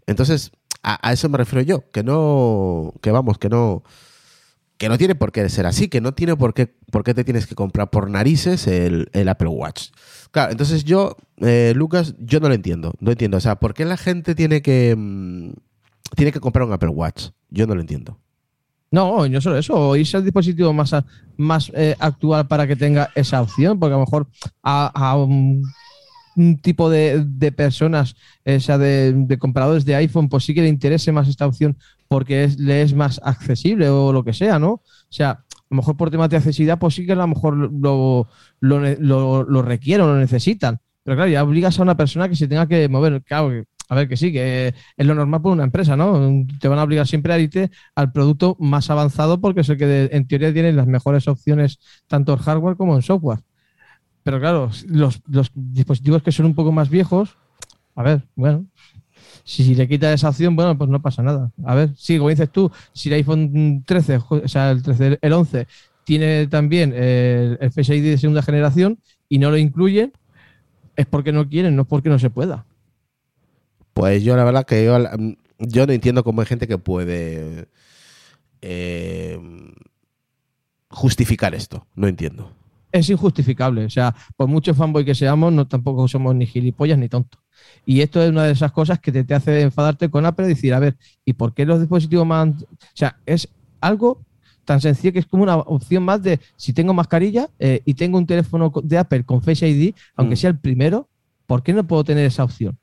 Entonces, 0.07 0.53
a, 0.83 1.09
a 1.09 1.13
eso 1.15 1.31
me 1.31 1.39
refiero 1.39 1.63
yo, 1.63 1.91
que 1.93 2.03
no, 2.03 2.93
que 3.01 3.11
vamos, 3.11 3.39
que 3.39 3.49
no 3.49 3.83
que 4.81 4.89
no 4.89 4.97
tiene 4.97 5.15
por 5.15 5.31
qué 5.31 5.47
ser 5.51 5.67
así, 5.67 5.89
que 5.89 6.01
no 6.01 6.15
tiene 6.15 6.37
por 6.37 6.55
qué, 6.55 6.75
por 6.91 7.05
qué 7.05 7.13
te 7.13 7.23
tienes 7.23 7.47
que 7.47 7.55
comprar 7.55 7.91
por 7.91 8.09
narices 8.09 8.67
el, 8.67 9.29
Apple 9.29 9.49
Watch. 9.49 9.91
Claro, 10.31 10.53
entonces 10.53 10.85
yo, 10.85 11.19
eh, 11.37 11.75
Lucas, 11.77 12.15
yo 12.19 12.41
no 12.41 12.49
lo 12.49 12.55
entiendo. 12.55 12.95
No 12.99 13.11
entiendo. 13.11 13.37
O 13.37 13.41
sea, 13.41 13.57
¿por 13.57 13.75
qué 13.75 13.85
la 13.85 13.99
gente 13.99 14.35
tiene 14.35 14.63
que, 14.63 14.97
mm, 14.97 15.51
tiene 16.17 16.33
que 16.33 16.41
comprar 16.41 16.67
un 16.67 16.73
Apple 16.73 16.89
Watch? 16.89 17.29
Yo 17.51 17.67
no 17.67 17.75
lo 17.75 17.83
entiendo. 17.83 18.19
No, 18.91 19.29
no 19.29 19.41
solo 19.43 19.59
eso, 19.59 19.97
irse 19.97 20.17
al 20.17 20.25
dispositivo 20.25 20.73
más, 20.73 20.95
más 21.37 21.71
eh, 21.75 21.95
actual 21.99 22.49
para 22.49 22.67
que 22.67 22.75
tenga 22.75 23.11
esa 23.15 23.43
opción, 23.43 23.79
porque 23.79 23.93
a 23.93 23.99
lo 23.99 24.07
mejor 24.07 24.29
a, 24.63 25.15
un, 25.15 25.63
tipo 26.63 26.89
de, 26.89 27.53
personas, 27.55 28.17
esa 28.47 28.79
de, 28.79 29.13
de, 29.13 29.39
compradores 29.39 29.85
de 29.85 29.97
iPhone, 29.97 30.31
pues 30.31 30.45
sí 30.45 30.55
que 30.55 30.63
le 30.63 30.69
interese 30.69 31.13
más 31.13 31.29
esta 31.29 31.47
opción 31.47 31.77
porque 32.11 32.53
le 32.59 32.83
es 32.83 32.93
más 32.93 33.21
accesible 33.23 33.89
o 33.89 34.13
lo 34.13 34.25
que 34.25 34.33
sea, 34.33 34.59
¿no? 34.59 34.73
O 34.73 34.83
sea, 35.11 35.31
a 35.31 35.45
lo 35.71 35.77
mejor 35.77 35.97
por 35.97 36.11
temas 36.11 36.29
de 36.29 36.39
accesibilidad, 36.39 36.77
pues 36.77 36.95
sí 36.97 37.07
que 37.07 37.13
a 37.13 37.15
lo 37.15 37.29
mejor 37.29 37.57
lo, 37.57 38.27
lo, 38.59 39.45
lo, 39.45 39.63
requieren 39.63 40.09
lo 40.09 40.17
necesitan. 40.17 40.81
Pero 41.05 41.17
claro, 41.17 41.31
ya 41.31 41.45
obligas 41.45 41.79
a 41.79 41.83
una 41.83 41.97
persona 41.97 42.29
que 42.29 42.35
se 42.35 42.49
tenga 42.49 42.67
que 42.67 42.89
mover. 42.89 43.23
Claro, 43.23 43.63
a 43.89 43.95
ver, 43.95 44.09
que 44.09 44.17
sí, 44.17 44.33
que 44.33 44.75
es 44.97 45.07
lo 45.07 45.15
normal 45.15 45.41
por 45.41 45.53
una 45.53 45.63
empresa, 45.63 45.97
¿no? 45.97 46.45
Te 46.59 46.67
van 46.67 46.81
a 46.81 46.83
obligar 46.83 47.07
siempre 47.07 47.33
a 47.33 47.39
irte 47.39 47.71
al 47.95 48.11
producto 48.11 48.57
más 48.59 48.91
avanzado 48.91 49.41
porque 49.41 49.61
es 49.61 49.69
el 49.69 49.79
que 49.79 50.09
en 50.11 50.27
teoría 50.27 50.53
tiene 50.53 50.73
las 50.73 50.89
mejores 50.89 51.29
opciones 51.29 51.79
tanto 52.09 52.33
en 52.33 52.41
hardware 52.41 52.77
como 52.77 52.97
en 52.97 53.03
software. 53.03 53.39
Pero 54.25 54.41
claro, 54.41 54.69
los, 54.89 55.23
los 55.29 55.53
dispositivos 55.55 56.25
que 56.25 56.33
son 56.33 56.47
un 56.47 56.57
poco 56.57 56.73
más 56.73 56.91
viejos, 56.91 57.37
a 57.95 58.03
ver, 58.03 58.27
bueno, 58.35 58.67
si 59.45 59.75
le 59.75 59.89
quita 59.89 60.13
esa 60.13 60.29
opción, 60.29 60.57
bueno, 60.57 60.77
pues 60.77 60.91
no 60.91 61.01
pasa 61.01 61.23
nada. 61.23 61.51
A 61.65 61.75
ver, 61.75 61.91
sí, 61.97 62.19
como 62.19 62.31
dices 62.31 62.51
tú, 62.51 62.71
si 62.93 63.09
el 63.09 63.17
iPhone 63.17 63.85
13, 63.87 64.21
o 64.29 64.49
sea, 64.49 64.71
el 64.71 64.83
13, 64.83 65.19
el 65.21 65.33
11, 65.33 65.67
tiene 66.05 66.47
también 66.47 66.93
el, 66.95 67.59
Face 67.73 67.95
ID 67.95 68.03
de 68.03 68.19
segunda 68.19 68.43
generación 68.43 68.99
y 69.29 69.39
no 69.39 69.51
lo 69.51 69.57
incluye, 69.57 70.13
es 70.97 71.07
porque 71.07 71.33
no 71.33 71.49
quieren, 71.49 71.77
no 71.77 71.83
es 71.83 71.89
porque 71.89 72.09
no 72.09 72.19
se 72.19 72.31
pueda. 72.31 72.67
Pues 73.95 74.23
yo 74.23 74.37
la 74.37 74.45
verdad 74.45 74.65
que 74.65 74.85
yo, 74.85 75.87
no 75.87 75.93
entiendo 75.93 76.25
cómo 76.25 76.41
hay 76.41 76.47
gente 76.47 76.67
que 76.67 76.79
puede 76.79 77.69
eh, 78.61 79.39
justificar 80.89 81.55
esto. 81.55 81.87
No 81.95 82.09
entiendo. 82.09 82.53
Es 82.93 83.09
injustificable. 83.09 83.85
O 83.85 83.91
sea, 83.91 84.15
por 84.37 84.49
mucho 84.49 84.75
fanboy 84.75 85.05
que 85.05 85.15
seamos, 85.15 85.53
no 85.53 85.67
tampoco 85.67 86.09
somos 86.09 86.35
ni 86.35 86.47
gilipollas 86.47 86.99
ni 86.99 87.09
tontos. 87.09 87.40
Y 87.85 88.01
esto 88.01 88.23
es 88.23 88.31
una 88.31 88.45
de 88.45 88.53
esas 88.53 88.73
cosas 88.73 88.99
que 89.01 89.13
te, 89.13 89.35
hace 89.35 89.63
enfadarte 89.63 90.09
con 90.09 90.27
Apple 90.27 90.47
y 90.47 90.51
decir, 90.51 90.75
a 90.75 90.79
ver, 90.79 90.97
¿y 91.25 91.33
por 91.33 91.55
qué 91.55 91.65
los 91.65 91.81
dispositivos 91.81 92.27
más... 92.27 92.49
O 92.49 92.67
sea, 92.95 93.17
es 93.27 93.49
algo 93.81 94.21
tan 94.65 94.81
sencillo 94.81 95.13
que 95.13 95.19
es 95.19 95.27
como 95.27 95.43
una 95.43 95.57
opción 95.57 96.05
más 96.05 96.23
de 96.23 96.39
si 96.57 96.73
tengo 96.73 96.95
mascarilla 96.95 97.49
eh, 97.59 97.83
y 97.85 97.95
tengo 97.95 98.19
un 98.19 98.27
teléfono 98.27 98.73
de 98.83 98.99
Apple 98.99 99.25
con 99.25 99.43
Face 99.43 99.67
ID, 99.67 99.95
aunque 100.15 100.35
mm. 100.35 100.39
sea 100.39 100.51
el 100.51 100.59
primero, 100.59 101.09
¿por 101.47 101.63
qué 101.63 101.73
no 101.73 101.87
puedo 101.87 102.05
tener 102.05 102.25
esa 102.25 102.45
opción? 102.45 102.79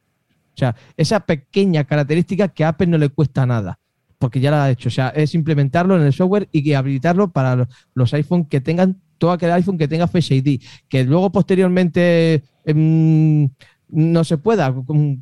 O 0.57 0.59
sea, 0.59 0.75
esa 0.97 1.19
pequeña 1.19 1.83
característica 1.83 2.47
que 2.47 2.63
a 2.63 2.69
Apple 2.69 2.87
no 2.87 2.97
le 2.97 3.09
cuesta 3.09 3.45
nada. 3.45 3.79
porque 4.17 4.39
ya 4.39 4.49
lo 4.49 4.57
ha 4.57 4.71
hecho. 4.71 4.89
O 4.89 4.91
sea, 4.91 5.09
es 5.09 5.35
implementarlo 5.35 5.95
en 5.95 6.01
el 6.01 6.11
software 6.11 6.49
y 6.51 6.73
habilitarlo 6.73 7.31
para 7.31 7.67
los 7.93 8.13
iPhone 8.15 8.45
que 8.45 8.59
tengan, 8.59 8.99
todo 9.19 9.31
aquel 9.31 9.51
iPhone 9.51 9.77
que 9.77 9.87
tenga 9.87 10.07
Face 10.07 10.33
ID. 10.33 10.59
Que 10.89 11.03
luego 11.03 11.31
posteriormente 11.31 12.43
em, 12.65 13.47
no 13.89 14.23
se 14.23 14.37
pueda, 14.37 14.73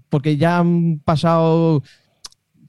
porque 0.10 0.38
ya 0.38 0.60
han 0.60 1.00
pasado, 1.00 1.84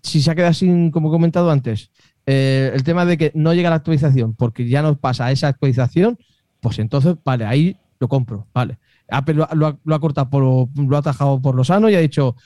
si 0.03 0.21
se 0.21 0.31
ha 0.31 0.35
quedado 0.35 0.55
sin, 0.55 0.91
como 0.91 1.09
he 1.09 1.13
comentado 1.13 1.51
antes, 1.51 1.91
eh, 2.27 2.71
el 2.75 2.83
tema 2.85 3.05
de 3.05 3.17
que 3.17 3.33
no 3.35 3.55
llega 3.55 3.71
la 3.71 3.77
actualización, 3.77 4.35
porque 4.35 4.69
ya 4.69 4.83
no 4.83 4.97
pasa 4.99 5.31
esa 5.31 5.49
actualización, 5.49 6.19
pues 6.61 6.79
entonces, 6.79 7.17
vale, 7.25 7.45
ahí 7.45 7.77
lo 7.99 8.09
compro, 8.09 8.47
vale. 8.53 8.79
Apple 9.09 9.35
lo, 9.35 9.79
lo 9.83 9.95
ha 9.95 10.01
cortado, 10.01 10.29
por, 10.29 10.43
lo 10.43 10.97
ha 10.97 10.99
atajado 10.99 11.41
por 11.41 11.55
lo 11.55 11.63
sano 11.63 11.89
y 11.89 11.95
ha 11.95 12.01
dicho, 12.01 12.37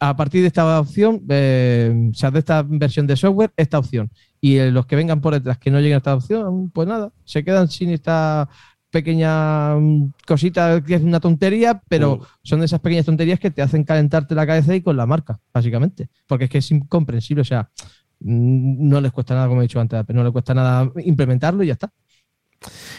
a 0.00 0.16
partir 0.16 0.42
de 0.42 0.48
esta 0.48 0.80
opción, 0.80 1.22
eh, 1.28 2.10
o 2.10 2.14
sea, 2.14 2.30
de 2.30 2.38
esta 2.38 2.62
versión 2.62 3.06
de 3.06 3.16
software, 3.16 3.52
esta 3.56 3.78
opción. 3.78 4.10
Y 4.40 4.56
eh, 4.56 4.70
los 4.70 4.86
que 4.86 4.96
vengan 4.96 5.20
por 5.20 5.34
detrás 5.34 5.58
que 5.58 5.70
no 5.70 5.78
lleguen 5.78 5.94
a 5.94 5.98
esta 5.98 6.14
opción, 6.14 6.70
pues 6.70 6.86
nada, 6.86 7.12
se 7.24 7.44
quedan 7.44 7.68
sin 7.68 7.90
esta 7.90 8.48
pequeña 8.90 9.76
mm, 9.76 10.12
cosita 10.26 10.82
que 10.82 10.94
es 10.94 11.02
una 11.02 11.20
tontería, 11.20 11.82
pero 11.88 12.16
Mm. 12.18 12.22
son 12.42 12.60
de 12.60 12.66
esas 12.66 12.80
pequeñas 12.80 13.06
tonterías 13.06 13.38
que 13.40 13.50
te 13.50 13.62
hacen 13.62 13.84
calentarte 13.84 14.34
la 14.34 14.46
cabeza 14.46 14.74
y 14.74 14.82
con 14.82 14.96
la 14.96 15.06
marca, 15.06 15.40
básicamente. 15.52 16.08
Porque 16.26 16.44
es 16.44 16.50
que 16.50 16.58
es 16.58 16.70
incomprensible, 16.70 17.42
o 17.42 17.44
sea, 17.44 17.70
mm, 18.20 18.88
no 18.88 19.00
les 19.00 19.12
cuesta 19.12 19.34
nada, 19.34 19.48
como 19.48 19.60
he 19.60 19.64
dicho 19.64 19.80
antes, 19.80 20.02
no 20.08 20.22
les 20.24 20.32
cuesta 20.32 20.54
nada 20.54 20.90
implementarlo 21.04 21.62
y 21.62 21.68
ya 21.68 21.74
está. 21.74 21.92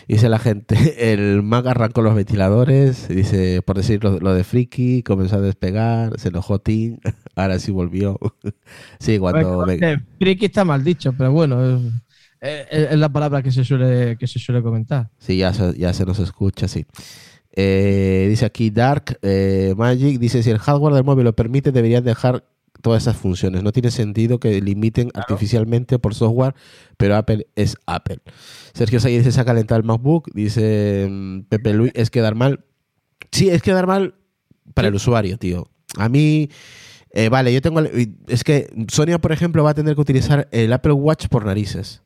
Dice 0.07 0.29
la 0.29 0.39
gente, 0.39 0.75
el 1.13 1.43
Mac 1.43 1.65
arrancó 1.67 2.01
los 2.01 2.15
ventiladores, 2.15 3.07
dice, 3.09 3.61
por 3.61 3.75
decir 3.77 4.03
lo, 4.03 4.19
lo 4.19 4.33
de 4.33 4.43
Friki, 4.43 5.03
comenzó 5.03 5.35
a 5.37 5.41
despegar, 5.41 6.17
se 6.19 6.29
enojó 6.29 6.59
Tim, 6.59 6.97
ahora 7.35 7.59
sí 7.59 7.71
volvió. 7.71 8.17
sí, 8.99 9.19
cuando... 9.19 9.65
me- 9.65 9.79
Friki 10.17 10.45
está 10.45 10.63
mal 10.65 10.83
dicho, 10.83 11.13
pero 11.17 11.31
bueno, 11.31 11.63
es, 11.65 11.81
es- 12.41 12.91
es 12.91 12.97
la 12.97 13.09
palabra 13.09 13.41
que 13.43 13.51
se 13.51 13.63
suele, 13.63 14.17
que 14.17 14.27
se 14.27 14.39
suele 14.39 14.61
comentar. 14.61 15.09
Sí, 15.17 15.37
ya 15.37 15.53
se, 15.53 15.77
ya 15.77 15.93
se 15.93 16.05
nos 16.05 16.19
escucha, 16.19 16.67
sí. 16.67 16.85
Eh, 17.55 18.27
dice 18.29 18.45
aquí 18.45 18.69
Dark 18.69 19.17
eh, 19.21 19.73
Magic, 19.75 20.19
dice, 20.19 20.43
si 20.43 20.49
el 20.49 20.59
hardware 20.59 20.93
del 20.93 21.03
móvil 21.03 21.25
lo 21.25 21.33
permite, 21.35 21.71
deberían 21.71 22.03
dejar 22.03 22.45
todas 22.81 23.03
esas 23.03 23.17
funciones. 23.17 23.63
No 23.63 23.71
tiene 23.73 23.91
sentido 23.91 24.39
que 24.39 24.61
limiten 24.61 25.09
artificialmente 25.13 25.99
por 25.99 26.15
software, 26.15 26.53
pero 26.97 27.15
Apple 27.17 27.47
es 27.55 27.75
Apple. 27.85 28.19
Sergio 28.73 28.99
Sayed 28.99 29.17
dice, 29.19 29.31
se 29.33 29.41
ha 29.41 29.45
calentado 29.45 29.79
el 29.81 29.85
MacBook. 29.85 30.29
Dice 30.33 31.07
mm, 31.09 31.41
Pepe 31.49 31.73
Luis, 31.73 31.91
es 31.95 32.09
quedar 32.09 32.35
mal. 32.35 32.63
Sí, 33.31 33.49
es 33.49 33.61
quedar 33.61 33.85
mal 33.87 34.15
para 34.73 34.87
el 34.87 34.95
usuario, 34.95 35.37
tío. 35.37 35.67
A 35.97 36.07
mí... 36.07 36.49
eh, 37.11 37.27
vale, 37.27 37.51
yo 37.53 37.61
tengo... 37.61 37.81
Es 38.27 38.43
que 38.45 38.69
Sonia, 38.89 39.19
por 39.19 39.33
ejemplo, 39.33 39.63
va 39.63 39.71
a 39.71 39.73
tener 39.75 39.95
que 39.95 40.01
utilizar 40.01 40.47
el 40.51 40.71
Apple 40.71 40.93
Watch 40.93 41.27
por 41.27 41.45
narices 41.45 42.03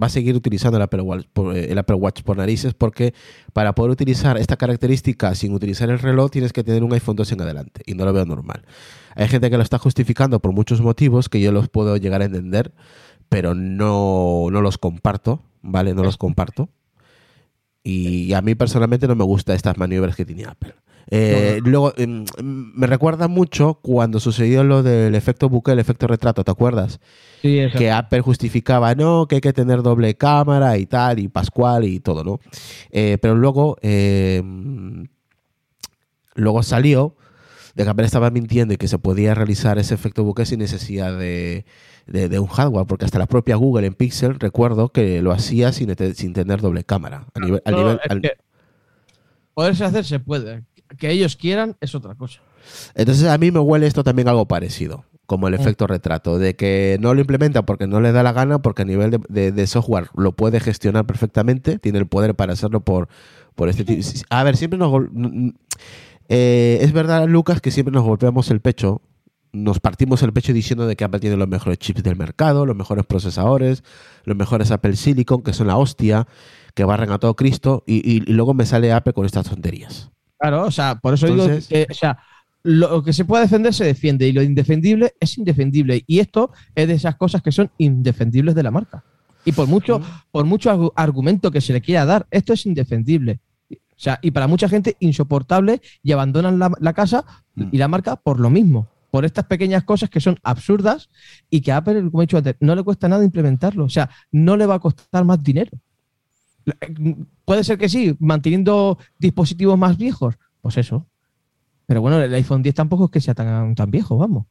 va 0.00 0.06
a 0.06 0.10
seguir 0.10 0.34
utilizando 0.34 0.76
el 0.76 0.82
Apple, 0.82 1.02
Watch 1.02 1.26
por, 1.32 1.56
eh, 1.56 1.72
el 1.72 1.78
Apple 1.78 1.96
Watch 1.96 2.22
por 2.22 2.36
narices 2.36 2.74
porque 2.74 3.14
para 3.52 3.74
poder 3.74 3.90
utilizar 3.90 4.36
esta 4.36 4.56
característica 4.56 5.34
sin 5.34 5.54
utilizar 5.54 5.88
el 5.90 5.98
reloj 5.98 6.30
tienes 6.30 6.52
que 6.52 6.62
tener 6.62 6.84
un 6.84 6.92
iPhone 6.92 7.16
2 7.16 7.32
en 7.32 7.40
adelante 7.40 7.82
y 7.86 7.94
no 7.94 8.04
lo 8.04 8.12
veo 8.12 8.24
normal. 8.24 8.64
Hay 9.14 9.28
gente 9.28 9.50
que 9.50 9.56
lo 9.56 9.62
está 9.62 9.78
justificando 9.78 10.40
por 10.40 10.52
muchos 10.52 10.80
motivos 10.80 11.28
que 11.28 11.40
yo 11.40 11.50
los 11.52 11.68
puedo 11.68 11.96
llegar 11.96 12.20
a 12.20 12.26
entender, 12.26 12.74
pero 13.28 13.54
no, 13.54 14.48
no 14.50 14.60
los 14.60 14.76
comparto, 14.76 15.42
¿vale? 15.62 15.94
No 15.94 16.02
los 16.02 16.18
comparto. 16.18 16.68
Y 17.82 18.32
a 18.32 18.42
mí 18.42 18.54
personalmente 18.54 19.06
no 19.06 19.14
me 19.14 19.24
gustan 19.24 19.54
estas 19.54 19.78
maniobras 19.78 20.16
que 20.16 20.24
tiene 20.24 20.44
Apple. 20.44 20.74
Eh, 21.10 21.60
Luego, 21.64 21.92
em, 21.96 22.24
me 22.42 22.86
recuerda 22.88 23.28
mucho 23.28 23.74
cuando 23.80 24.18
sucedió 24.18 24.64
lo 24.64 24.82
del 24.82 25.14
efecto 25.14 25.48
buque, 25.48 25.70
el 25.72 25.78
efecto 25.78 26.06
retrato, 26.08 26.42
¿te 26.42 26.50
acuerdas? 26.50 26.98
Sí, 27.42 27.58
eso. 27.60 27.78
que 27.78 27.90
Apple 27.92 28.22
justificaba, 28.22 28.94
no, 28.96 29.26
que 29.28 29.36
hay 29.36 29.40
que 29.40 29.52
tener 29.52 29.82
doble 29.82 30.16
cámara 30.16 30.78
y 30.78 30.86
tal, 30.86 31.20
y 31.20 31.28
Pascual 31.28 31.84
y 31.84 32.00
todo, 32.00 32.24
¿no? 32.24 32.40
Eh, 32.90 33.18
pero 33.22 33.36
luego, 33.36 33.76
eh, 33.82 34.42
luego 36.34 36.62
salió 36.62 37.14
de 37.74 37.84
que 37.84 37.90
Apple 37.90 38.06
estaba 38.06 38.30
mintiendo 38.30 38.74
y 38.74 38.76
que 38.76 38.88
se 38.88 38.98
podía 38.98 39.34
realizar 39.34 39.78
ese 39.78 39.94
efecto 39.94 40.24
buque 40.24 40.46
sin 40.46 40.58
necesidad 40.58 41.16
de, 41.16 41.66
de- 42.06 42.28
de 42.28 42.38
un 42.38 42.46
hardware, 42.46 42.86
porque 42.86 43.04
hasta 43.04 43.18
la 43.18 43.26
propia 43.26 43.56
Google 43.56 43.86
en 43.86 43.94
Pixel, 43.94 44.40
recuerdo 44.40 44.88
que 44.88 45.20
lo 45.22 45.30
hacía 45.32 45.72
sin, 45.72 45.94
te- 45.94 46.14
sin 46.14 46.32
tener 46.32 46.60
doble 46.62 46.84
cámara. 46.84 47.26
A 47.34 47.40
nivel, 47.40 47.62
al 47.64 47.72
No, 47.74 47.78
nivel- 47.80 48.00
es 48.02 48.10
al- 48.10 48.20
que 48.22 48.30
poderse 49.54 49.84
hacer 49.84 50.04
se 50.04 50.18
puede. 50.20 50.64
Que 50.98 51.10
ellos 51.10 51.36
quieran 51.36 51.76
es 51.80 51.94
otra 51.94 52.14
cosa. 52.14 52.40
Entonces 52.94 53.28
a 53.28 53.38
mí 53.38 53.50
me 53.50 53.60
huele 53.60 53.86
esto 53.86 54.02
también 54.04 54.28
algo 54.28 54.46
parecido, 54.46 55.04
como 55.26 55.46
el 55.48 55.54
Mm. 55.54 55.60
efecto 55.60 55.86
retrato, 55.86 56.38
de 56.38 56.56
que 56.56 56.96
no 57.00 57.14
lo 57.14 57.20
implementa 57.20 57.64
porque 57.66 57.86
no 57.86 58.00
le 58.00 58.12
da 58.12 58.22
la 58.22 58.32
gana, 58.32 58.60
porque 58.60 58.82
a 58.82 58.84
nivel 58.84 59.10
de, 59.10 59.20
de- 59.28 59.52
de 59.52 59.66
software 59.66 60.08
lo 60.16 60.32
puede 60.32 60.60
gestionar 60.60 61.06
perfectamente, 61.06 61.78
tiene 61.78 61.98
el 61.98 62.06
poder 62.06 62.34
para 62.34 62.52
hacerlo 62.54 62.80
por, 62.80 63.08
por 63.54 63.68
este 63.68 63.84
tipo. 63.84 64.02
A 64.30 64.42
ver, 64.44 64.56
siempre 64.56 64.78
nos... 64.78 64.92
eh, 66.28 66.78
es 66.80 66.92
verdad, 66.92 67.26
Lucas, 67.28 67.60
que 67.60 67.70
siempre 67.70 67.92
nos 67.92 68.04
golpeamos 68.04 68.50
el 68.50 68.60
pecho, 68.60 69.02
nos 69.52 69.78
partimos 69.80 70.22
el 70.22 70.32
pecho 70.32 70.52
diciendo 70.52 70.86
de 70.86 70.96
que 70.96 71.04
Apple 71.04 71.20
tiene 71.20 71.36
los 71.36 71.48
mejores 71.48 71.78
chips 71.78 72.02
del 72.02 72.16
mercado, 72.16 72.66
los 72.66 72.76
mejores 72.76 73.06
procesadores, 73.06 73.84
los 74.24 74.36
mejores 74.36 74.70
Apple 74.70 74.96
Silicon, 74.96 75.42
que 75.42 75.52
son 75.52 75.68
la 75.68 75.76
hostia, 75.76 76.26
que 76.74 76.84
barren 76.84 77.10
a 77.10 77.18
todo 77.18 77.36
Cristo, 77.36 77.84
y, 77.86 77.96
y- 77.96 78.16
y 78.26 78.32
luego 78.32 78.54
me 78.54 78.66
sale 78.66 78.92
Apple 78.92 79.12
con 79.14 79.24
estas 79.24 79.48
tonterías. 79.48 80.10
Claro, 80.38 80.64
o 80.66 80.70
sea, 80.70 80.96
por 80.96 81.14
eso 81.14 81.26
Entonces- 81.26 81.68
digo 81.68 81.86
que, 81.86 81.92
o 81.92 81.94
sea, 81.94 82.18
lo 82.62 83.02
que 83.02 83.12
se 83.12 83.24
puede 83.24 83.44
defender 83.44 83.72
se 83.72 83.84
defiende 83.84 84.26
y 84.28 84.32
lo 84.32 84.42
indefendible 84.42 85.14
es 85.20 85.38
indefendible. 85.38 86.02
Y 86.06 86.18
esto 86.18 86.50
es 86.74 86.88
de 86.88 86.94
esas 86.94 87.14
cosas 87.16 87.40
que 87.42 87.52
son 87.52 87.70
indefendibles 87.78 88.54
de 88.54 88.62
la 88.62 88.70
marca. 88.70 89.04
Y 89.44 89.52
por 89.52 89.68
mucho, 89.68 90.00
por 90.32 90.44
mucho 90.44 90.70
argu- 90.72 90.92
argumento 90.96 91.50
que 91.52 91.60
se 91.60 91.72
le 91.72 91.80
quiera 91.80 92.04
dar, 92.04 92.26
esto 92.30 92.52
es 92.52 92.66
indefendible. 92.66 93.38
O 93.70 93.76
sea, 93.98 94.18
y 94.20 94.32
para 94.32 94.46
mucha 94.48 94.68
gente 94.68 94.96
insoportable 95.00 95.80
y 96.02 96.12
abandonan 96.12 96.58
la, 96.58 96.70
la 96.80 96.92
casa 96.92 97.24
Mm. 97.54 97.68
y 97.72 97.78
la 97.78 97.88
marca 97.88 98.16
por 98.16 98.40
lo 98.40 98.50
mismo. 98.50 98.88
Por 99.12 99.24
estas 99.24 99.46
pequeñas 99.46 99.84
cosas 99.84 100.10
que 100.10 100.20
son 100.20 100.36
absurdas 100.42 101.08
y 101.48 101.60
que 101.62 101.72
a 101.72 101.78
Apple, 101.78 102.10
como 102.10 102.20
he 102.22 102.26
dicho 102.26 102.36
antes, 102.36 102.56
no 102.60 102.74
le 102.74 102.82
cuesta 102.82 103.08
nada 103.08 103.24
implementarlo. 103.24 103.84
O 103.84 103.88
sea, 103.88 104.10
no 104.32 104.56
le 104.56 104.66
va 104.66 104.74
a 104.74 104.78
costar 104.80 105.24
más 105.24 105.42
dinero. 105.42 105.70
Puede 107.44 107.64
ser 107.64 107.78
que 107.78 107.88
sí, 107.88 108.16
manteniendo 108.18 108.98
dispositivos 109.18 109.78
más 109.78 109.96
viejos. 109.96 110.34
Pues 110.60 110.76
eso. 110.78 111.06
Pero 111.86 112.00
bueno, 112.00 112.20
el 112.20 112.34
iPhone 112.34 112.62
10 112.62 112.74
tampoco 112.74 113.04
es 113.04 113.10
que 113.12 113.20
sea 113.20 113.34
tan, 113.34 113.74
tan 113.74 113.90
viejo, 113.90 114.16
vamos. 114.16 114.46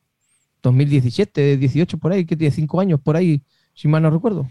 2017, 0.63 1.57
18 1.57 1.97
por 1.97 2.11
ahí, 2.13 2.25
que 2.25 2.35
tiene 2.37 2.51
5 2.55 2.79
años 2.79 2.99
por 3.01 3.15
ahí, 3.17 3.43
si 3.73 3.87
mal 3.87 4.01
no 4.01 4.09
recuerdo. 4.09 4.47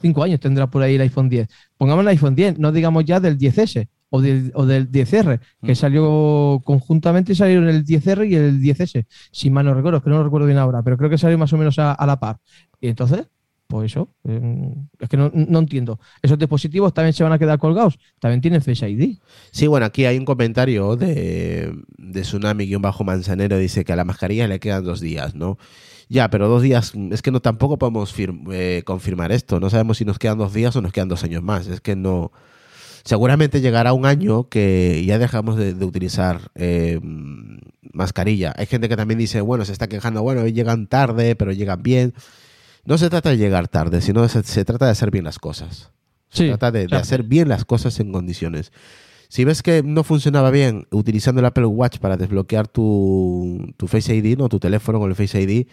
5 0.00 0.22
años 0.22 0.40
tendrá 0.40 0.68
por 0.70 0.82
ahí 0.82 0.94
el 0.94 1.02
iPhone 1.02 1.28
10. 1.28 1.46
Pongamos 1.76 2.02
el 2.02 2.08
iPhone 2.08 2.34
10, 2.34 2.58
no 2.58 2.72
digamos 2.72 3.04
ya 3.04 3.20
del 3.20 3.36
10S 3.38 3.86
o 4.08 4.20
del, 4.22 4.50
o 4.54 4.64
del 4.66 4.90
10R, 4.90 5.38
que 5.62 5.72
Mm. 5.72 5.76
salió 5.76 6.60
conjuntamente, 6.64 7.34
salieron 7.34 7.68
el 7.68 7.84
10R 7.84 8.24
y 8.28 8.34
el 8.34 8.60
10S. 8.60 9.06
Si 9.30 9.50
mal 9.50 9.66
no 9.66 9.74
recuerdo, 9.74 9.98
es 9.98 10.02
que 10.04 10.10
no 10.10 10.16
lo 10.16 10.24
recuerdo 10.24 10.46
bien 10.46 10.58
ahora, 10.58 10.82
pero 10.82 10.96
creo 10.96 11.10
que 11.10 11.18
salió 11.18 11.36
más 11.38 11.52
o 11.52 11.58
menos 11.58 11.78
a, 11.78 11.92
a 11.92 12.06
la 12.06 12.18
par. 12.18 12.38
Y 12.80 12.88
entonces, 12.88 13.28
pues 13.70 13.92
eso, 13.92 14.10
eh, 14.28 14.74
es 14.98 15.08
que 15.08 15.16
no, 15.16 15.30
entiendo. 15.34 15.98
Esos 16.20 16.38
dispositivos 16.38 16.92
también 16.92 17.14
se 17.14 17.22
van 17.22 17.32
a 17.32 17.38
quedar 17.38 17.58
colgados, 17.58 17.98
también 18.18 18.42
tienen 18.42 18.60
Face 18.60 18.86
ID. 18.90 19.18
Sí, 19.52 19.66
bueno, 19.66 19.86
aquí 19.86 20.04
hay 20.04 20.18
un 20.18 20.26
comentario 20.26 20.96
de, 20.96 21.72
de 21.96 22.20
Tsunami-Manzanero, 22.20 23.56
dice 23.56 23.84
que 23.84 23.92
a 23.92 23.96
la 23.96 24.04
mascarilla 24.04 24.46
le 24.48 24.60
quedan 24.60 24.84
dos 24.84 25.00
días, 25.00 25.34
¿no? 25.34 25.56
Ya, 26.08 26.28
pero 26.28 26.48
dos 26.48 26.60
días, 26.62 26.92
es 27.12 27.22
que 27.22 27.30
no 27.30 27.40
tampoco 27.40 27.78
podemos 27.78 28.12
fir- 28.14 28.36
eh, 28.52 28.82
confirmar 28.84 29.30
esto, 29.32 29.60
no 29.60 29.70
sabemos 29.70 29.98
si 29.98 30.04
nos 30.04 30.18
quedan 30.18 30.38
dos 30.38 30.52
días 30.52 30.74
o 30.76 30.82
nos 30.82 30.92
quedan 30.92 31.08
dos 31.08 31.24
años 31.24 31.42
más, 31.42 31.66
es 31.68 31.80
que 31.80 31.96
no... 31.96 32.32
Seguramente 33.02 33.62
llegará 33.62 33.94
un 33.94 34.04
año 34.04 34.50
que 34.50 35.02
ya 35.06 35.18
dejamos 35.18 35.56
de, 35.56 35.72
utilizar 35.86 36.50
eh, 36.54 37.00
mascarilla. 37.94 38.52
Hay 38.58 38.66
gente 38.66 38.90
que 38.90 38.96
también 38.96 39.16
dice, 39.18 39.40
bueno, 39.40 39.64
se 39.64 39.72
está 39.72 39.88
quejando, 39.88 40.22
bueno, 40.22 40.46
llegan 40.46 40.86
tarde, 40.86 41.34
pero 41.34 41.52
llegan 41.52 41.82
bien. 41.82 42.12
No 42.84 42.98
se 42.98 43.10
trata 43.10 43.30
de 43.30 43.36
llegar 43.36 43.68
tarde, 43.68 44.00
sino 44.00 44.26
se, 44.28 44.42
se 44.42 44.64
trata 44.64 44.86
de 44.86 44.92
hacer 44.92 45.10
bien 45.10 45.24
las 45.24 45.38
cosas. 45.38 45.90
Se 46.30 46.44
Sí, 46.44 46.48
trata 46.48 46.70
de, 46.70 46.86
hacer 46.92 47.22
bien 47.24 47.48
las 47.48 47.64
cosas 47.64 47.98
en 48.00 48.12
condiciones. 48.12 48.72
Si 49.28 49.44
ves 49.44 49.62
que 49.62 49.82
no 49.84 50.02
funcionaba 50.04 50.50
bien 50.50 50.86
utilizando 50.90 51.40
el 51.40 51.46
Apple 51.46 51.66
Watch 51.66 51.98
para 51.98 52.16
desbloquear 52.16 52.66
tu, 52.68 53.72
tu 53.76 53.86
Face 53.86 54.14
ID, 54.14 54.36
no 54.38 54.48
tu 54.48 54.58
teléfono 54.58 54.98
con 54.98 55.10
el 55.10 55.16
Face 55.16 55.40
ID, 55.40 55.66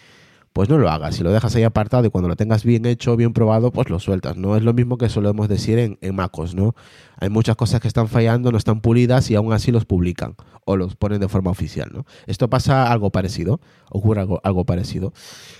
pues 0.58 0.70
no 0.70 0.80
lo 0.80 0.90
hagas. 0.90 1.14
Si 1.14 1.24
lo 1.24 1.32
dejas 1.32 1.56
ahí 1.56 1.62
apartado 1.62 2.08
y 2.08 2.10
cuando 2.10 2.28
lo 2.28 2.36
tengas 2.36 2.64
bien 2.64 2.88
hecho, 2.88 3.16
bien 3.16 3.32
probado, 3.32 3.70
pues 3.70 3.92
lo 3.92 4.00
sueltas. 4.00 4.38
No 4.38 4.58
es 4.58 4.64
lo 4.64 4.74
mismo 4.74 4.98
que 4.98 5.08
solemos 5.08 5.48
decir 5.48 5.78
en, 5.78 6.00
en 6.02 6.16
MacOS, 6.16 6.56
¿no? 6.56 6.74
Hay 7.20 7.30
muchas 7.30 7.56
cosas 7.56 7.80
que 7.80 7.88
están 7.88 8.08
fallando, 8.08 8.52
no 8.52 8.58
están 8.58 8.82
pulidas 8.82 9.30
y 9.30 9.36
aún 9.36 9.54
así 9.54 9.72
los 9.72 9.86
publican 9.86 10.34
o 10.66 10.76
los 10.76 10.96
ponen 10.96 11.20
de 11.20 11.28
forma 11.28 11.52
oficial, 11.52 11.92
¿no? 11.94 12.08
Esto 12.26 12.50
pasa 12.50 12.92
algo 12.92 13.12
parecido, 13.12 13.62
ocurre 13.92 14.22
algo, 14.22 14.42
algo 14.44 14.66
parecido. 14.66 15.14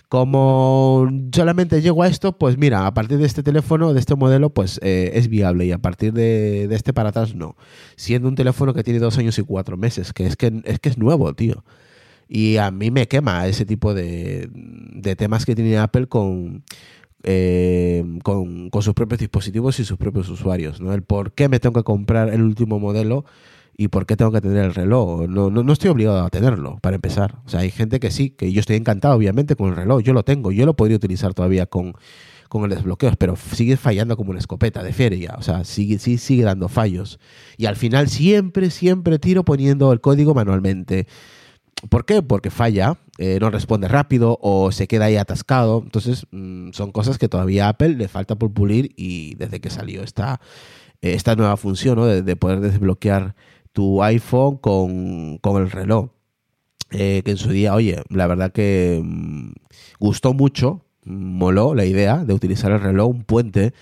Como 0.10 1.08
solamente 1.32 1.80
llego 1.84 2.02
a 2.02 2.08
esto, 2.08 2.36
pues 2.40 2.58
mira, 2.58 2.88
a 2.88 2.94
partir 2.96 3.20
de 3.20 3.28
este 3.28 3.44
teléfono, 3.44 3.94
de 3.94 4.00
este 4.00 4.16
modelo, 4.16 4.50
pues 4.50 4.80
eh, 4.82 5.12
es 5.14 5.28
viable 5.28 5.68
y 5.68 5.74
a 5.74 5.78
partir 5.78 6.12
de, 6.12 6.68
de 6.68 6.76
este 6.76 6.92
para 6.92 7.10
atrás 7.10 7.36
no. 7.36 7.56
Siendo 7.98 8.28
un 8.28 8.34
teléfono 8.34 8.74
que 8.74 8.84
tiene 8.84 9.00
dos 9.00 9.16
años 9.20 9.38
y 9.38 9.44
cuatro 9.44 9.78
meses, 9.78 10.12
que 10.12 10.26
es 10.26 10.36
que 10.36 10.60
es, 10.66 10.80
que 10.80 10.90
es 10.90 10.98
nuevo, 10.98 11.36
tío. 11.36 11.64
Y 12.28 12.58
a 12.58 12.72
mí 12.72 12.92
me 12.92 13.08
quema 13.08 13.48
ese 13.48 13.66
tipo 13.66 13.94
de, 13.94 14.50
de 14.52 15.16
temas 15.16 15.46
que 15.46 15.56
tiene 15.56 15.78
Apple 15.78 16.08
con, 16.08 16.64
eh, 17.24 18.04
con, 18.24 18.70
sus 18.82 18.94
propios 18.94 19.20
dispositivos 19.20 19.80
y 19.80 19.86
sus 19.86 19.98
propios 19.98 20.30
usuarios. 20.30 20.80
¿no? 20.82 20.94
El 20.94 21.04
por 21.04 21.34
qué 21.34 21.50
me 21.50 21.60
tengo 21.60 21.74
que 21.74 21.84
comprar 21.84 22.30
el 22.34 22.42
último 22.42 22.80
modelo 22.80 23.26
y 23.76 23.90
por 23.90 24.06
qué 24.06 24.16
tengo 24.16 24.32
que 24.32 24.42
tener 24.42 24.66
el 24.66 24.74
reloj. 24.74 25.28
No, 25.28 25.50
no, 25.50 25.64
no, 25.64 25.74
estoy 25.74 25.90
obligado 25.90 26.24
a 26.24 26.30
tenerlo, 26.30 26.78
para 26.82 26.96
empezar. 26.96 27.36
O 27.46 27.50
sea, 27.50 27.62
hay 27.62 27.72
gente 27.72 28.00
que 28.00 28.12
sí, 28.12 28.32
que 28.32 28.52
yo 28.52 28.60
estoy 28.60 28.76
encantado, 28.76 29.16
obviamente, 29.16 29.56
con 29.56 29.70
el 29.70 29.76
reloj. 29.76 30.02
Yo 30.02 30.14
lo 30.14 30.24
tengo, 30.24 30.52
yo 30.52 30.66
lo 30.66 30.76
podría 30.76 30.98
utilizar 30.98 31.34
todavía 31.34 31.66
con, 31.66 31.94
con 32.50 32.64
el 32.64 32.70
desbloqueo, 32.72 33.12
pero 33.20 33.36
sigue 33.36 33.78
fallando 33.78 34.18
como 34.18 34.32
una 34.32 34.40
escopeta 34.40 34.82
de 34.82 34.94
feria. 34.94 35.36
O 35.38 35.42
sea, 35.44 35.64
sigue, 35.64 36.00
sí, 36.00 36.18
sigue 36.18 36.44
dando 36.44 36.70
fallos. 36.70 37.20
Y 37.58 37.66
al 37.66 37.76
final 37.76 38.10
siempre, 38.10 38.70
siempre 38.72 39.20
tiro 39.20 39.44
poniendo 39.44 39.92
el 39.94 40.02
código 40.02 40.34
manualmente. 40.34 41.08
¿Por 41.90 42.06
qué? 42.06 42.24
Porque 42.24 42.50
falla, 42.50 42.98
eh, 43.18 43.38
no 43.40 43.52
responde 43.52 43.88
rápido 43.88 44.40
o 44.42 44.72
se 44.72 44.88
queda 44.88 45.06
ahí 45.06 45.16
atascado. 45.16 45.82
Entonces, 45.84 46.26
mmm, 46.32 46.72
son 46.72 46.92
cosas 46.92 47.18
que 47.18 47.30
todavía 47.30 47.68
a 47.68 47.70
Apple 47.70 47.90
le 47.90 48.08
falta 48.08 48.36
por 48.36 48.52
pulir 48.52 48.94
y 48.98 49.36
desde 49.36 49.62
que 49.62 49.70
salió 49.70 50.02
esta, 50.04 50.42
eh, 51.02 51.14
esta 51.14 51.36
nueva 51.36 51.56
función 51.58 51.98
¿no? 51.98 52.06
de, 52.06 52.24
de, 52.24 52.36
poder 52.36 52.62
desbloquear 52.62 53.36
tu 53.74 54.04
iPhone 54.04 54.58
con, 54.58 55.38
con 55.38 55.62
el 55.62 55.70
reloj. 55.70 56.10
Eh, 56.92 57.22
que 57.26 57.32
en 57.32 57.38
su 57.38 57.50
día, 57.50 57.76
oye, 57.76 58.02
la 58.10 58.28
verdad 58.28 58.52
que 58.52 59.02
mmm, 59.04 59.52
gustó 60.00 60.34
mucho, 60.34 60.86
moló 61.06 61.76
la 61.76 61.86
idea 61.86 62.24
de 62.26 62.34
utilizar 62.34 62.72
el 62.72 62.82
reloj, 62.82 63.10
un 63.10 63.24
puente, 63.24 63.74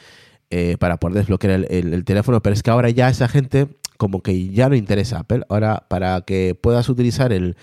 para 0.80 0.96
poder 0.98 1.18
desbloquear 1.18 1.66
el 1.70 2.06
teléfono, 2.06 2.42
pero 2.42 2.54
es 2.54 2.64
que 2.64 2.72
ahora 2.72 2.90
ya 2.90 3.10
esa 3.10 3.28
gente 3.28 3.68
como 3.98 4.22
que 4.22 4.50
ya 4.50 4.70
no 4.70 4.76
interesa 4.76 5.20
Apple. 5.20 5.44
Ahora, 5.50 5.86
para 5.88 6.22
que 6.22 6.56
puedas 6.56 6.90
utilizar 6.90 7.32
el, 7.34 7.56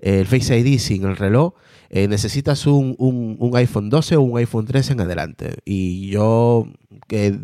Face 0.00 0.56
ID 0.56 0.78
sin 0.78 1.04
el 1.04 1.16
reloj, 1.16 1.54
eh, 1.90 2.06
necesitas 2.06 2.66
un, 2.66 2.94
un, 2.98 3.36
un, 3.40 3.56
iPhone 3.56 3.90
12 3.90 4.16
o 4.16 4.20
un 4.22 4.38
iPhone 4.38 4.66
13 4.66 4.92
en 4.92 5.00
adelante. 5.00 5.56
Y 5.64 6.08
yo, 6.10 6.68
que 7.08 7.36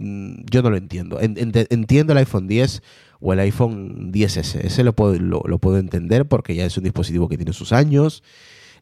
yo 0.50 0.62
no 0.62 0.70
lo 0.70 0.76
entiendo. 0.76 1.20
En, 1.20 1.36
en, 1.36 1.52
entiendo 1.70 2.12
el 2.12 2.18
iPhone 2.18 2.46
10 2.46 2.82
o 3.20 3.32
el 3.32 3.40
iPhone 3.40 4.12
10S. 4.12 4.60
Ese 4.60 4.84
lo 4.84 4.94
puedo, 4.94 5.14
lo, 5.14 5.42
lo, 5.46 5.58
puedo 5.58 5.78
entender 5.78 6.26
porque 6.26 6.54
ya 6.54 6.64
es 6.64 6.76
un 6.76 6.84
dispositivo 6.84 7.28
que 7.28 7.36
tiene 7.36 7.52
sus 7.52 7.72
años. 7.72 8.22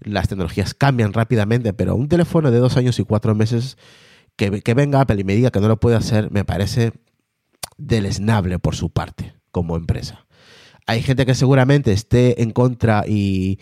Las 0.01 0.29
tecnologías 0.29 0.75
cambian 0.75 1.13
rápidamente, 1.13 1.73
pero 1.73 1.95
un 1.95 2.09
teléfono 2.09 2.51
de 2.51 2.59
dos 2.59 2.77
años 2.77 2.99
y 2.99 3.05
cuatro 3.05 3.35
meses 3.35 3.79
que, 4.37 4.61
que 4.61 4.75
venga 4.75 5.01
Apple 5.01 5.21
y 5.21 5.25
me 5.25 5.37
diga 5.37 5.51
que 5.51 5.61
no 5.61 5.69
lo 5.69 5.79
puede 5.79 5.97
hacer, 5.97 6.31
me 6.31 6.45
parece 6.45 6.93
deleznable 7.79 8.59
por 8.59 8.75
su 8.75 8.91
parte 8.91 9.42
como 9.53 9.77
empresa. 9.77 10.27
Hay 10.87 11.03
gente 11.03 11.25
que 11.25 11.35
seguramente 11.35 11.93
esté 11.93 12.43
en 12.43 12.51
contra 12.51 13.05
y, 13.07 13.61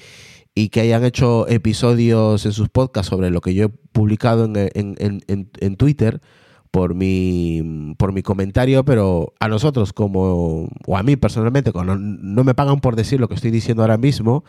y, 0.55 0.71
que 0.71 0.81
hayan 0.81 1.05
hecho 1.05 1.47
episodios 1.49 2.47
en 2.47 2.53
sus 2.53 2.71
podcasts 2.71 3.11
sobre 3.11 3.31
lo 3.31 3.43
que 3.43 3.53
yo 3.53 3.67
he 3.67 3.69
publicado 3.69 4.47
en, 4.47 4.57
en, 4.57 4.97
en, 4.99 5.51
en 5.61 5.77
Twitter 5.77 6.23
por 6.71 6.95
mi, 6.95 7.95
por 7.99 8.13
mi 8.13 8.23
comentario, 8.23 8.85
pero 8.85 9.35
a 9.41 9.49
nosotros 9.49 9.93
como, 9.93 10.69
o 10.87 10.97
a 10.97 11.03
mí 11.03 11.17
personalmente, 11.17 11.73
no, 11.75 11.97
no 11.97 12.45
me 12.45 12.55
pagan 12.55 12.81
por 12.81 12.97
decir 12.97 13.21
lo 13.21 13.29
que 13.29 13.35
estoy 13.35 13.51
diciendo 13.51 13.83
ahora 13.83 13.99
mismo, 13.99 14.45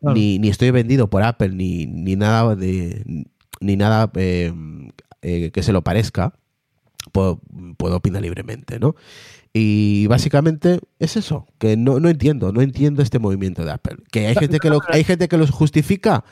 claro. 0.00 0.14
ni, 0.14 0.38
ni, 0.38 0.48
estoy 0.48 0.70
vendido 0.70 1.08
por 1.08 1.22
Apple, 1.22 1.50
ni, 1.50 1.86
ni 1.86 2.14
nada, 2.14 2.54
de, 2.54 3.24
ni 3.60 3.76
nada 3.76 4.10
eh, 4.16 4.52
eh, 5.22 5.50
que 5.50 5.62
se 5.62 5.72
lo 5.72 5.82
parezca, 5.82 6.34
puedo, 7.12 7.40
puedo 7.78 7.96
opinar 7.96 8.22
libremente, 8.22 8.78
¿no? 8.78 8.94
Y 9.58 10.06
básicamente 10.08 10.80
es 10.98 11.16
eso, 11.16 11.46
que 11.56 11.78
no, 11.78 11.98
no 11.98 12.10
entiendo, 12.10 12.52
no 12.52 12.60
entiendo 12.60 13.00
este 13.00 13.18
movimiento 13.18 13.64
de 13.64 13.72
Apple. 13.72 13.96
Que 14.12 14.26
hay 14.26 14.34
gente 14.34 14.58
que 14.58 14.68
lo, 14.68 14.80
hay 14.88 15.02
gente 15.02 15.28
que 15.28 15.38
los 15.38 15.50
justifica. 15.50 16.24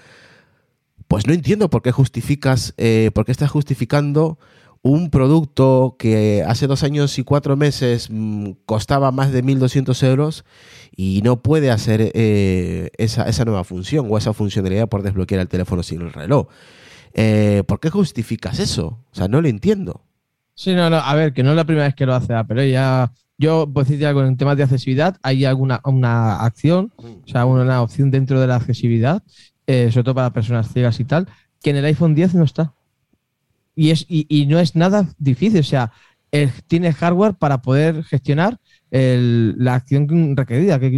Pues 1.09 1.27
no 1.27 1.33
entiendo 1.33 1.71
por 1.71 1.81
qué 1.81 1.91
justificas, 1.91 2.75
eh, 2.77 3.11
por 3.15 3.25
qué 3.25 3.33
estás 3.33 3.51
justificando 3.51 4.39
un 4.83 5.09
producto 5.09 5.97
que 5.99 6.45
hace 6.47 6.67
dos 6.67 6.83
años 6.83 7.19
y 7.19 7.25
cuatro 7.25 7.57
meses 7.57 8.09
mmm, 8.11 8.51
costaba 8.67 9.11
más 9.11 9.33
de 9.33 9.43
1.200 9.43 10.07
euros 10.07 10.45
y 10.95 11.23
no 11.25 11.41
puede 11.41 11.71
hacer 11.71 12.13
eh, 12.13 12.91
esa, 12.99 13.27
esa, 13.27 13.47
nueva 13.47 13.65
función 13.65 14.07
o 14.11 14.19
esa 14.19 14.35
funcionalidad 14.35 14.91
por 14.91 15.03
desbloquear 15.03 15.41
el 15.41 15.49
teléfono 15.49 15.83
sin 15.83 16.03
el 16.03 16.13
reloj. 16.13 16.49
Eh, 17.15 17.63
¿Por 17.67 17.81
qué 17.81 17.89
justificas 17.89 18.59
eso? 18.59 18.99
O 19.11 19.15
sea, 19.15 19.29
no 19.29 19.41
lo 19.41 19.49
entiendo. 19.49 20.04
Sí, 20.55 20.75
no, 20.75 20.89
no, 20.89 20.97
a 20.97 21.15
ver, 21.15 21.33
que 21.33 21.43
no 21.43 21.51
es 21.51 21.57
la 21.57 21.65
primera 21.65 21.87
vez 21.87 21.95
que 21.95 22.07
lo 22.07 22.15
hace 22.15 22.33
Apple, 22.33 22.71
ya 22.71 23.11
yo 23.37 23.69
puedo 23.73 23.85
decirte 23.85 24.07
algo 24.07 24.25
en 24.25 24.37
temas 24.37 24.57
de 24.57 24.63
accesibilidad, 24.63 25.17
hay 25.23 25.45
alguna 25.45 25.81
una 25.85 26.37
acción, 26.45 26.93
o 26.97 27.27
sea, 27.27 27.45
una 27.47 27.83
opción 27.83 28.11
dentro 28.11 28.41
de 28.41 28.47
la 28.47 28.57
accesibilidad, 28.57 29.23
eh, 29.67 29.91
sobre 29.91 30.05
todo 30.05 30.15
para 30.15 30.33
personas 30.33 30.73
ciegas 30.73 31.01
y 31.01 31.05
tal, 31.05 31.29
que 31.61 31.71
en 31.71 31.77
el 31.77 31.85
iPhone 31.87 32.15
10 32.15 32.35
no 32.35 32.45
está. 32.45 32.73
Y, 33.75 33.91
es, 33.91 34.07
y, 34.09 34.27
y 34.29 34.47
no 34.47 34.61
es 34.61 34.77
nada 34.77 35.09
difícil, 35.19 35.61
o 35.61 35.65
sea, 35.65 35.93
el, 36.31 36.53
tiene 36.69 36.93
hardware 36.93 37.35
para 37.35 37.61
poder 37.61 38.05
gestionar 38.05 38.59
el, 38.91 39.57
la 39.59 39.75
acción 39.75 40.37
requerida, 40.37 40.79
que, 40.79 40.93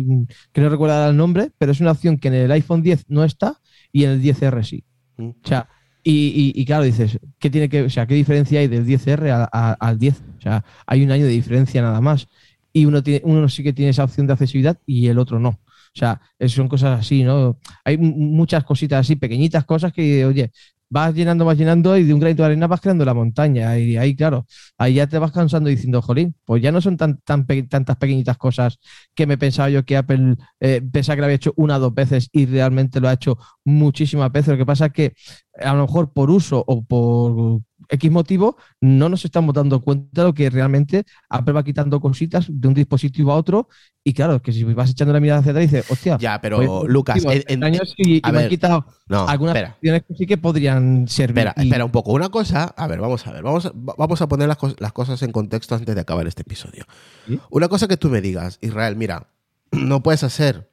que 0.52 0.60
no 0.60 0.68
recuerdo 0.68 1.08
el 1.08 1.16
nombre, 1.16 1.52
pero 1.56 1.72
es 1.72 1.80
una 1.80 1.92
opción 1.92 2.18
que 2.18 2.28
en 2.28 2.34
el 2.34 2.52
iPhone 2.52 2.82
10 2.82 3.06
no 3.08 3.24
está 3.24 3.58
y 3.92 4.04
en 4.04 4.10
el 4.10 4.22
10R 4.22 4.62
sí. 4.62 4.84
O 5.18 5.34
sea, 5.42 5.68
y, 6.08 6.64
claro, 6.64 6.84
dices, 6.84 7.18
¿qué 7.38 7.50
tiene 7.50 7.68
que, 7.68 7.82
o 7.82 7.90
sea, 7.90 8.06
qué 8.06 8.14
diferencia 8.14 8.60
hay 8.60 8.68
del 8.68 8.86
10R 8.86 9.28
a, 9.30 9.48
a, 9.52 9.72
al 9.72 9.98
10? 9.98 10.22
O 10.38 10.40
sea, 10.40 10.64
hay 10.86 11.02
un 11.02 11.10
año 11.10 11.24
de 11.24 11.32
diferencia 11.32 11.82
nada 11.82 12.00
más. 12.00 12.28
Y 12.72 12.84
uno, 12.84 13.02
tiene, 13.02 13.22
uno 13.24 13.48
sí 13.48 13.64
que 13.64 13.72
tiene 13.72 13.90
esa 13.90 14.04
opción 14.04 14.26
de 14.26 14.34
accesibilidad 14.34 14.78
y 14.86 15.08
el 15.08 15.18
otro 15.18 15.40
no. 15.40 15.48
O 15.48 15.98
sea, 15.98 16.20
son 16.46 16.68
cosas 16.68 17.00
así, 17.00 17.24
¿no? 17.24 17.58
Hay 17.84 17.96
muchas 17.98 18.62
cositas 18.64 19.00
así, 19.00 19.16
pequeñitas 19.16 19.64
cosas 19.64 19.92
que, 19.92 20.24
oye, 20.26 20.52
vas 20.88 21.14
llenando, 21.14 21.44
vas 21.44 21.58
llenando 21.58 21.96
y 21.96 22.04
de 22.04 22.14
un 22.14 22.20
granito 22.20 22.42
de 22.42 22.46
arena 22.48 22.66
vas 22.66 22.80
creando 22.80 23.04
la 23.04 23.14
montaña. 23.14 23.78
Y 23.78 23.96
ahí, 23.96 24.14
claro, 24.16 24.46
ahí 24.78 24.94
ya 24.94 25.06
te 25.06 25.18
vas 25.18 25.32
cansando 25.32 25.68
diciendo, 25.70 26.02
jolín, 26.02 26.34
pues 26.44 26.62
ya 26.62 26.72
no 26.72 26.80
son 26.80 26.96
tan, 26.96 27.18
tan 27.22 27.46
tantas 27.46 27.96
pequeñitas 27.96 28.36
cosas 28.36 28.78
que 29.14 29.26
me 29.26 29.38
pensaba 29.38 29.70
yo 29.70 29.84
que 29.84 29.96
Apple 29.96 30.36
eh, 30.60 30.82
pensaba 30.92 31.16
que 31.16 31.20
lo 31.20 31.24
había 31.26 31.36
hecho 31.36 31.52
una 31.56 31.76
o 31.76 31.80
dos 31.80 31.94
veces 31.94 32.28
y 32.32 32.46
realmente 32.46 33.00
lo 33.00 33.08
ha 33.08 33.12
hecho 33.14 33.38
muchísimas 33.64 34.30
veces. 34.32 34.48
Lo 34.52 34.58
que 34.58 34.66
pasa 34.66 34.86
es 34.86 34.92
que 34.92 35.12
a 35.60 35.74
lo 35.74 35.82
mejor 35.82 36.12
por 36.12 36.30
uso 36.30 36.62
o 36.66 36.84
por 36.84 37.60
X 37.88 38.10
motivo, 38.10 38.56
no 38.80 39.08
nos 39.08 39.24
estamos 39.24 39.54
dando 39.54 39.80
cuenta 39.80 40.22
de 40.22 40.28
lo 40.28 40.34
que 40.34 40.50
realmente 40.50 41.04
Apple 41.28 41.52
va 41.52 41.64
quitando 41.64 42.00
cositas 42.00 42.46
de 42.48 42.68
un 42.68 42.74
dispositivo 42.74 43.32
a 43.32 43.36
otro. 43.36 43.68
Y 44.04 44.12
claro, 44.14 44.40
que 44.40 44.52
si 44.52 44.62
vas 44.62 44.90
echando 44.90 45.12
la 45.12 45.20
mirada 45.20 45.40
hacia 45.40 45.50
atrás, 45.50 45.70
dices, 45.70 45.90
hostia. 45.90 46.16
Ya, 46.18 46.40
pero 46.40 46.58
pues, 46.58 46.92
Lucas, 46.92 47.24
en, 47.24 47.42
en, 47.48 47.64
años 47.64 47.92
y, 47.96 48.18
y 48.18 48.20
ver, 48.20 48.32
me 48.32 48.38
han 48.44 48.48
quitado 48.48 48.86
no, 49.08 49.26
algunas 49.28 49.56
espera. 49.56 49.74
opciones 49.74 50.02
que 50.06 50.14
sí 50.14 50.26
que 50.26 50.38
podrían 50.38 51.08
servir. 51.08 51.46
Espera, 51.46 51.54
y... 51.64 51.66
espera 51.68 51.84
un 51.84 51.90
poco. 51.90 52.12
Una 52.12 52.28
cosa, 52.28 52.64
a 52.76 52.86
ver, 52.86 53.00
vamos 53.00 53.26
a 53.26 53.32
ver, 53.32 53.42
vamos, 53.42 53.72
vamos 53.74 54.22
a 54.22 54.28
poner 54.28 54.46
las, 54.46 54.58
las 54.78 54.92
cosas 54.92 55.20
en 55.22 55.32
contexto 55.32 55.74
antes 55.74 55.94
de 55.94 56.00
acabar 56.00 56.26
este 56.26 56.42
episodio. 56.42 56.84
¿Sí? 57.26 57.40
Una 57.50 57.68
cosa 57.68 57.88
que 57.88 57.96
tú 57.96 58.08
me 58.08 58.20
digas, 58.20 58.58
Israel, 58.60 58.94
mira, 58.96 59.28
no 59.72 60.02
puedes 60.02 60.22
hacer 60.22 60.70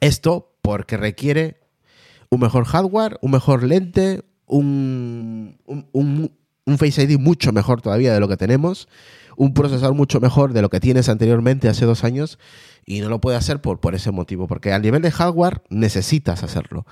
esto 0.00 0.58
porque 0.62 0.96
requiere 0.96 1.60
un 2.30 2.40
mejor 2.40 2.64
hardware, 2.64 3.18
un 3.22 3.30
mejor 3.30 3.62
lente, 3.62 4.24
un, 4.48 5.56
un, 5.66 5.86
un, 5.92 6.32
un, 6.66 6.78
Face 6.78 7.02
ID 7.02 7.18
mucho 7.18 7.52
mejor 7.52 7.80
todavía 7.80 8.12
de 8.12 8.20
lo 8.20 8.28
que 8.28 8.36
tenemos, 8.36 8.88
un 9.36 9.54
procesador 9.54 9.94
mucho 9.94 10.20
mejor 10.20 10.52
de 10.52 10.62
lo 10.62 10.70
que 10.70 10.80
tienes 10.80 11.08
anteriormente 11.08 11.68
hace 11.68 11.84
dos 11.84 12.04
años 12.04 12.38
y 12.84 13.00
no 13.00 13.08
lo 13.08 13.20
puede 13.20 13.36
hacer 13.36 13.60
por, 13.60 13.80
por 13.80 13.94
ese 13.94 14.10
motivo, 14.10 14.46
porque 14.46 14.72
al 14.72 14.82
nivel 14.82 15.02
de 15.02 15.10
hardware 15.10 15.62
necesitas 15.70 16.42
hacerlo. 16.42 16.86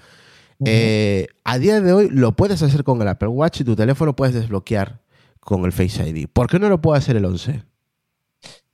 Uh 0.58 0.64
-huh. 0.64 0.68
eh, 0.68 1.26
a 1.44 1.58
día 1.58 1.80
de 1.80 1.92
hoy 1.92 2.08
lo 2.10 2.32
puedes 2.32 2.62
hacer 2.62 2.84
con 2.84 3.02
el 3.02 3.08
Apple 3.08 3.28
Watch 3.28 3.60
y 3.60 3.64
tu 3.64 3.76
teléfono 3.76 4.16
puedes 4.16 4.34
desbloquear 4.34 5.00
con 5.40 5.64
el 5.64 5.72
Face 5.72 6.08
ID. 6.08 6.28
¿Por 6.32 6.48
qué 6.48 6.58
no 6.58 6.68
lo 6.68 6.80
puede 6.80 6.98
hacer 6.98 7.16
el 7.16 7.24
11? 7.24 7.62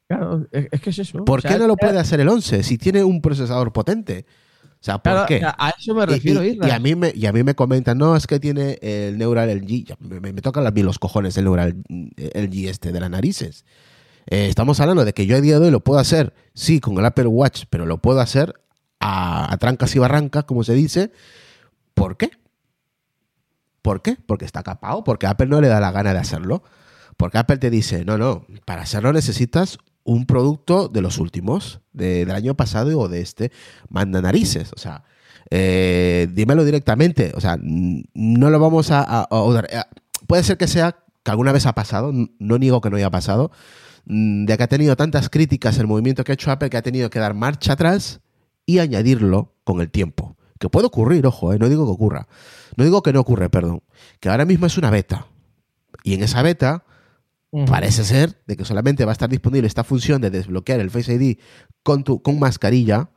Claro, 0.09 0.47
es 0.51 0.81
que 0.81 0.91
es 0.91 0.99
eso. 0.99 1.25
¿Por 1.25 1.39
o 1.39 1.43
sea, 1.43 1.53
qué 1.53 1.59
no 1.59 1.67
lo 1.67 1.77
puede 1.77 1.99
hacer 1.99 2.21
el 2.21 2.29
11 2.29 2.63
si 2.63 2.77
tiene 2.77 3.03
un 3.03 3.23
procesador 3.23 3.73
potente? 3.73 4.27
O 4.83 4.85
sea, 4.85 4.99
¿por 4.99 5.13
claro, 5.13 5.27
qué? 5.29 5.41
A 5.45 5.75
eso 5.79 5.95
me 5.95 6.05
refiero, 6.05 6.43
y, 6.45 6.49
y, 6.49 6.59
y, 6.61 6.71
a 6.71 6.81
mí 6.81 6.97
me, 6.97 7.13
y 7.15 7.27
a 7.27 7.33
mí 7.33 7.45
me 7.45 7.55
comentan, 7.55 7.99
no, 7.99 8.17
es 8.17 8.27
que 8.27 8.41
tiene 8.41 8.81
el 8.83 9.17
Neural 9.17 9.49
LG. 9.49 9.97
Me, 10.01 10.19
me, 10.19 10.33
me 10.33 10.43
tocan 10.43 10.67
a 10.67 10.73
mí 10.73 10.83
los 10.83 10.99
cojones 10.99 11.37
el 11.37 11.45
Neural 11.45 11.85
LG 11.89 12.69
este 12.69 12.91
de 12.91 12.99
las 12.99 13.09
narices. 13.09 13.65
Eh, 14.27 14.49
estamos 14.49 14.81
hablando 14.81 15.05
de 15.05 15.13
que 15.13 15.25
yo 15.25 15.37
a 15.37 15.41
día 15.41 15.61
de 15.61 15.67
hoy 15.67 15.71
lo 15.71 15.85
puedo 15.85 16.01
hacer, 16.01 16.35
sí, 16.55 16.81
con 16.81 16.99
el 16.99 17.05
Apple 17.05 17.29
Watch, 17.29 17.67
pero 17.71 17.87
lo 17.87 17.99
puedo 17.99 18.19
hacer 18.19 18.61
a, 18.99 19.53
a 19.53 19.57
trancas 19.59 19.95
y 19.95 20.01
barrancas, 20.01 20.43
como 20.43 20.65
se 20.65 20.75
dice. 20.75 21.13
¿Por 21.95 22.17
qué? 22.17 22.33
¿Por 23.83 24.03
qué? 24.03 24.17
Porque 24.27 24.47
está 24.47 24.65
capado, 24.65 25.05
porque 25.05 25.29
Apple 25.29 25.47
no 25.47 25.61
le 25.61 25.69
da 25.69 25.79
la 25.79 25.93
gana 25.93 26.13
de 26.13 26.19
hacerlo. 26.19 26.65
Porque 27.17 27.39
Apple 27.39 27.59
te 27.59 27.71
dice, 27.71 28.05
no, 28.05 28.19
no, 28.19 28.47
para 28.65 28.83
hacerlo 28.83 29.13
necesitas 29.13 29.79
un 30.05 30.27
producto 30.27 30.89
de 30.89 31.01
los 31.01 31.19
últimos, 31.19 31.81
de, 31.93 32.25
del 32.25 32.35
año 32.35 32.55
pasado 32.55 32.99
o 32.99 33.09
de 33.09 33.21
este, 33.21 33.53
manda 33.89 34.21
narices. 34.21 34.73
O 34.75 34.79
sea, 34.79 35.05
eh, 35.51 36.29
dímelo 36.33 36.65
directamente. 36.65 37.33
O 37.35 37.41
sea, 37.41 37.59
no 37.63 38.51
lo 38.51 38.59
vamos 38.59 38.91
a, 38.91 39.05
a, 39.07 39.29
Puede 40.27 40.43
ser 40.45 40.57
que 40.57 40.67
sea 40.67 40.97
que 41.23 41.31
alguna 41.31 41.53
vez 41.53 41.67
ha 41.67 41.75
pasado, 41.75 42.13
no 42.39 42.59
niego 42.59 42.81
que 42.81 42.91
no 42.91 42.97
haya 42.97 43.11
pasado, 43.11 43.51
mm, 44.07 44.47
de 44.47 44.57
que 44.57 44.63
ha 44.63 44.69
tenido 44.69 44.97
tantas 44.97 45.29
críticas 45.29 45.79
el 45.79 45.87
movimiento 45.87 46.25
que 46.25 46.33
ha 46.33 46.35
hecho 46.35 46.51
Apple 46.51 46.71
que 46.71 46.77
ha 46.77 46.83
tenido 46.83 47.11
que 47.11 47.19
dar 47.19 47.35
marcha 47.35 47.75
atrás 47.75 48.21
y 48.67 48.79
añadirlo 48.79 49.55
con 49.65 49.81
el 49.81 49.91
tiempo. 49.91 50.37
que 50.59 50.69
puede 50.69 50.87
ocurrir, 50.87 51.27
ojo, 51.27 51.53
eh, 51.53 51.59
no 51.59 51.69
digo 51.69 51.85
que 51.87 51.91
ocurra, 51.91 52.29
no 52.77 52.85
digo 52.85 53.03
que 53.03 53.13
no 53.13 53.19
ocurre, 53.19 53.51
perdón, 53.51 53.83
que 54.21 54.29
ahora 54.29 54.45
mismo 54.45 54.67
es 54.67 54.79
una 54.79 54.91
beta. 54.91 55.27
Y 56.05 56.15
en 56.15 56.23
esa 56.23 56.41
beta 56.43 56.85
Parece 57.67 58.05
ser 58.05 58.43
de 58.47 58.57
que 58.57 58.65
solamente 58.65 59.05
va 59.05 59.13
a 59.13 59.15
estar 59.15 59.29
disponible 59.29 59.67
esta 59.67 59.85
función 59.85 60.23
de 60.23 60.31
desbloquear 60.31 60.81
el 60.81 60.91
Face 60.91 61.13
ID 61.13 61.39
con, 61.83 62.03
tu, 62.03 62.23
con 62.23 62.39
mascarilla 62.39 63.11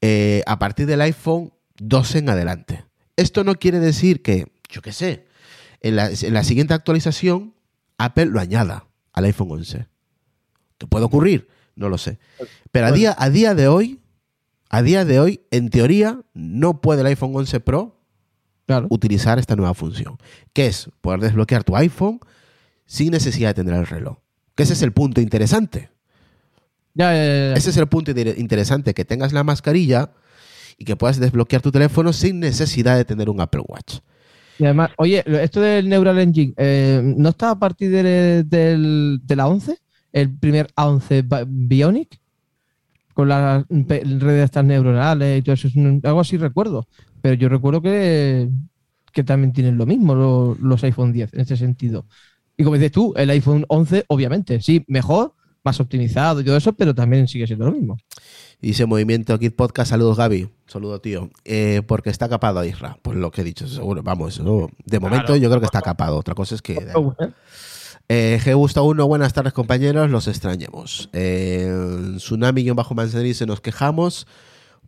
eh, 0.00 0.42
a 0.46 0.60
partir 0.60 0.86
del 0.86 1.00
iPhone 1.00 1.52
12 1.78 2.18
en 2.18 2.28
adelante. 2.28 2.84
Esto 3.16 3.42
no 3.42 3.56
quiere 3.56 3.80
decir 3.80 4.22
que, 4.22 4.52
yo 4.68 4.80
qué 4.80 4.92
sé, 4.92 5.26
en 5.80 5.96
la, 5.96 6.08
en 6.08 6.34
la 6.34 6.44
siguiente 6.44 6.72
actualización 6.72 7.54
Apple 7.98 8.26
lo 8.26 8.38
añada 8.38 8.86
al 9.12 9.24
iPhone 9.24 9.50
11. 9.50 9.88
¿Qué 10.78 10.86
puede 10.86 11.04
ocurrir? 11.04 11.48
No 11.74 11.88
lo 11.88 11.98
sé. 11.98 12.18
Pero 12.70 12.86
a 12.86 12.92
día, 12.92 13.14
a 13.18 13.28
día 13.28 13.56
de 13.56 13.66
hoy, 13.66 14.00
a 14.70 14.82
día 14.82 15.04
de 15.04 15.18
hoy, 15.18 15.40
en 15.50 15.70
teoría, 15.70 16.20
no 16.32 16.80
puede 16.80 17.00
el 17.00 17.08
iPhone 17.08 17.34
11 17.34 17.60
Pro 17.60 18.00
Claro. 18.66 18.86
utilizar 18.90 19.38
esta 19.38 19.56
nueva 19.56 19.74
función, 19.74 20.16
que 20.52 20.66
es 20.66 20.88
poder 21.00 21.20
desbloquear 21.20 21.64
tu 21.64 21.76
iPhone 21.76 22.20
sin 22.86 23.10
necesidad 23.10 23.50
de 23.54 23.62
tener 23.64 23.74
el 23.78 23.86
reloj. 23.86 24.18
Que 24.54 24.62
ese 24.64 24.72
es 24.74 24.82
el 24.82 24.92
punto 24.92 25.20
interesante. 25.20 25.90
Ya, 26.94 27.12
ya, 27.12 27.24
ya, 27.24 27.34
ya. 27.50 27.52
Ese 27.54 27.70
es 27.70 27.76
el 27.76 27.88
punto 27.88 28.10
inter- 28.12 28.38
interesante, 28.38 28.94
que 28.94 29.04
tengas 29.04 29.32
la 29.32 29.42
mascarilla 29.42 30.10
y 30.78 30.84
que 30.84 30.96
puedas 30.96 31.18
desbloquear 31.18 31.60
tu 31.62 31.72
teléfono 31.72 32.12
sin 32.12 32.40
necesidad 32.40 32.96
de 32.96 33.04
tener 33.04 33.28
un 33.30 33.40
Apple 33.40 33.62
Watch. 33.66 33.98
Y 34.58 34.64
además, 34.64 34.90
oye, 34.98 35.24
esto 35.42 35.60
del 35.60 35.88
Neural 35.88 36.18
Engine, 36.20 36.54
eh, 36.56 37.02
¿no 37.16 37.30
está 37.30 37.50
a 37.50 37.58
partir 37.58 37.90
de, 37.90 38.44
del- 38.44 39.20
de 39.24 39.36
la 39.36 39.48
11? 39.48 39.76
¿El 40.12 40.32
primer 40.36 40.68
A11 40.76 41.22
Bi- 41.22 41.66
Bionic? 41.76 42.20
Con 43.14 43.28
las 43.28 43.64
redes 43.68 44.44
estas 44.44 44.64
neuronales 44.64 45.38
y 45.38 45.42
todo 45.42 45.54
eso. 45.54 45.68
algo 46.04 46.20
así 46.20 46.36
recuerdo. 46.36 46.86
Pero 47.20 47.34
yo 47.34 47.48
recuerdo 47.48 47.80
que, 47.82 48.48
que 49.12 49.24
también 49.24 49.52
tienen 49.52 49.76
lo 49.78 49.86
mismo 49.86 50.14
lo- 50.14 50.56
los 50.60 50.82
iPhone 50.84 51.12
10 51.12 51.32
en 51.34 51.40
ese 51.40 51.56
sentido. 51.56 52.06
Y 52.56 52.64
como 52.64 52.76
dices 52.76 52.92
tú, 52.92 53.12
el 53.16 53.30
iPhone 53.30 53.64
11, 53.68 54.04
obviamente, 54.08 54.60
sí, 54.60 54.84
mejor, 54.86 55.34
más 55.64 55.80
optimizado 55.80 56.40
y 56.40 56.44
todo 56.44 56.56
eso, 56.56 56.72
pero 56.74 56.94
también 56.94 57.26
sigue 57.26 57.46
siendo 57.46 57.64
lo 57.64 57.72
mismo. 57.72 57.96
Dice 58.60 58.86
Movimiento 58.86 59.38
Kid 59.38 59.52
Podcast, 59.52 59.90
saludos 59.90 60.16
Gaby, 60.18 60.48
saludo 60.66 61.00
tío, 61.00 61.30
Eh, 61.44 61.82
porque 61.86 62.10
está 62.10 62.28
capado 62.28 62.60
a 62.60 62.66
Isra, 62.66 62.98
por 63.02 63.16
lo 63.16 63.30
que 63.30 63.40
he 63.40 63.44
dicho, 63.44 63.66
seguro, 63.66 64.02
vamos, 64.02 64.38
¿no? 64.40 64.68
de 64.84 65.00
momento 65.00 65.26
Claro. 65.26 65.40
yo 65.40 65.48
creo 65.48 65.60
que 65.60 65.66
está 65.66 65.82
capado, 65.82 66.16
otra 66.18 66.34
cosa 66.34 66.54
es 66.54 66.62
que... 66.62 66.74
¿eh? 66.74 67.32
Eh, 68.08 68.38
G 68.44 68.54
Gusta 68.54 68.82
1, 68.82 69.06
buenas 69.06 69.32
tardes 69.32 69.54
compañeros, 69.54 70.10
los 70.10 70.28
extrañemos. 70.28 71.08
Eh, 71.14 71.66
Tsunami-Manzanero 72.16 73.24
dice, 73.26 73.46
nos 73.46 73.62
quejamos 73.62 74.26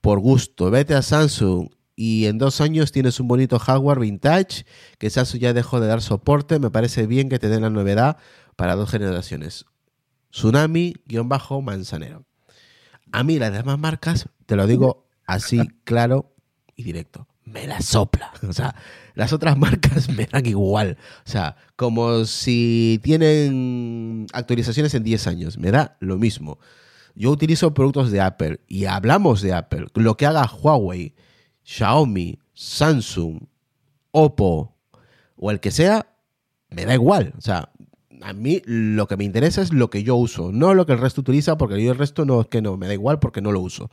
por 0.02 0.20
gusto, 0.20 0.70
vete 0.70 0.94
a 0.94 1.00
Samsung 1.00 1.68
y 1.96 2.26
en 2.26 2.36
dos 2.36 2.60
años 2.60 2.92
tienes 2.92 3.18
un 3.20 3.26
bonito 3.26 3.58
hardware 3.58 3.98
vintage 3.98 4.66
que 4.98 5.08
Samsung 5.08 5.40
ya 5.40 5.54
dejó 5.54 5.80
de 5.80 5.86
dar 5.88 6.02
soporte, 6.02 6.58
me 6.60 6.70
parece 6.70 7.06
bien 7.06 7.30
que 7.30 7.38
te 7.38 7.48
den 7.48 7.62
la 7.62 7.70
novedad 7.70 8.18
para 8.54 8.76
dos 8.76 8.90
generaciones. 8.90 9.64
Tsunami-Manzanero. 10.30 12.26
A 13.12 13.22
mí 13.22 13.38
las 13.38 13.52
demás 13.52 13.78
marcas, 13.78 14.28
te 14.44 14.56
lo 14.56 14.66
digo 14.66 15.08
así 15.26 15.66
claro 15.84 16.34
y 16.76 16.82
directo, 16.82 17.26
me 17.44 17.66
la 17.66 17.80
sopla. 17.80 18.30
O 18.46 18.52
sea, 18.52 18.74
las 19.14 19.32
otras 19.32 19.56
marcas 19.56 20.08
me 20.14 20.26
dan 20.26 20.44
igual. 20.44 20.98
O 21.24 21.30
sea, 21.30 21.56
como 21.76 22.26
si 22.26 23.00
tienen 23.02 24.26
actualizaciones 24.34 24.92
en 24.94 25.02
10 25.02 25.26
años, 25.28 25.56
me 25.56 25.70
da 25.70 25.96
lo 26.00 26.18
mismo. 26.18 26.58
Yo 27.14 27.30
utilizo 27.30 27.72
productos 27.72 28.10
de 28.10 28.20
Apple 28.20 28.60
y 28.66 28.84
hablamos 28.84 29.40
de 29.40 29.54
Apple. 29.54 29.86
Lo 29.94 30.18
que 30.18 30.26
haga 30.26 30.44
Huawei, 30.44 31.14
Xiaomi, 31.66 32.38
Samsung, 32.54 33.40
Oppo 34.12 34.72
o 35.36 35.50
el 35.50 35.60
que 35.60 35.70
sea, 35.70 36.06
me 36.70 36.86
da 36.86 36.94
igual. 36.94 37.34
O 37.36 37.40
sea, 37.42 37.68
a 38.22 38.32
mí 38.32 38.62
lo 38.64 39.06
que 39.08 39.16
me 39.18 39.24
interesa 39.24 39.60
es 39.60 39.72
lo 39.72 39.90
que 39.90 40.02
yo 40.02 40.16
uso, 40.16 40.52
no 40.52 40.72
lo 40.72 40.86
que 40.86 40.92
el 40.94 40.98
resto 41.00 41.20
utiliza, 41.20 41.58
porque 41.58 41.82
yo 41.82 41.92
el 41.92 41.98
resto 41.98 42.24
no 42.24 42.40
es 42.40 42.46
que 42.46 42.62
no, 42.62 42.76
me 42.78 42.86
da 42.86 42.94
igual 42.94 43.18
porque 43.18 43.42
no 43.42 43.52
lo 43.52 43.60
uso. 43.60 43.90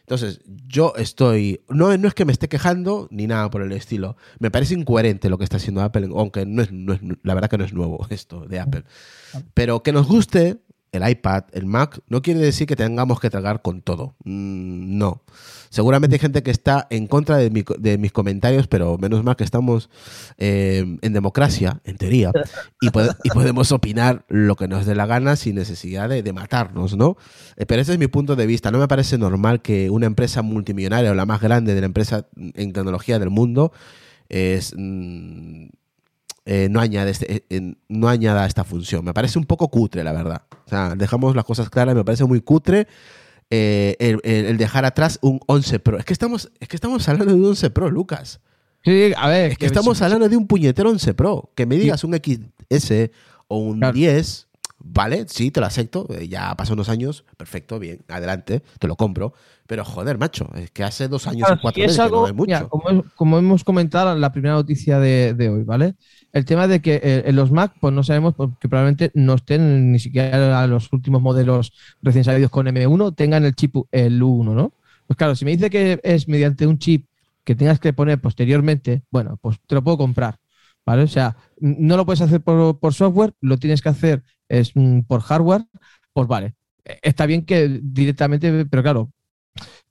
Entonces, 0.00 0.42
yo 0.66 0.92
estoy. 0.96 1.62
No, 1.70 1.96
no 1.96 2.08
es 2.08 2.12
que 2.14 2.26
me 2.26 2.32
esté 2.32 2.46
quejando 2.50 3.08
ni 3.10 3.26
nada 3.26 3.48
por 3.48 3.62
el 3.62 3.72
estilo. 3.72 4.18
Me 4.38 4.50
parece 4.50 4.74
incoherente 4.74 5.30
lo 5.30 5.38
que 5.38 5.44
está 5.44 5.56
haciendo 5.56 5.80
Apple, 5.80 6.10
aunque 6.14 6.44
no 6.44 6.60
es, 6.62 6.70
no 6.70 6.92
es- 6.92 7.00
la 7.22 7.32
verdad 7.32 7.48
que 7.48 7.56
no 7.56 7.64
es 7.64 7.72
nuevo 7.72 8.06
esto 8.10 8.46
de 8.46 8.60
Apple. 8.60 8.84
Pero 9.54 9.82
que 9.82 9.92
nos 9.92 10.06
guste 10.06 10.58
el 10.96 11.08
iPad, 11.08 11.44
el 11.52 11.66
Mac, 11.66 12.00
no 12.08 12.22
quiere 12.22 12.40
decir 12.40 12.66
que 12.66 12.76
tengamos 12.76 13.20
que 13.20 13.30
tragar 13.30 13.62
con 13.62 13.82
todo. 13.82 14.14
Mm, 14.24 14.96
no. 14.98 15.22
Seguramente 15.70 16.14
hay 16.16 16.20
gente 16.20 16.42
que 16.44 16.52
está 16.52 16.86
en 16.90 17.06
contra 17.08 17.36
de, 17.36 17.50
mi- 17.50 17.64
de 17.78 17.98
mis 17.98 18.12
comentarios, 18.12 18.68
pero 18.68 18.96
menos 18.96 19.24
mal 19.24 19.34
que 19.34 19.42
estamos 19.44 19.90
eh, 20.38 20.98
en 21.02 21.12
democracia, 21.12 21.80
en 21.84 21.96
teoría, 21.96 22.30
y, 22.80 22.90
pode- 22.90 23.16
y 23.24 23.30
podemos 23.30 23.72
opinar 23.72 24.24
lo 24.28 24.54
que 24.54 24.68
nos 24.68 24.86
dé 24.86 24.94
la 24.94 25.06
gana 25.06 25.34
sin 25.36 25.56
necesidad 25.56 26.08
de, 26.08 26.32
matarnos, 26.32 26.96
¿no? 26.96 27.16
Eh, 27.56 27.66
Pero 27.66 27.82
ese 27.82 27.92
es 27.92 27.98
mi 27.98 28.06
punto 28.06 28.36
de 28.36 28.46
vista. 28.46 28.70
No 28.70 28.78
me 28.78 28.86
parece 28.88 29.18
normal 29.18 29.62
que 29.62 29.90
una 29.90 30.06
empresa 30.06 30.42
multimillonaria 30.42 31.10
o 31.10 31.14
la 31.14 31.26
más 31.26 31.40
grande 31.40 31.74
de 31.74 31.80
la 31.80 31.86
empresa 31.86 32.28
en 32.36 32.72
tecnología 32.72 33.18
del 33.18 33.30
mundo 33.30 33.72
es, 34.28 34.74
mm, 34.76 35.66
eh, 36.46 36.68
no, 36.70 36.80
añade 36.80 37.10
este- 37.10 37.44
eh, 37.48 37.74
no 37.88 38.08
añada 38.08 38.46
esta 38.46 38.64
función. 38.64 39.04
Me 39.04 39.14
parece 39.14 39.38
un 39.38 39.44
poco 39.46 39.68
cutre, 39.68 40.04
la 40.04 40.12
verdad. 40.12 40.42
O 40.66 40.68
sea, 40.68 40.94
dejamos 40.94 41.34
las 41.36 41.44
cosas 41.44 41.70
claras, 41.70 41.94
me 41.94 42.04
parece 42.04 42.24
muy 42.24 42.40
cutre 42.40 42.86
eh, 43.50 43.96
el, 44.24 44.56
dejar 44.56 44.84
atrás 44.84 45.18
un 45.22 45.40
11 45.46 45.78
Pro. 45.78 45.98
Es 45.98 46.04
que, 46.04 46.12
estamos, 46.12 46.50
es 46.60 46.68
que 46.68 46.76
estamos 46.76 47.08
hablando 47.08 47.32
de 47.34 47.40
un 47.40 47.44
11 47.46 47.70
Pro, 47.70 47.90
Lucas. 47.90 48.40
Sí, 48.84 49.12
a 49.16 49.28
ver. 49.28 49.52
Es 49.52 49.58
que 49.58 49.66
estamos 49.66 49.98
sí, 49.98 50.04
hablando 50.04 50.28
de 50.28 50.36
un 50.36 50.46
puñetero 50.46 50.90
11 50.90 51.14
Pro. 51.14 51.50
Que 51.54 51.64
me 51.66 51.76
digas 51.76 52.04
un 52.04 52.14
XS 52.14 53.10
o 53.48 53.58
un 53.58 53.78
Claro. 53.78 53.94
10, 53.94 54.48
vale, 54.84 55.26
sí, 55.28 55.50
te 55.50 55.60
lo 55.60 55.66
acepto. 55.66 56.06
eh, 56.10 56.28
Ya 56.28 56.54
pasó 56.56 56.74
unos 56.74 56.88
años, 56.88 57.24
perfecto, 57.36 57.78
bien, 57.78 58.04
adelante, 58.08 58.62
te 58.78 58.86
lo 58.88 58.96
compro. 58.96 59.34
Pero 59.66 59.84
joder, 59.84 60.18
macho, 60.18 60.48
es 60.54 60.70
que 60.70 60.84
hace 60.84 61.08
dos 61.08 61.26
años 61.26 61.46
Claro, 61.46 61.56
o 61.56 61.60
cuatro 61.60 61.80
si 61.80 61.86
meses 61.86 62.00
que 62.00 62.10
no 62.10 62.26
hay 62.26 62.32
mucho. 62.32 62.68
como, 62.68 63.04
como 63.14 63.38
hemos 63.38 63.64
comentado 63.64 64.12
en 64.12 64.20
la 64.20 64.30
primera 64.32 64.54
noticia 64.54 64.98
de, 64.98 65.34
de 65.34 65.48
hoy, 65.48 65.64
¿vale? 65.64 65.94
El 66.32 66.44
tema 66.44 66.66
de 66.68 66.80
que 66.82 66.96
eh, 67.02 67.22
en 67.26 67.36
los 67.36 67.50
Mac, 67.50 67.74
pues 67.80 67.92
no 67.94 68.02
sabemos, 68.02 68.34
porque 68.34 68.68
probablemente 68.68 69.10
no 69.14 69.34
estén 69.34 69.90
ni 69.92 69.98
siquiera 69.98 70.66
los 70.66 70.92
últimos 70.92 71.22
modelos 71.22 71.72
recién 72.02 72.24
salidos 72.24 72.50
con 72.50 72.66
M1, 72.68 73.12
tengan 73.12 73.44
el 73.44 73.54
chip 73.54 73.74
el 73.90 74.22
U1, 74.22 74.54
¿no? 74.54 74.74
Pues 75.06 75.16
claro, 75.16 75.34
si 75.34 75.44
me 75.44 75.52
dice 75.52 75.70
que 75.70 76.00
es 76.02 76.28
mediante 76.28 76.66
un 76.66 76.78
chip 76.78 77.06
que 77.44 77.54
tengas 77.54 77.78
que 77.80 77.92
poner 77.92 78.20
posteriormente, 78.20 79.02
bueno, 79.10 79.38
pues 79.40 79.58
te 79.66 79.74
lo 79.74 79.82
puedo 79.84 79.98
comprar, 79.98 80.38
¿vale? 80.86 81.02
O 81.02 81.08
sea, 81.08 81.36
no 81.58 81.96
lo 81.96 82.04
puedes 82.06 82.20
hacer 82.20 82.40
por, 82.42 82.78
por 82.78 82.94
software, 82.94 83.34
lo 83.40 83.58
tienes 83.58 83.82
que 83.82 83.88
hacer 83.90 84.22
es 84.48 84.72
mm, 84.74 85.00
por 85.02 85.20
hardware, 85.22 85.64
pues 86.12 86.28
vale. 86.28 86.54
Eh, 86.84 86.98
Está 87.02 87.26
bien 87.26 87.44
que 87.44 87.80
directamente, 87.82 88.66
pero 88.66 88.82
claro, 88.82 89.10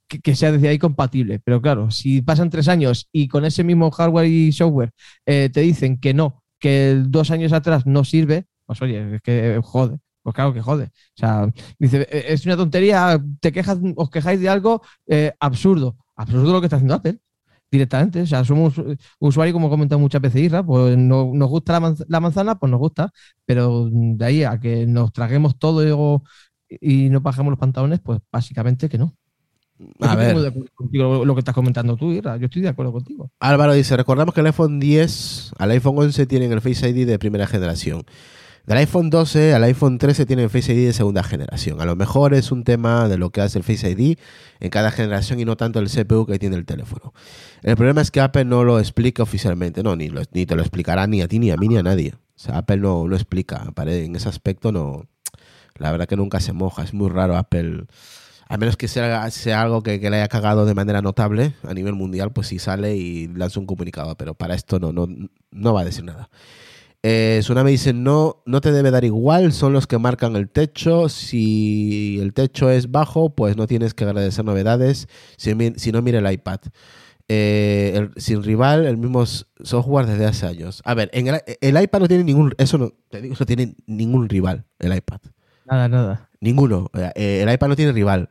que, 0.07 0.35
sea 0.35 0.51
desde 0.51 0.67
ahí 0.69 0.79
compatible. 0.79 1.39
Pero 1.39 1.61
claro, 1.61 1.91
si 1.91 2.21
pasan 2.21 2.49
tres 2.49 2.67
años 2.67 3.07
y 3.11 3.27
con 3.27 3.45
ese 3.45 3.63
mismo 3.63 3.91
hardware 3.91 4.27
y 4.27 4.51
software 4.51 4.91
eh, 5.25 5.49
te 5.51 5.61
dicen 5.61 5.97
que 5.99 6.13
no, 6.13 6.43
que 6.59 7.01
dos 7.07 7.31
años 7.31 7.53
atrás 7.53 7.85
no 7.85 8.03
sirve, 8.03 8.45
pues 8.65 8.81
oye, 8.81 9.15
es 9.15 9.21
que 9.21 9.59
jode. 9.63 9.99
Pues 10.21 10.35
claro 10.35 10.53
que 10.53 10.61
jode. 10.61 10.85
O 10.85 10.89
sea, 11.19 11.49
dice, 11.79 12.07
"Eh, 12.09 12.25
es 12.29 12.45
una 12.45 12.55
tontería, 12.57 13.21
te 13.41 13.51
quejas, 13.51 13.77
os 13.95 14.09
quejáis 14.09 14.39
de 14.39 14.49
algo 14.49 14.81
eh, 15.07 15.33
absurdo. 15.39 15.97
Absurdo 16.15 16.53
lo 16.53 16.61
que 16.61 16.67
está 16.67 16.77
haciendo 16.77 16.95
Apple. 16.95 17.19
Directamente. 17.73 18.21
O 18.21 18.27
sea, 18.27 18.45
somos 18.45 18.75
usuarios, 19.17 19.51
como 19.51 19.65
he 19.65 19.69
comentado 19.71 19.97
muchas 19.97 20.21
veces, 20.21 20.43
Isra, 20.43 20.63
pues 20.63 20.95
no- 20.95 21.31
nos 21.33 21.49
gusta 21.49 21.73
la, 21.73 21.79
manz- 21.81 22.05
la 22.07 22.19
manzana, 22.19 22.53
pues 22.59 22.69
nos 22.69 22.79
gusta. 22.79 23.11
Pero 23.47 23.89
de 23.91 24.23
ahí 24.23 24.43
a 24.43 24.59
que 24.59 24.85
nos 24.85 25.11
traguemos 25.11 25.57
todo 25.57 26.21
y, 26.69 27.09
no 27.09 27.21
bajemos 27.21 27.49
los 27.49 27.57
pantalones, 27.57 27.99
pues 27.99 28.19
básicamente 28.31 28.87
que 28.89 28.99
no. 28.99 29.15
A 30.01 30.15
ver. 30.15 30.37
de 30.37 30.69
contigo, 30.75 31.25
lo 31.25 31.33
que 31.33 31.39
estás 31.39 31.55
comentando 31.55 31.97
tú, 31.97 32.11
Ira. 32.11 32.37
Yo 32.37 32.45
estoy 32.45 32.61
de 32.61 32.69
acuerdo 32.69 32.91
contigo. 32.91 33.31
Álvaro 33.39 33.73
dice, 33.73 33.97
recordamos 33.97 34.35
que 34.35 34.41
el 34.41 34.45
iPhone 34.45 34.79
10 34.79 35.51
al 35.57 35.71
iPhone 35.71 35.95
11 35.97 36.27
tienen 36.27 36.51
el 36.51 36.61
Face 36.61 36.87
ID 36.87 37.07
de 37.07 37.17
primera 37.17 37.47
generación. 37.47 38.03
Del 38.65 38.77
iPhone 38.77 39.09
12 39.09 39.53
al 39.53 39.63
iPhone 39.65 39.97
13 39.97 40.25
tienen 40.25 40.49
Face 40.49 40.73
ID 40.73 40.85
de 40.87 40.93
segunda 40.93 41.21
generación. 41.21 41.81
A 41.81 41.85
lo 41.85 41.97
mejor 41.97 42.33
es 42.33 42.49
un 42.51 42.63
tema 42.63 43.09
de 43.09 43.17
lo 43.17 43.29
que 43.29 43.41
hace 43.41 43.57
el 43.57 43.63
Face 43.65 43.89
ID 43.91 44.17
en 44.61 44.69
cada 44.69 44.89
generación 44.89 45.39
y 45.41 45.45
no 45.45 45.57
tanto 45.57 45.79
el 45.79 45.89
CPU 45.89 46.25
que 46.25 46.39
tiene 46.39 46.55
el 46.55 46.65
teléfono. 46.65 47.13
El 47.61 47.75
problema 47.75 47.99
es 48.01 48.09
que 48.09 48.21
Apple 48.21 48.45
no 48.45 48.63
lo 48.63 48.79
explica 48.79 49.21
oficialmente. 49.21 49.83
No, 49.83 49.97
ni, 49.97 50.07
lo- 50.07 50.21
ni 50.31 50.45
te 50.45 50.55
lo 50.55 50.61
explicará 50.61 51.07
ni 51.07 51.21
a 51.21 51.27
ti, 51.27 51.39
ni 51.39 51.51
a 51.51 51.57
mí, 51.57 51.67
ni 51.67 51.77
a 51.77 51.83
nadie. 51.83 52.13
O 52.15 52.39
sea, 52.39 52.57
Apple 52.59 52.77
no 52.77 53.05
lo 53.05 53.15
explica. 53.17 53.67
En 53.85 54.15
ese 54.15 54.29
aspecto 54.29 54.71
no... 54.71 55.07
La 55.75 55.91
verdad 55.91 56.07
que 56.07 56.15
nunca 56.15 56.39
se 56.39 56.53
moja. 56.53 56.83
Es 56.83 56.93
muy 56.93 57.09
raro 57.09 57.35
Apple... 57.35 57.85
A 58.47 58.57
menos 58.57 58.77
que 58.77 58.87
sea, 58.87 59.29
sea 59.31 59.61
algo 59.61 59.81
que, 59.83 59.99
que 59.99 60.09
le 60.09 60.17
haya 60.17 60.27
cagado 60.27 60.65
de 60.65 60.73
manera 60.75 61.01
notable 61.01 61.53
a 61.63 61.73
nivel 61.73 61.93
mundial, 61.93 62.31
pues 62.31 62.47
sí 62.47 62.59
sale 62.59 62.95
y 62.95 63.27
lanza 63.27 63.59
un 63.59 63.65
comunicado, 63.65 64.15
pero 64.15 64.35
para 64.35 64.53
esto 64.53 64.79
no, 64.79 64.91
no, 64.91 65.07
no 65.51 65.73
va 65.73 65.81
a 65.81 65.85
decir 65.85 66.03
nada. 66.03 66.29
Eh, 67.05 67.39
Tsunami 67.41 67.71
dice, 67.71 67.91
no, 67.93 68.41
no 68.45 68.61
te 68.61 68.71
debe 68.71 68.89
dar 68.89 69.03
igual, 69.03 69.51
son 69.51 69.73
los 69.73 69.87
que 69.87 69.97
marcan 69.97 70.35
el 70.37 70.49
techo. 70.49 71.09
Si 71.09 72.17
el 72.21 72.33
techo 72.33 72.69
es 72.69 72.91
bajo, 72.91 73.35
pues 73.35 73.57
no 73.57 73.67
tienes 73.67 73.93
que 73.93 74.05
agradecer 74.05 74.45
novedades. 74.45 75.07
Si, 75.37 75.53
no, 75.91 76.01
mira 76.01 76.19
el 76.19 76.31
iPad. 76.31 76.59
eh, 77.29 77.93
el- 77.95 78.11
sin 78.21 78.43
rival, 78.43 78.85
el 78.85 78.97
mismo 78.97 79.25
software 79.25 80.05
desde 80.05 80.25
hace 80.25 80.45
años. 80.45 80.81
A 80.85 80.93
ver, 80.93 81.09
en 81.13 81.27
el, 81.27 81.41
el 81.61 81.81
iPad 81.81 81.99
no 82.01 82.07
tiene 82.09 82.23
ningún, 82.25 82.53
eso 82.57 82.77
no, 82.77 82.91
te 83.09 83.21
digo, 83.21 83.35
no 83.39 83.45
tiene 83.45 83.75
ningún 83.87 84.27
rival, 84.27 84.65
el 84.79 84.93
iPad. 84.95 85.19
Nada, 85.65 85.87
nada. 85.87 86.29
Ninguno. 86.41 86.89
Eh, 87.15 87.41
el 87.47 87.51
iPad 87.53 87.69
no 87.69 87.75
tiene 87.77 87.93
rival. 87.93 88.29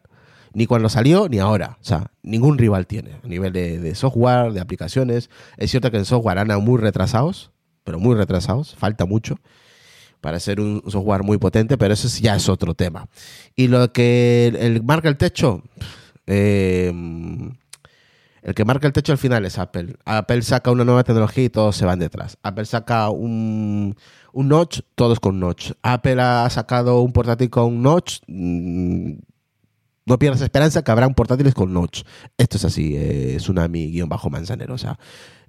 Ni 0.52 0.66
cuando 0.66 0.90
salió, 0.90 1.28
ni 1.30 1.38
ahora. 1.38 1.78
O 1.80 1.84
sea, 1.84 2.10
ningún 2.22 2.58
rival 2.58 2.86
tiene. 2.86 3.12
A 3.24 3.26
nivel 3.26 3.54
de, 3.54 3.78
de 3.78 3.94
software, 3.94 4.52
de 4.52 4.60
aplicaciones. 4.60 5.30
Es 5.56 5.70
cierto 5.70 5.90
que 5.90 5.96
en 5.96 6.04
software 6.04 6.38
andan 6.38 6.62
muy 6.62 6.78
retrasados, 6.78 7.51
pero 7.84 7.98
muy 7.98 8.14
retrasados. 8.14 8.74
Falta 8.76 9.06
mucho 9.06 9.38
para 10.22 10.38
ser 10.38 10.60
un 10.60 10.82
software 10.86 11.24
muy 11.24 11.36
potente, 11.38 11.76
pero 11.76 11.92
eso 11.92 12.08
ya 12.20 12.36
es 12.36 12.48
otro 12.48 12.74
tema. 12.74 13.08
Y 13.56 13.66
lo 13.68 13.92
que 13.92 14.52
el, 14.58 14.82
marca 14.82 15.08
el 15.08 15.16
techo, 15.16 15.62
eh, 16.26 16.92
el 18.42 18.54
que 18.54 18.64
marca 18.64 18.86
el 18.86 18.92
techo 18.92 19.12
al 19.12 19.18
final 19.18 19.44
es 19.44 19.58
Apple. 19.58 19.96
Apple 20.04 20.42
saca 20.42 20.70
una 20.70 20.84
nueva 20.84 21.02
tecnología 21.02 21.44
y 21.44 21.50
todos 21.50 21.76
se 21.76 21.84
van 21.84 21.98
detrás. 21.98 22.38
Apple 22.42 22.64
saca 22.66 23.10
un, 23.10 23.96
un 24.32 24.48
notch, 24.48 24.80
todos 24.94 25.18
con 25.18 25.40
notch. 25.40 25.72
Apple 25.82 26.20
ha 26.20 26.48
sacado 26.50 27.00
un 27.00 27.12
portátil 27.12 27.50
con 27.50 27.82
notch. 27.82 28.20
mm, 28.28 29.12
no 30.04 30.18
pierdas 30.18 30.40
esperanza 30.40 30.82
que 30.82 30.90
habrán 30.90 31.14
portátiles 31.14 31.54
con 31.54 31.72
notch. 31.72 32.02
Esto 32.36 32.56
es 32.56 32.64
así, 32.64 32.94
eh, 32.96 33.36
Tsunami-Manzanero. 33.38 34.74
O 34.74 34.78
sea, 34.78 34.98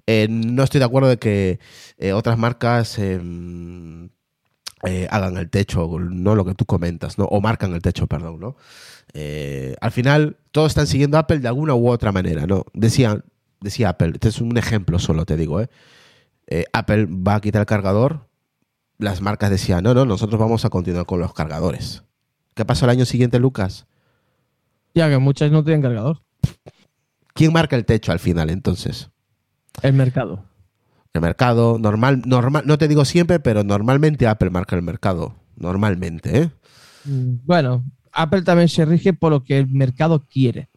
eh, 0.06 0.26
no 0.28 0.62
estoy 0.62 0.80
de 0.80 0.84
acuerdo 0.84 1.08
de 1.08 1.18
que 1.18 1.58
eh, 1.98 2.12
otras 2.12 2.38
marcas 2.38 2.98
eh, 2.98 3.20
hagan 5.10 5.36
el 5.36 5.50
techo, 5.50 5.98
no 5.98 6.34
lo 6.34 6.44
que 6.44 6.54
tú 6.54 6.66
comentas, 6.66 7.16
¿no? 7.18 7.24
O 7.24 7.40
marcan 7.40 7.72
el 7.72 7.82
techo, 7.82 8.06
perdón, 8.06 8.40
¿no? 8.40 8.56
Al 9.80 9.92
final, 9.92 10.36
todos 10.50 10.72
están 10.72 10.86
siguiendo 10.86 11.16
a 11.16 11.20
Apple 11.20 11.38
de 11.38 11.48
alguna 11.48 11.74
u 11.74 11.88
otra 11.88 12.12
manera, 12.12 12.46
¿no? 12.46 12.66
Decía, 12.74 13.24
decía 13.60 13.90
Apple, 13.90 14.12
este 14.14 14.28
es 14.28 14.40
un 14.40 14.56
ejemplo 14.58 14.98
solo, 14.98 15.24
te 15.24 15.36
digo, 15.36 15.62
Apple 16.72 17.06
va 17.06 17.36
a 17.36 17.40
quitar 17.40 17.60
el 17.60 17.66
cargador, 17.66 18.28
las 18.98 19.20
marcas 19.20 19.50
decían, 19.50 19.84
no, 19.84 19.94
no, 19.94 20.04
nosotros 20.04 20.38
vamos 20.38 20.64
a 20.64 20.70
continuar 20.70 21.06
con 21.06 21.20
los 21.20 21.32
cargadores. 21.32 22.02
¿Qué 22.54 22.64
pasó 22.64 22.84
el 22.84 22.90
año 22.90 23.04
siguiente, 23.04 23.38
Lucas? 23.38 23.86
Ya 24.94 25.08
que 25.08 25.18
muchas 25.18 25.50
no 25.50 25.64
tienen 25.64 25.82
cargador. 25.82 26.22
¿Quién 27.34 27.52
marca 27.52 27.74
el 27.74 27.84
techo 27.84 28.12
al 28.12 28.20
final, 28.20 28.50
entonces? 28.50 29.10
El 29.82 29.92
mercado. 29.94 30.44
El 31.12 31.20
mercado, 31.20 31.78
normal, 31.78 32.22
normal, 32.26 32.64
no 32.66 32.76
te 32.78 32.88
digo 32.88 33.04
siempre, 33.04 33.38
pero 33.40 33.62
normalmente 33.62 34.26
Apple 34.26 34.50
marca 34.50 34.74
el 34.76 34.82
mercado. 34.82 35.34
Normalmente, 35.56 36.38
¿eh? 36.38 36.50
Mm, 37.04 37.36
Bueno, 37.44 37.84
Apple 38.12 38.42
también 38.42 38.68
se 38.68 38.84
rige 38.84 39.12
por 39.12 39.30
lo 39.32 39.44
que 39.44 39.58
el 39.58 39.68
mercado 39.68 40.24
quiere. 40.26 40.68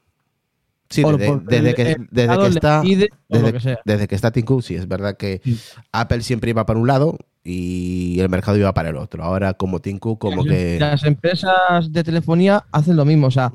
Sí, 0.89 1.03
desde, 1.47 1.73
que, 1.75 1.83
desde 2.11 2.27
mercado 2.29 2.47
está, 2.47 2.81
pide 2.81 3.09
desde, 3.27 3.51
que 3.51 3.59
sea. 3.59 3.79
desde 3.83 4.07
que 4.07 4.15
está 4.15 4.31
Tim 4.31 4.45
Cook, 4.45 4.63
sí, 4.63 4.75
es 4.75 4.87
verdad 4.87 5.17
que 5.17 5.41
Sí. 5.43 5.59
Apple 5.91 6.21
siempre 6.21 6.51
iba 6.51 6.65
para 6.65 6.79
un 6.79 6.87
lado 6.87 7.17
y 7.43 8.17
el 8.21 8.29
mercado 8.29 8.57
iba 8.57 8.73
para 8.73 8.89
el 8.89 8.95
otro. 8.95 9.21
Ahora 9.23 9.53
como 9.53 9.81
Tim 9.81 9.99
Cook, 9.99 10.19
como 10.19 10.45
Las- 10.45 10.55
que... 10.55 10.79
Las 10.79 11.03
empresas 11.03 11.91
de 11.91 12.03
telefonía 12.05 12.63
hacen 12.71 12.95
lo 12.95 13.03
mismo. 13.03 13.27
O 13.27 13.31
sea, 13.31 13.51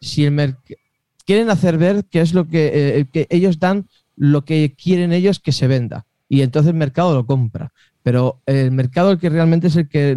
si 0.00 0.24
el 0.24 0.32
merc- 0.34 0.76
quieren 1.24 1.50
hacer 1.50 1.78
ver 1.78 2.04
qué 2.10 2.20
es 2.20 2.34
lo 2.34 2.48
que, 2.48 2.98
eh, 2.98 3.06
que 3.12 3.28
ellos 3.30 3.60
dan, 3.60 3.86
lo 4.16 4.44
que 4.44 4.74
quieren 4.74 5.12
ellos 5.12 5.40
que 5.40 5.52
se 5.52 5.66
venda. 5.66 6.06
Y 6.28 6.42
entonces 6.42 6.70
el 6.70 6.78
mercado 6.78 7.14
lo 7.14 7.26
compra. 7.26 7.72
Pero 8.02 8.42
el 8.46 8.72
mercado 8.72 9.12
el 9.12 9.18
que 9.18 9.30
realmente 9.30 9.68
es 9.68 9.76
el 9.76 9.88
que 9.88 10.16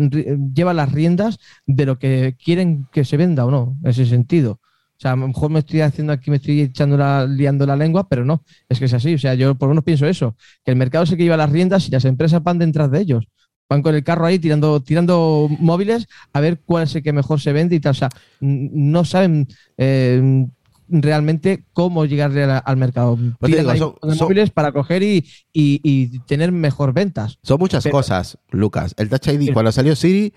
lleva 0.53 0.73
las 0.73 0.91
riendas 0.91 1.39
de 1.67 1.85
lo 1.85 1.99
que 1.99 2.35
quieren 2.43 2.87
que 2.91 3.05
se 3.05 3.17
venda 3.17 3.45
o 3.45 3.51
no, 3.51 3.77
en 3.83 3.89
ese 3.89 4.05
sentido. 4.05 4.59
O 4.97 4.99
sea, 4.99 5.11
a 5.11 5.15
lo 5.15 5.27
mejor 5.27 5.51
me 5.51 5.59
estoy 5.59 5.81
haciendo 5.81 6.13
aquí, 6.13 6.31
me 6.31 6.37
estoy 6.37 6.61
echando 6.61 6.97
la, 6.97 7.25
liando 7.25 7.65
la 7.65 7.75
lengua, 7.75 8.07
pero 8.07 8.23
no, 8.23 8.43
es 8.69 8.79
que 8.79 8.85
es 8.85 8.93
así. 8.93 9.13
O 9.13 9.19
sea, 9.19 9.33
yo 9.33 9.55
por 9.55 9.67
lo 9.67 9.73
menos 9.73 9.83
pienso 9.83 10.07
eso, 10.07 10.35
que 10.63 10.71
el 10.71 10.77
mercado 10.77 11.03
es 11.03 11.11
el 11.11 11.17
que 11.17 11.23
lleva 11.23 11.37
las 11.37 11.51
riendas 11.51 11.87
y 11.87 11.91
las 11.91 12.05
empresas 12.05 12.41
van 12.41 12.59
detrás 12.59 12.89
de 12.89 13.01
ellos. 13.01 13.27
Van 13.67 13.81
con 13.81 13.93
el 13.93 14.03
carro 14.03 14.25
ahí 14.25 14.39
tirando, 14.39 14.81
tirando 14.81 15.49
móviles 15.59 16.07
a 16.33 16.39
ver 16.39 16.61
cuál 16.63 16.83
es 16.83 16.95
el 16.95 17.03
que 17.03 17.11
mejor 17.11 17.41
se 17.41 17.51
vende 17.51 17.75
y 17.75 17.79
tal. 17.79 17.91
O 17.91 17.95
sea, 17.95 18.09
no 18.39 19.03
saben 19.03 19.47
eh, 19.77 20.47
realmente 20.87 21.65
cómo 21.73 22.05
llegarle 22.05 22.43
al 22.43 22.77
mercado. 22.77 23.17
Digo, 23.41 23.75
son- 23.75 23.95
son- 24.01 24.17
móviles 24.19 24.49
para 24.51 24.71
coger 24.71 25.03
y, 25.03 25.25
y- 25.53 25.81
y 25.83 26.19
tener 26.27 26.51
mejor 26.51 26.93
ventas. 26.93 27.39
Son 27.43 27.57
muchas 27.59 27.83
Pero- 27.83 27.93
cosas, 27.93 28.37
Lucas. 28.51 28.93
El 28.97 29.09
Touch 29.09 29.27
ID, 29.27 29.47
Sí. 29.47 29.51
cuando 29.53 29.71
salió 29.71 29.95
Siri, 29.95 30.33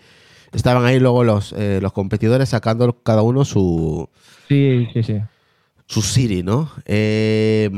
estaban 0.52 0.84
ahí 0.84 0.98
luego 0.98 1.24
los, 1.24 1.52
eh, 1.56 1.78
los 1.82 1.92
competidores 1.92 2.48
sacando 2.48 3.02
cada 3.02 3.22
uno 3.22 3.44
su, 3.44 4.08
Sí, 4.48 4.86
sí, 4.94 5.02
sí. 5.02 5.16
su 5.86 6.00
Siri, 6.02 6.42
¿no? 6.42 6.70
Eh, 6.86 7.70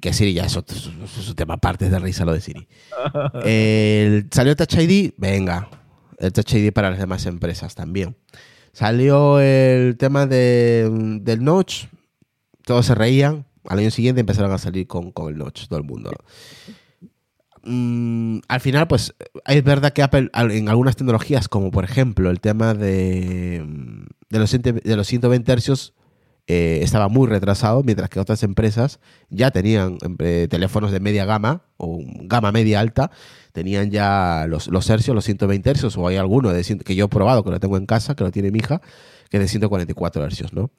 que 0.00 0.12
Siri 0.12 0.32
ya 0.34 0.44
es 0.44 0.56
otro, 0.56 0.76
es 0.76 1.28
un 1.28 1.34
tema 1.34 1.54
aparte 1.54 1.88
de 1.90 1.98
risa 1.98 2.24
lo 2.24 2.32
de 2.32 2.40
Siri. 2.40 2.66
El- 3.44 4.28
salió 4.30 4.52
el 4.52 4.56
Touch 4.56 4.74
ID, 4.78 5.12
venga. 5.16 5.68
El 6.18 6.32
Touch 6.32 6.54
ID 6.54 6.72
para 6.72 6.90
las 6.90 6.98
demás 6.98 7.26
empresas 7.26 7.74
también. 7.74 8.16
Salió 8.72 9.38
el 9.40 9.96
tema 9.96 10.26
de, 10.26 10.90
del 11.22 11.44
Notch, 11.44 11.84
todos 12.64 12.86
se 12.86 12.94
reían. 12.94 13.46
Al 13.66 13.78
año 13.78 13.90
siguiente 13.90 14.20
empezaron 14.20 14.52
a 14.52 14.58
salir 14.58 14.86
con, 14.86 15.10
con 15.10 15.32
el 15.32 15.38
Notch, 15.38 15.68
todo 15.68 15.78
el 15.78 15.84
mundo. 15.84 16.10
Mm, 17.64 18.40
al 18.46 18.60
final, 18.60 18.86
pues 18.88 19.14
es 19.46 19.64
verdad 19.64 19.92
que 19.92 20.02
Apple 20.02 20.30
en 20.34 20.68
algunas 20.68 20.96
tecnologías, 20.96 21.48
como 21.48 21.70
por 21.70 21.84
ejemplo 21.84 22.30
el 22.30 22.40
tema 22.40 22.74
de, 22.74 23.64
de, 24.28 24.38
los, 24.38 24.50
100 24.50 24.62
de 24.84 24.96
los 24.96 25.06
120 25.06 25.50
hercios, 25.50 25.94
eh, 26.46 26.80
estaba 26.82 27.08
muy 27.08 27.26
retrasado, 27.26 27.82
mientras 27.82 28.10
que 28.10 28.20
otras 28.20 28.42
empresas 28.42 29.00
ya 29.30 29.50
tenían 29.50 29.96
eh, 30.18 30.46
teléfonos 30.50 30.92
de 30.92 31.00
media 31.00 31.24
gama 31.24 31.62
o 31.78 32.00
gama 32.24 32.52
media 32.52 32.80
alta, 32.80 33.10
tenían 33.52 33.90
ya 33.90 34.44
los, 34.46 34.68
los 34.68 34.90
hercios, 34.90 35.14
los 35.14 35.24
120 35.24 35.70
hercios, 35.70 35.96
o 35.96 36.06
hay 36.06 36.16
alguno 36.16 36.52
de, 36.52 36.62
que 36.84 36.94
yo 36.94 37.06
he 37.06 37.08
probado, 37.08 37.44
que 37.44 37.50
lo 37.50 37.60
tengo 37.60 37.78
en 37.78 37.86
casa, 37.86 38.14
que 38.14 38.24
lo 38.24 38.30
tiene 38.30 38.50
mi 38.50 38.58
hija, 38.58 38.82
que 39.30 39.38
es 39.38 39.42
de 39.42 39.48
144 39.48 40.22
hercios, 40.22 40.52
¿no? 40.52 40.70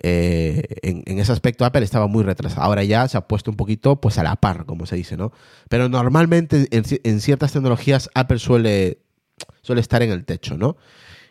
Eh, 0.00 0.62
en, 0.82 1.02
en 1.06 1.18
ese 1.18 1.32
aspecto 1.32 1.64
Apple 1.64 1.84
estaba 1.84 2.06
muy 2.06 2.22
retrasado. 2.24 2.62
Ahora 2.62 2.84
ya 2.84 3.06
se 3.08 3.16
ha 3.16 3.26
puesto 3.28 3.50
un 3.50 3.56
poquito 3.56 4.00
pues 4.00 4.18
a 4.18 4.22
la 4.22 4.36
par, 4.36 4.66
como 4.66 4.86
se 4.86 4.96
dice, 4.96 5.16
¿no? 5.16 5.32
Pero 5.68 5.88
normalmente 5.88 6.68
en, 6.70 6.84
ci- 6.84 7.00
en 7.04 7.20
ciertas 7.20 7.52
tecnologías 7.52 8.10
Apple 8.14 8.38
suele, 8.38 8.98
suele 9.62 9.80
estar 9.80 10.02
en 10.02 10.10
el 10.10 10.24
techo, 10.24 10.56
¿no? 10.56 10.76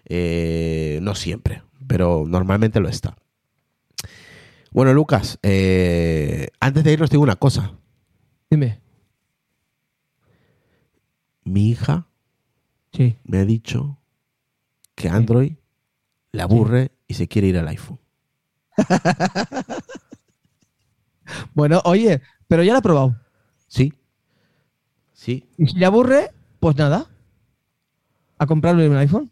Eh, 0.06 1.00
no 1.02 1.16
siempre, 1.16 1.64
pero 1.88 2.26
normalmente 2.28 2.80
lo 2.80 2.90
está. 2.90 3.16
Bueno, 4.72 4.94
Lucas, 4.94 5.40
eh, 5.44 6.48
antes 6.60 6.84
de 6.84 6.94
irnos 6.94 7.10
digo 7.10 7.24
una 7.24 7.36
cosa. 7.36 7.74
Dime. 8.50 8.80
Mi 11.44 11.70
hija 11.70 12.08
Sí. 12.92 13.18
me 13.24 13.40
ha 13.40 13.46
dicho 13.46 13.98
que 14.96 15.10
Android 15.10 15.54
le 16.32 16.42
aburre 16.42 16.92
y 17.08 17.16
se 17.16 17.28
quiere 17.28 17.48
ir 17.48 17.58
al 17.58 17.68
iPhone. 17.68 18.00
Bueno, 21.54 21.82
oye, 21.86 22.22
pero 22.48 22.64
ya 22.64 22.74
lo 22.74 22.80
he 22.80 22.82
probado. 22.82 23.16
¿Sí? 23.68 23.94
Sí. 25.14 25.46
Y 25.58 25.68
si 25.68 25.78
le 25.78 25.86
aburre, 25.86 26.32
pues 26.60 26.76
nada. 26.76 27.10
A 28.38 28.46
comprarle 28.46 28.90
un 28.90 28.98
iPhone. 28.98 29.32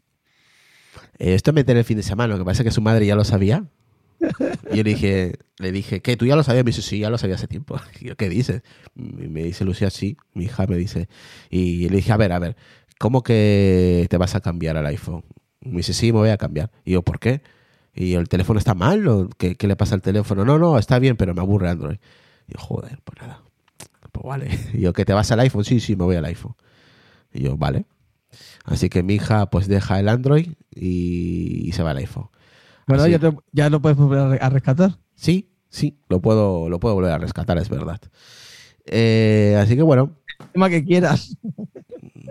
Eh, 1.20 1.34
esto 1.34 1.54
me 1.54 1.62
enteré 1.62 1.80
el 1.80 1.86
fin 1.86 1.98
de 1.98 2.04
semana, 2.04 2.34
lo 2.34 2.40
que 2.40 2.46
pasa 2.46 2.62
es 2.62 2.66
que 2.66 2.72
su 2.72 2.82
madre 2.82 3.06
ya 3.06 3.16
lo 3.16 3.24
sabía. 3.24 3.66
Y 4.72 4.78
yo 4.78 4.84
le 4.84 4.90
dije, 4.92 5.34
le 5.58 5.72
dije, 5.72 6.02
¿qué? 6.02 6.16
¿Tú 6.16 6.26
ya 6.26 6.36
lo 6.36 6.44
sabías? 6.44 6.64
Me 6.64 6.70
dice, 6.70 6.84
sí, 6.84 7.00
ya 7.00 7.10
lo 7.10 7.18
sabía 7.18 7.36
hace 7.36 7.48
tiempo. 7.48 7.80
Y 8.00 8.08
yo, 8.08 8.16
¿qué 8.16 8.30
dices? 8.30 8.62
Y 8.96 9.28
me 9.28 9.44
dice 9.44 9.66
Lucía, 9.66 9.90
sí, 9.90 10.18
mi 10.34 10.46
hija 10.46 10.66
me 10.68 10.78
dice. 10.78 11.10
Y 11.50 11.90
le 11.90 11.98
dije, 11.98 12.12
a 12.12 12.18
ver, 12.18 12.32
a 12.32 12.40
ver, 12.40 12.56
¿cómo 13.00 13.24
que 13.24 14.08
te 14.10 14.18
vas 14.18 14.36
a 14.36 14.42
cambiar 14.42 14.78
al 14.78 14.86
iPhone? 14.86 15.24
Me 15.62 15.78
dice, 15.78 15.94
sí, 15.94 16.12
me 16.12 16.20
voy 16.20 16.30
a 16.30 16.38
cambiar. 16.38 16.72
Y 16.86 16.92
yo, 16.92 17.02
¿por 17.02 17.20
qué? 17.20 17.42
¿Y 17.94 18.14
el 18.14 18.30
teléfono 18.30 18.58
está 18.60 18.74
mal? 18.74 19.08
¿O 19.08 19.30
qué, 19.38 19.56
qué 19.56 19.68
le 19.68 19.76
pasa 19.76 19.96
al 19.96 20.02
teléfono? 20.02 20.46
No, 20.46 20.58
no, 20.58 20.78
está 20.78 20.98
bien, 21.00 21.18
pero 21.18 21.34
me 21.34 21.42
aburre 21.42 21.70
Android. 21.70 21.98
Y 22.48 22.54
yo, 22.54 22.60
joder, 22.60 23.00
pues 23.04 23.20
nada. 23.22 23.42
Pues 24.12 24.26
vale. 24.26 24.50
Y 24.74 24.82
yo, 24.82 24.94
¿que 24.94 25.06
te 25.06 25.14
vas 25.14 25.32
al 25.32 25.40
iPhone? 25.42 25.64
Sí, 25.66 25.80
sí, 25.80 25.96
me 25.96 26.06
voy 26.06 26.16
al 26.16 26.26
iPhone. 26.26 26.56
Y 27.34 27.42
yo, 27.42 27.58
vale. 27.58 27.86
Así 28.64 28.90
que 28.90 29.04
mi 29.04 29.16
hija 29.16 29.50
pues 29.50 29.68
deja 29.68 30.00
el 30.00 30.08
Android 30.08 30.48
y, 30.74 31.68
y 31.68 31.72
se 31.74 31.84
va 31.84 31.92
al 31.92 31.98
iPhone. 31.98 32.30
Bueno, 32.88 33.06
ya, 33.08 33.20
te- 33.20 33.36
ya 33.52 33.70
lo 33.70 33.82
puedes 33.82 33.98
volver 33.98 34.20
a 34.20 34.30
re- 34.30 34.40
a 34.42 34.50
rescatar. 34.50 34.98
Sí, 35.16 35.50
sí, 35.70 35.98
lo 36.10 36.22
puedo, 36.22 36.70
lo 36.70 36.80
puedo 36.80 36.96
volver 36.96 37.12
a 37.12 37.18
rescatar, 37.18 37.58
es 37.58 37.70
verdad. 37.70 38.00
Eh, 38.86 39.58
así 39.62 39.76
que 39.76 39.82
bueno, 39.84 40.18
tema 40.52 40.70
que 40.70 40.84
quieras. 40.84 41.38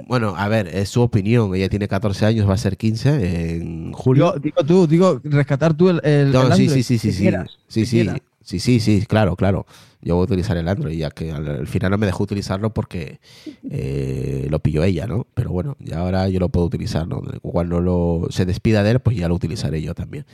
bueno, 0.07 0.35
a 0.37 0.49
ver, 0.49 0.69
es 0.69 0.89
su 0.89 1.01
opinión. 1.01 1.55
Ella 1.55 1.69
tiene 1.69 1.89
14 1.89 2.27
años, 2.27 2.49
va 2.49 2.55
a 2.55 2.59
ser 2.59 2.77
15 2.77 3.57
en 3.57 3.93
julio. 3.93 4.33
Digo, 4.33 4.41
digo 4.41 4.65
tú, 4.65 4.87
digo, 4.87 5.21
rescatar 5.25 5.75
tú 5.75 5.89
el, 5.91 6.01
el, 6.05 6.33
No, 6.33 6.49
el 6.49 6.55
sí, 6.55 6.69
sí, 6.69 6.83
sí, 6.83 6.99
sí, 6.99 7.13
sí, 7.13 7.31
sí, 7.69 7.87
sí, 7.87 8.09
sí, 8.43 8.61
sí, 8.61 8.81
sí, 8.81 9.07
claro, 9.07 9.37
claro. 9.37 9.67
Yo 10.03 10.15
voy 10.15 10.23
a 10.23 10.25
utilizar 10.25 10.57
el 10.57 10.67
Android, 10.67 10.97
ya 10.97 11.11
que 11.11 11.31
al, 11.31 11.47
al 11.47 11.67
final 11.67 11.91
no 11.91 11.99
me 11.99 12.07
dejó 12.07 12.25
utilizarlo 12.25 12.73
porque 12.73 13.21
eh, 13.69 14.47
lo 14.49 14.59
pilló 14.61 14.83
ella, 14.83 15.07
¿no? 15.07 15.27
Pero 15.35 15.51
bueno, 15.51 15.77
ya 15.79 15.99
ahora 15.99 16.29
yo 16.29 16.41
lo 16.41 16.49
puedo 16.49 16.67
utilizar, 16.67 17.07
¿no? 17.07 17.21
Cuando 17.43 17.81
lo, 17.81 18.27
se 18.31 18.47
despida 18.47 18.83
de 18.83 18.93
él, 18.93 19.01
pues 19.01 19.17
ya 19.17 19.29
lo 19.29 19.35
utilizaré 19.35 19.83
yo 19.83 19.95
también. 19.95 20.25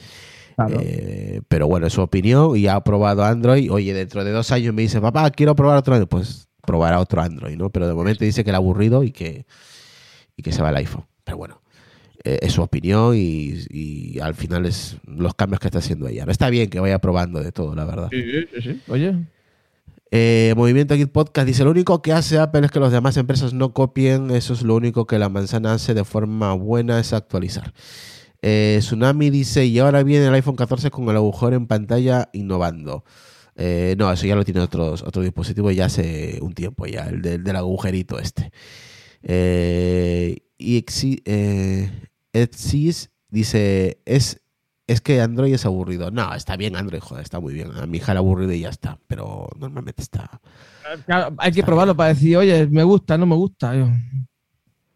Claro. 0.54 0.78
Eh, 0.80 1.42
pero 1.48 1.66
bueno, 1.66 1.88
es 1.88 1.92
su 1.92 2.00
opinión 2.00 2.56
y 2.56 2.68
ha 2.68 2.80
probado 2.80 3.24
Android. 3.24 3.70
Oye, 3.70 3.92
dentro 3.92 4.24
de 4.24 4.30
dos 4.30 4.52
años 4.52 4.72
me 4.72 4.82
dice, 4.82 5.00
papá, 5.00 5.30
quiero 5.30 5.56
probar 5.56 5.76
otro 5.78 5.94
Android. 5.94 6.08
Pues 6.08 6.48
probará 6.66 7.00
otro 7.00 7.22
Android, 7.22 7.56
¿no? 7.56 7.70
Pero 7.70 7.86
de 7.88 7.94
momento 7.94 8.24
dice 8.24 8.44
que 8.44 8.50
le 8.50 8.56
ha 8.56 8.58
aburrido 8.58 9.02
y 9.04 9.12
que, 9.12 9.46
y 10.36 10.42
que 10.42 10.52
se 10.52 10.62
va 10.62 10.70
el 10.70 10.76
iPhone. 10.76 11.04
Pero 11.24 11.38
bueno, 11.38 11.62
eh, 12.24 12.38
es 12.42 12.52
su 12.52 12.62
opinión 12.62 13.14
y, 13.16 13.54
y 13.70 14.18
al 14.20 14.34
final 14.34 14.66
es 14.66 14.96
los 15.06 15.34
cambios 15.34 15.60
que 15.60 15.68
está 15.68 15.78
haciendo 15.78 16.08
ella. 16.08 16.24
Está 16.28 16.50
bien 16.50 16.68
que 16.68 16.80
vaya 16.80 16.98
probando 16.98 17.40
de 17.40 17.52
todo, 17.52 17.74
la 17.74 17.84
verdad. 17.84 18.08
Sí, 18.10 18.22
sí, 18.22 18.62
sí. 18.62 18.80
Oye, 18.88 19.14
Eh, 20.12 20.54
Movimiento 20.56 20.94
Git 20.94 21.10
Podcast 21.10 21.46
dice: 21.46 21.64
Lo 21.64 21.70
único 21.72 22.00
que 22.00 22.12
hace 22.12 22.38
Apple 22.38 22.64
es 22.64 22.70
que 22.70 22.78
las 22.80 22.92
demás 22.92 23.16
empresas 23.16 23.52
no 23.52 23.72
copien. 23.72 24.30
Eso 24.30 24.54
es 24.54 24.62
lo 24.62 24.76
único 24.76 25.06
que 25.06 25.18
la 25.18 25.28
manzana 25.28 25.72
hace 25.72 25.94
de 25.94 26.04
forma 26.04 26.52
buena, 26.54 27.00
es 27.00 27.12
actualizar. 27.12 27.72
Eh, 28.40 28.76
Tsunami 28.80 29.30
dice: 29.30 29.66
Y 29.66 29.78
ahora 29.80 30.04
viene 30.04 30.26
el 30.26 30.34
iPhone 30.34 30.54
14 30.56 30.90
con 30.92 31.08
el 31.08 31.16
agujero 31.16 31.56
en 31.56 31.66
pantalla 31.66 32.28
innovando. 32.32 33.04
Eh, 33.56 33.94
no, 33.98 34.12
eso 34.12 34.26
ya 34.26 34.36
lo 34.36 34.44
tiene 34.44 34.60
otros, 34.60 35.02
otro 35.02 35.22
dispositivo 35.22 35.70
ya 35.70 35.86
hace 35.86 36.38
un 36.42 36.52
tiempo, 36.52 36.86
ya, 36.86 37.04
el 37.08 37.22
del, 37.22 37.42
del 37.42 37.56
agujerito 37.56 38.18
este. 38.18 38.52
Eh, 39.22 40.36
y 40.58 40.78
Exi- 40.82 41.22
eh, 41.24 41.90
dice: 43.30 44.00
es, 44.04 44.40
es 44.86 45.00
que 45.00 45.20
Android 45.20 45.54
es 45.54 45.64
aburrido. 45.66 46.10
No, 46.10 46.34
está 46.34 46.56
bien 46.56 46.76
Android, 46.76 47.00
joder, 47.00 47.22
está 47.24 47.40
muy 47.40 47.54
bien. 47.54 47.72
A 47.76 47.86
mi 47.86 47.98
hija 47.98 48.12
aburrido 48.12 48.52
y 48.52 48.60
ya 48.60 48.68
está. 48.68 48.98
Pero 49.06 49.48
normalmente 49.58 50.02
está, 50.02 50.40
claro, 51.06 51.34
hay 51.38 51.52
que 51.52 51.62
probarlo 51.62 51.96
para 51.96 52.10
decir, 52.14 52.36
oye, 52.36 52.66
me 52.66 52.84
gusta, 52.84 53.18
no 53.18 53.26
me 53.26 53.36
gusta. 53.36 53.74
Yo, 53.74 53.88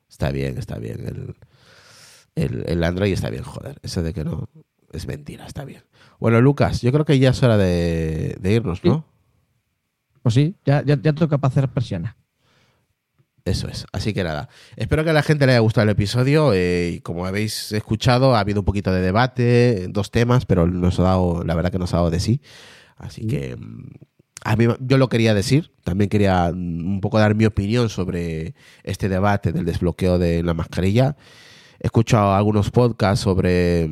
está 0.09 0.31
bien, 0.31 0.59
está 0.59 0.79
bien. 0.79 1.07
El, 1.07 1.35
el, 2.37 2.65
el 2.69 2.85
Android 2.85 3.13
está 3.13 3.31
bien, 3.31 3.43
joder. 3.43 3.79
Eso 3.83 4.03
de 4.03 4.13
que 4.13 4.25
no 4.25 4.49
es 4.93 5.07
mentira, 5.07 5.47
está 5.47 5.65
bien. 5.65 5.83
Bueno, 6.21 6.41
Lucas, 6.41 6.83
yo 6.83 6.93
creo 6.93 7.05
que 7.05 7.19
ya 7.19 7.31
es 7.31 7.43
hora 7.43 7.57
de, 7.57 8.37
de 8.41 8.53
irnos, 8.53 8.85
¿no? 8.85 9.05
Pues 10.23 10.35
sí, 10.35 10.55
ya, 10.65 10.85
ya, 10.85 11.01
ya 11.01 11.13
toca 11.15 11.39
para 11.39 11.51
hacer 11.51 11.69
persiana. 11.69 12.17
Eso 13.45 13.69
es. 13.69 13.87
Así 13.93 14.13
que 14.13 14.23
nada. 14.23 14.49
Espero 14.77 15.03
que 15.03 15.11
a 15.11 15.15
la 15.15 15.23
gente 15.23 15.47
le 15.47 15.53
haya 15.53 15.61
gustado 15.61 15.85
el 15.85 15.91
episodio. 15.91 16.53
eh, 16.53 16.93
y 16.97 17.01
como 17.01 17.27
habéis 17.27 17.73
escuchado, 17.73 18.37
ha 18.37 18.41
habido 18.41 18.61
un 18.61 18.67
poquito 18.67 18.93
de 18.93 19.01
debate, 19.01 19.87
dos 19.89 20.11
temas, 20.11 20.45
pero 20.45 20.67
nos 20.67 21.01
ha 21.01 21.05
dado, 21.05 21.43
la 21.45 21.55
verdad 21.55 21.73
que 21.73 21.79
nos 21.79 21.95
ha 21.95 21.99
dado 21.99 22.11
de 22.11 22.21
sí. 22.21 22.43
Así 22.97 23.27
que 23.27 23.57
a 24.45 24.57
mí, 24.57 24.67
yo 24.81 24.99
lo 24.99 25.09
quería 25.09 25.35
decir. 25.35 25.73
También 25.85 26.11
quería 26.11 26.51
un 26.53 27.01
poco 27.01 27.19
dar 27.19 27.35
mi 27.35 27.47
opinión 27.47 27.89
sobre 27.89 28.55
este 28.85 29.09
debate 29.09 29.53
del 29.53 29.65
desbloqueo 29.65 30.19
de 30.19 30.43
la 30.43 30.53
mascarilla. 30.53 31.17
He 31.81 31.87
escuchado 31.87 32.35
algunos 32.35 32.71
podcasts 32.71 33.23
sobre, 33.25 33.89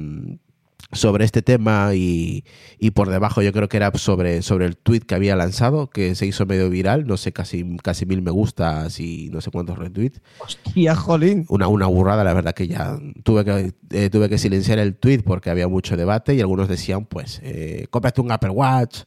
sobre 0.92 1.24
este 1.24 1.42
tema 1.42 1.94
y, 1.94 2.44
y 2.78 2.92
por 2.92 3.10
debajo 3.10 3.42
yo 3.42 3.52
creo 3.52 3.68
que 3.68 3.76
era 3.76 3.92
sobre, 3.94 4.40
sobre 4.42 4.66
el 4.66 4.76
tweet 4.76 5.00
que 5.00 5.14
había 5.14 5.36
lanzado, 5.36 5.90
que 5.90 6.14
se 6.14 6.26
hizo 6.26 6.46
medio 6.46 6.70
viral, 6.70 7.06
no 7.06 7.16
sé, 7.16 7.32
casi, 7.32 7.76
casi 7.82 8.06
mil 8.06 8.22
me 8.22 8.30
gustas 8.30 8.98
y 8.98 9.28
no 9.30 9.40
sé 9.40 9.50
cuántos 9.50 9.78
retweets. 9.78 10.20
Hostia, 10.38 10.96
jolín. 10.96 11.44
Una, 11.48 11.68
una 11.68 11.86
burrada, 11.86 12.24
la 12.24 12.32
verdad 12.32 12.54
que 12.54 12.68
ya 12.68 12.98
tuve 13.22 13.44
que, 13.44 13.72
eh, 13.90 14.10
tuve 14.10 14.28
que 14.28 14.38
silenciar 14.38 14.78
el 14.78 14.96
tweet 14.96 15.22
porque 15.22 15.50
había 15.50 15.68
mucho 15.68 15.96
debate 15.96 16.34
y 16.34 16.40
algunos 16.40 16.68
decían, 16.68 17.04
pues, 17.04 17.40
eh, 17.42 17.86
cómprate 17.90 18.20
un 18.22 18.32
Apple 18.32 18.50
Watch, 18.50 19.02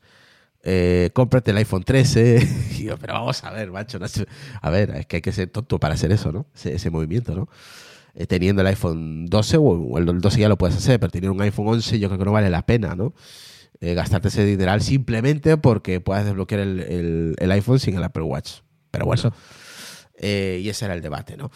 eh, 0.64 1.10
cómprate 1.14 1.50
el 1.52 1.58
iPhone 1.58 1.84
13. 1.84 2.48
Y 2.82 2.86
yo, 2.86 2.98
pero 2.98 3.14
vamos 3.14 3.44
a 3.44 3.52
ver, 3.52 3.72
macho, 3.72 4.00
no 4.00 4.08
sé. 4.08 4.28
a 4.62 4.70
ver, 4.70 4.92
es 4.92 5.06
que 5.06 5.18
hay 5.18 5.22
que 5.22 5.32
ser 5.32 5.50
tonto 5.50 5.80
para 5.80 5.96
hacer 5.96 6.12
eso, 6.12 6.32
¿no? 6.32 6.48
Ese, 6.56 6.76
ese 6.76 6.90
movimiento, 6.90 7.36
¿no? 7.36 7.48
Eh, 8.16 8.26
teniendo 8.28 8.62
el 8.62 8.68
iPhone 8.68 9.26
12 9.28 9.58
o 9.58 9.98
el 9.98 10.06
12 10.06 10.40
ya 10.40 10.50
lo 10.50 10.58
puedes 10.58 10.76
hacer, 10.76 11.00
pero 11.00 11.12
tener 11.12 11.30
un 11.32 11.42
iPhone 11.42 11.68
11 11.68 12.00
yo 12.00 12.10
creo 12.10 12.20
que 12.20 12.26
no 12.26 12.32
vale 12.34 12.50
la 12.50 12.66
pena, 12.66 12.96
¿no? 12.96 13.14
Eh, 13.80 13.94
gastarte 13.94 14.28
ese 14.28 14.46
dineral 14.46 14.82
simplemente 14.82 15.58
porque 15.58 16.02
puedas 16.02 16.26
desbloquear 16.26 16.62
el, 16.62 16.80
el- 16.82 17.36
el 17.40 17.52
iPhone 17.52 17.80
sin 17.80 17.96
el 17.96 18.04
Apple 18.04 18.24
Watch. 18.24 18.60
Pero 18.92 19.06
bueno, 19.06 19.20
Eso. 19.20 19.34
eh, 20.20 20.60
y 20.64 20.70
ese 20.70 20.86
era 20.86 20.94
el 20.94 21.02
debate, 21.02 21.38
¿no? 21.38 21.50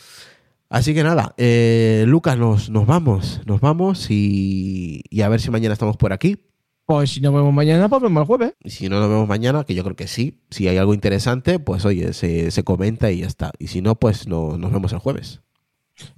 Así 0.69 0.93
que 0.95 1.03
nada, 1.03 1.35
eh, 1.37 2.05
Lucas, 2.07 2.37
nos, 2.37 2.69
nos 2.71 2.87
vamos, 2.87 3.41
nos 3.45 3.61
vamos 3.61 4.07
y, 4.09 5.03
y 5.09 5.21
a 5.21 5.29
ver 5.29 5.39
si 5.39 5.51
mañana 5.51 5.73
estamos 5.73 5.95
por 5.97 6.11
aquí. 6.11 6.37
Pues 6.87 7.11
si 7.11 7.21
nos 7.21 7.33
vemos 7.33 7.53
mañana, 7.53 7.89
pues 7.89 8.01
vemos 8.01 8.21
el 8.21 8.27
jueves. 8.27 8.53
Y 8.63 8.69
si 8.71 8.89
no 8.89 8.99
nos 8.99 9.09
vemos 9.09 9.27
mañana, 9.27 9.63
que 9.63 9.73
yo 9.75 9.83
creo 9.83 9.95
que 9.95 10.07
sí, 10.07 10.41
si 10.51 10.67
hay 10.67 10.77
algo 10.77 10.93
interesante, 10.93 11.59
pues 11.59 11.83
oye, 11.85 12.13
se, 12.13 12.49
se 12.51 12.63
comenta 12.63 13.11
y 13.11 13.19
ya 13.19 13.27
está. 13.27 13.51
Y 13.59 13.67
si 13.67 13.81
no, 13.81 13.95
pues 13.95 14.27
no, 14.27 14.57
nos 14.57 14.71
vemos 14.71 14.91
el 14.93 14.99
jueves. 14.99 15.41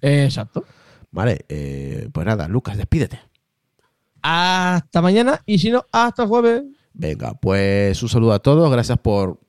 Exacto. 0.01 0.65
Vale, 1.11 1.45
eh, 1.49 2.09
pues 2.11 2.25
nada, 2.25 2.47
Lucas, 2.47 2.77
despídete. 2.77 3.19
Hasta 4.21 5.01
mañana 5.01 5.41
y 5.45 5.59
si 5.59 5.69
no, 5.71 5.85
hasta 5.91 6.23
el 6.23 6.29
jueves. 6.29 6.63
Venga, 6.93 7.33
pues 7.35 8.01
un 8.03 8.09
saludo 8.09 8.33
a 8.33 8.39
todos, 8.39 8.69
gracias 8.71 8.97
por 8.97 9.39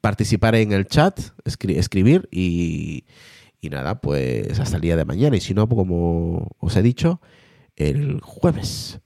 participar 0.00 0.54
en 0.54 0.72
el 0.72 0.86
chat, 0.86 1.18
escri- 1.44 1.76
escribir 1.76 2.28
y, 2.30 3.04
y 3.60 3.70
nada, 3.70 4.00
pues 4.00 4.58
hasta 4.60 4.76
el 4.76 4.82
día 4.82 4.96
de 4.96 5.04
mañana. 5.04 5.36
Y 5.36 5.40
si 5.40 5.52
no, 5.52 5.68
pues 5.68 5.78
como 5.78 6.48
os 6.58 6.76
he 6.76 6.82
dicho, 6.82 7.20
el 7.74 8.20
jueves. 8.20 9.00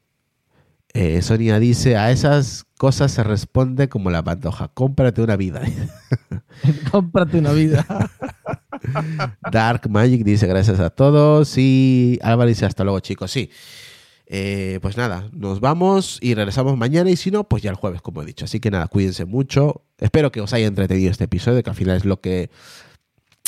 Eh, 0.92 1.22
Sonia 1.22 1.58
dice, 1.60 1.96
a 1.96 2.10
esas 2.10 2.64
cosas 2.76 3.12
se 3.12 3.22
responde 3.22 3.88
como 3.88 4.10
la 4.10 4.22
pantoja, 4.24 4.68
cómprate 4.68 5.22
una 5.22 5.36
vida. 5.36 5.62
Cómprate 6.90 7.38
una 7.38 7.52
vida. 7.52 7.86
Dark 9.50 9.88
Magic 9.88 10.24
dice 10.24 10.46
gracias 10.46 10.80
a 10.80 10.90
todos 10.90 11.56
y 11.58 12.18
Álvaro 12.22 12.48
dice 12.48 12.66
hasta 12.66 12.84
luego 12.84 13.00
chicos, 13.00 13.30
sí. 13.30 13.50
Eh, 14.32 14.78
pues 14.80 14.96
nada, 14.96 15.28
nos 15.32 15.58
vamos 15.58 16.18
y 16.20 16.34
regresamos 16.34 16.76
mañana 16.76 17.10
y 17.10 17.16
si 17.16 17.32
no, 17.32 17.44
pues 17.44 17.64
ya 17.64 17.70
el 17.70 17.76
jueves, 17.76 18.00
como 18.00 18.22
he 18.22 18.26
dicho. 18.26 18.44
Así 18.44 18.60
que 18.60 18.70
nada, 18.70 18.86
cuídense 18.86 19.24
mucho. 19.24 19.82
Espero 19.98 20.30
que 20.30 20.40
os 20.40 20.52
haya 20.52 20.68
entretenido 20.68 21.10
este 21.10 21.24
episodio, 21.24 21.64
que 21.64 21.70
al 21.70 21.76
final 21.76 21.96
es 21.96 22.04
lo 22.04 22.20
que 22.20 22.48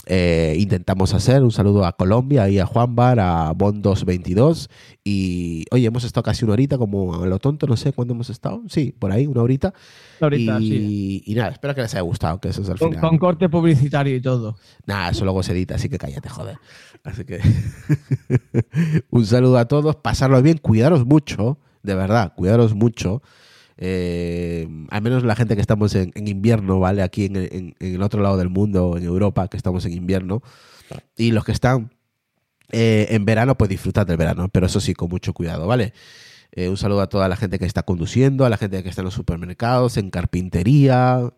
eh, 0.07 0.57
intentamos 0.59 1.15
hacer. 1.15 1.43
Un 1.43 1.53
saludo 1.53 1.85
a 1.85 1.93
Colombia 1.93 2.49
y 2.49 2.59
a 2.59 2.67
Juan 2.67 2.95
Bar, 2.97 3.21
a 3.21 3.53
Bond222. 3.53 4.69
Y 5.05 5.65
oye, 5.71 5.87
hemos 5.87 6.05
estado 6.05 6.23
casi 6.23 6.45
una 6.45 6.55
horita, 6.55 6.79
como 6.79 7.23
a 7.23 7.27
lo 7.27 7.39
tonto, 7.39 7.67
no 7.67 7.77
sé 7.77 7.93
cuándo 7.93 8.15
hemos 8.15 8.31
estado. 8.31 8.63
Sí, 8.69 8.95
por 8.99 9.13
ahí, 9.13 9.27
una 9.27 9.43
horita. 9.43 9.73
Ahorita, 10.21 10.61
y, 10.61 10.69
sí. 10.69 11.23
y 11.27 11.35
nada, 11.35 11.51
espero 11.51 11.75
que 11.75 11.83
les 11.83 11.95
haya 11.95 12.03
gustado, 12.03 12.41
que 12.41 12.49
eso 12.49 12.63
es 12.63 12.69
al 12.71 12.79
Con, 12.79 12.91
final. 12.91 13.09
con 13.09 13.19
corte 13.19 13.49
publicitario 13.49 14.15
y 14.17 14.21
todo. 14.21 14.57
Nada, 14.87 15.11
eso 15.11 15.25
luego 15.25 15.43
se 15.43 15.53
edita, 15.53 15.75
así 15.77 15.89
que 15.89 15.99
cállate, 15.99 16.29
joder. 16.29 16.59
Así 17.05 17.25
que 17.25 17.41
un 19.11 19.27
saludo 19.27 19.59
a 19.59 19.67
todos, 19.67 19.97
pasarlo 19.97 20.41
bien, 20.43 20.59
cuidaros 20.59 21.07
mucho, 21.07 21.59
de 21.83 21.95
verdad, 21.95 22.33
cuidaros 22.35 22.75
mucho. 22.75 23.23
Eh, 23.79 24.69
al 24.91 25.03
menos 25.03 25.25
la 25.25 25.35
gente 25.35 25.55
que 25.55 25.61
estamos 25.61 25.95
en, 25.95 26.13
invierno, 26.15 26.79
¿vale? 26.79 27.03
Aquí 27.03 27.27
en, 27.27 27.75
el 27.79 28.03
otro 28.03 28.23
lado 28.23 28.37
del 28.37 28.49
mundo, 28.49 28.97
en 28.97 29.05
Europa, 29.05 29.49
que 29.49 29.57
estamos 29.57 29.85
en 29.87 29.93
invierno. 29.93 30.43
Y 31.17 31.33
los 31.33 31.45
que 31.45 31.53
están 31.53 31.93
eh, 32.71 33.07
en 33.11 33.25
verano, 33.25 33.57
pues 33.57 33.71
disfrutad 33.71 34.07
del 34.07 34.17
verano, 34.17 34.49
pero 34.49 34.67
eso 34.67 34.81
sí, 34.81 34.95
con 34.95 35.09
mucho 35.09 35.33
cuidado, 35.33 35.67
¿vale? 35.67 35.93
Eh, 36.53 36.69
un 36.69 36.77
saludo 36.77 37.01
a 37.01 37.09
toda 37.09 37.29
la 37.29 37.37
gente 37.37 37.59
que 37.59 37.65
está 37.65 37.83
conduciendo, 37.83 38.45
a 38.45 38.51
la 38.51 38.59
gente 38.59 38.83
que 38.83 38.89
está 38.89 39.01
en 39.01 39.07
los 39.07 39.15
supermercados, 39.15 39.97
en 39.97 40.11
carpintería, 40.11 41.33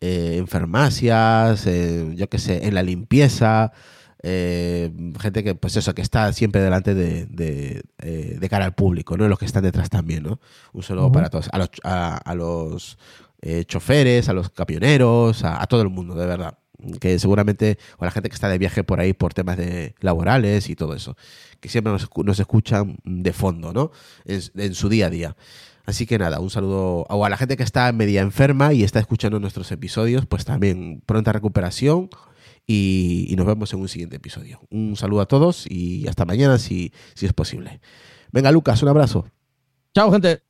en 0.00 0.46
farmacias, 0.46 1.64
yo 1.64 2.28
qué 2.28 2.38
sé, 2.38 2.66
en 2.66 2.74
la 2.74 2.82
limpieza, 2.82 3.72
eh, 4.26 4.90
gente 5.20 5.44
que, 5.44 5.54
pues 5.54 5.76
eso, 5.76 5.94
que 5.94 6.00
está 6.00 6.32
siempre 6.32 6.62
delante 6.62 6.94
de, 6.94 7.26
de, 7.26 7.82
eh, 7.98 8.38
de 8.40 8.48
cara 8.48 8.64
al 8.64 8.74
público, 8.74 9.18
¿no? 9.18 9.28
Los 9.28 9.38
que 9.38 9.44
están 9.44 9.62
detrás 9.62 9.90
también, 9.90 10.22
¿no? 10.22 10.40
Un 10.72 10.82
saludo 10.82 11.12
para 11.12 11.28
todos, 11.28 11.50
a 11.52 11.58
los, 11.58 11.68
a, 11.84 12.16
a 12.16 12.34
los 12.34 12.98
eh, 13.42 13.64
choferes, 13.66 14.30
a 14.30 14.32
los 14.32 14.48
camioneros, 14.48 15.44
a, 15.44 15.62
a 15.62 15.66
todo 15.66 15.82
el 15.82 15.90
mundo, 15.90 16.14
de 16.14 16.26
verdad. 16.26 16.58
Que 17.00 17.18
seguramente, 17.18 17.78
o 17.98 18.04
a 18.04 18.06
la 18.06 18.10
gente 18.10 18.28
que 18.30 18.34
está 18.34 18.48
de 18.48 18.58
viaje 18.58 18.82
por 18.82 18.98
ahí 18.98 19.12
por 19.12 19.34
temas 19.34 19.56
de 19.58 19.94
laborales 20.00 20.68
y 20.70 20.74
todo 20.74 20.94
eso, 20.94 21.16
que 21.60 21.68
siempre 21.68 21.92
nos, 21.92 22.08
nos 22.24 22.38
escuchan 22.40 22.96
de 23.04 23.32
fondo, 23.32 23.72
¿no? 23.72 23.90
En, 24.24 24.40
en 24.56 24.74
su 24.74 24.88
día 24.88 25.06
a 25.06 25.10
día. 25.10 25.36
Así 25.86 26.06
que 26.06 26.18
nada, 26.18 26.40
un 26.40 26.48
saludo 26.48 27.04
o 27.10 27.24
a 27.26 27.28
la 27.28 27.36
gente 27.36 27.58
que 27.58 27.62
está 27.62 27.92
media 27.92 28.22
enferma 28.22 28.72
y 28.72 28.84
está 28.84 29.00
escuchando 29.00 29.38
nuestros 29.38 29.70
episodios, 29.70 30.24
pues 30.24 30.46
también 30.46 31.02
pronta 31.04 31.30
recuperación 31.32 32.08
y, 32.66 33.26
y 33.28 33.36
nos 33.36 33.46
vemos 33.46 33.72
en 33.72 33.80
un 33.80 33.88
siguiente 33.88 34.16
episodio. 34.16 34.60
Un 34.70 34.96
saludo 34.96 35.20
a 35.20 35.26
todos 35.26 35.66
y 35.68 36.06
hasta 36.08 36.24
mañana 36.24 36.58
si, 36.58 36.92
si 37.14 37.26
es 37.26 37.32
posible. 37.32 37.80
Venga, 38.32 38.50
Lucas, 38.50 38.82
un 38.82 38.88
abrazo. 38.88 39.26
Chao, 39.94 40.10
gente. 40.10 40.42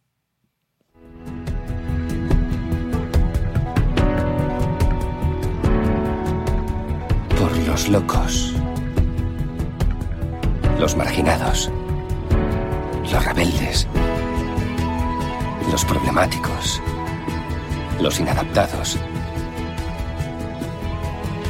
Por 7.38 7.56
los 7.66 7.88
locos. 7.88 8.54
Los 10.78 10.96
marginados. 10.96 11.70
Los 13.02 13.24
rebeldes. 13.24 13.86
Los 15.70 15.84
problemáticos. 15.84 16.80
Los 18.00 18.18
inadaptados. 18.18 18.98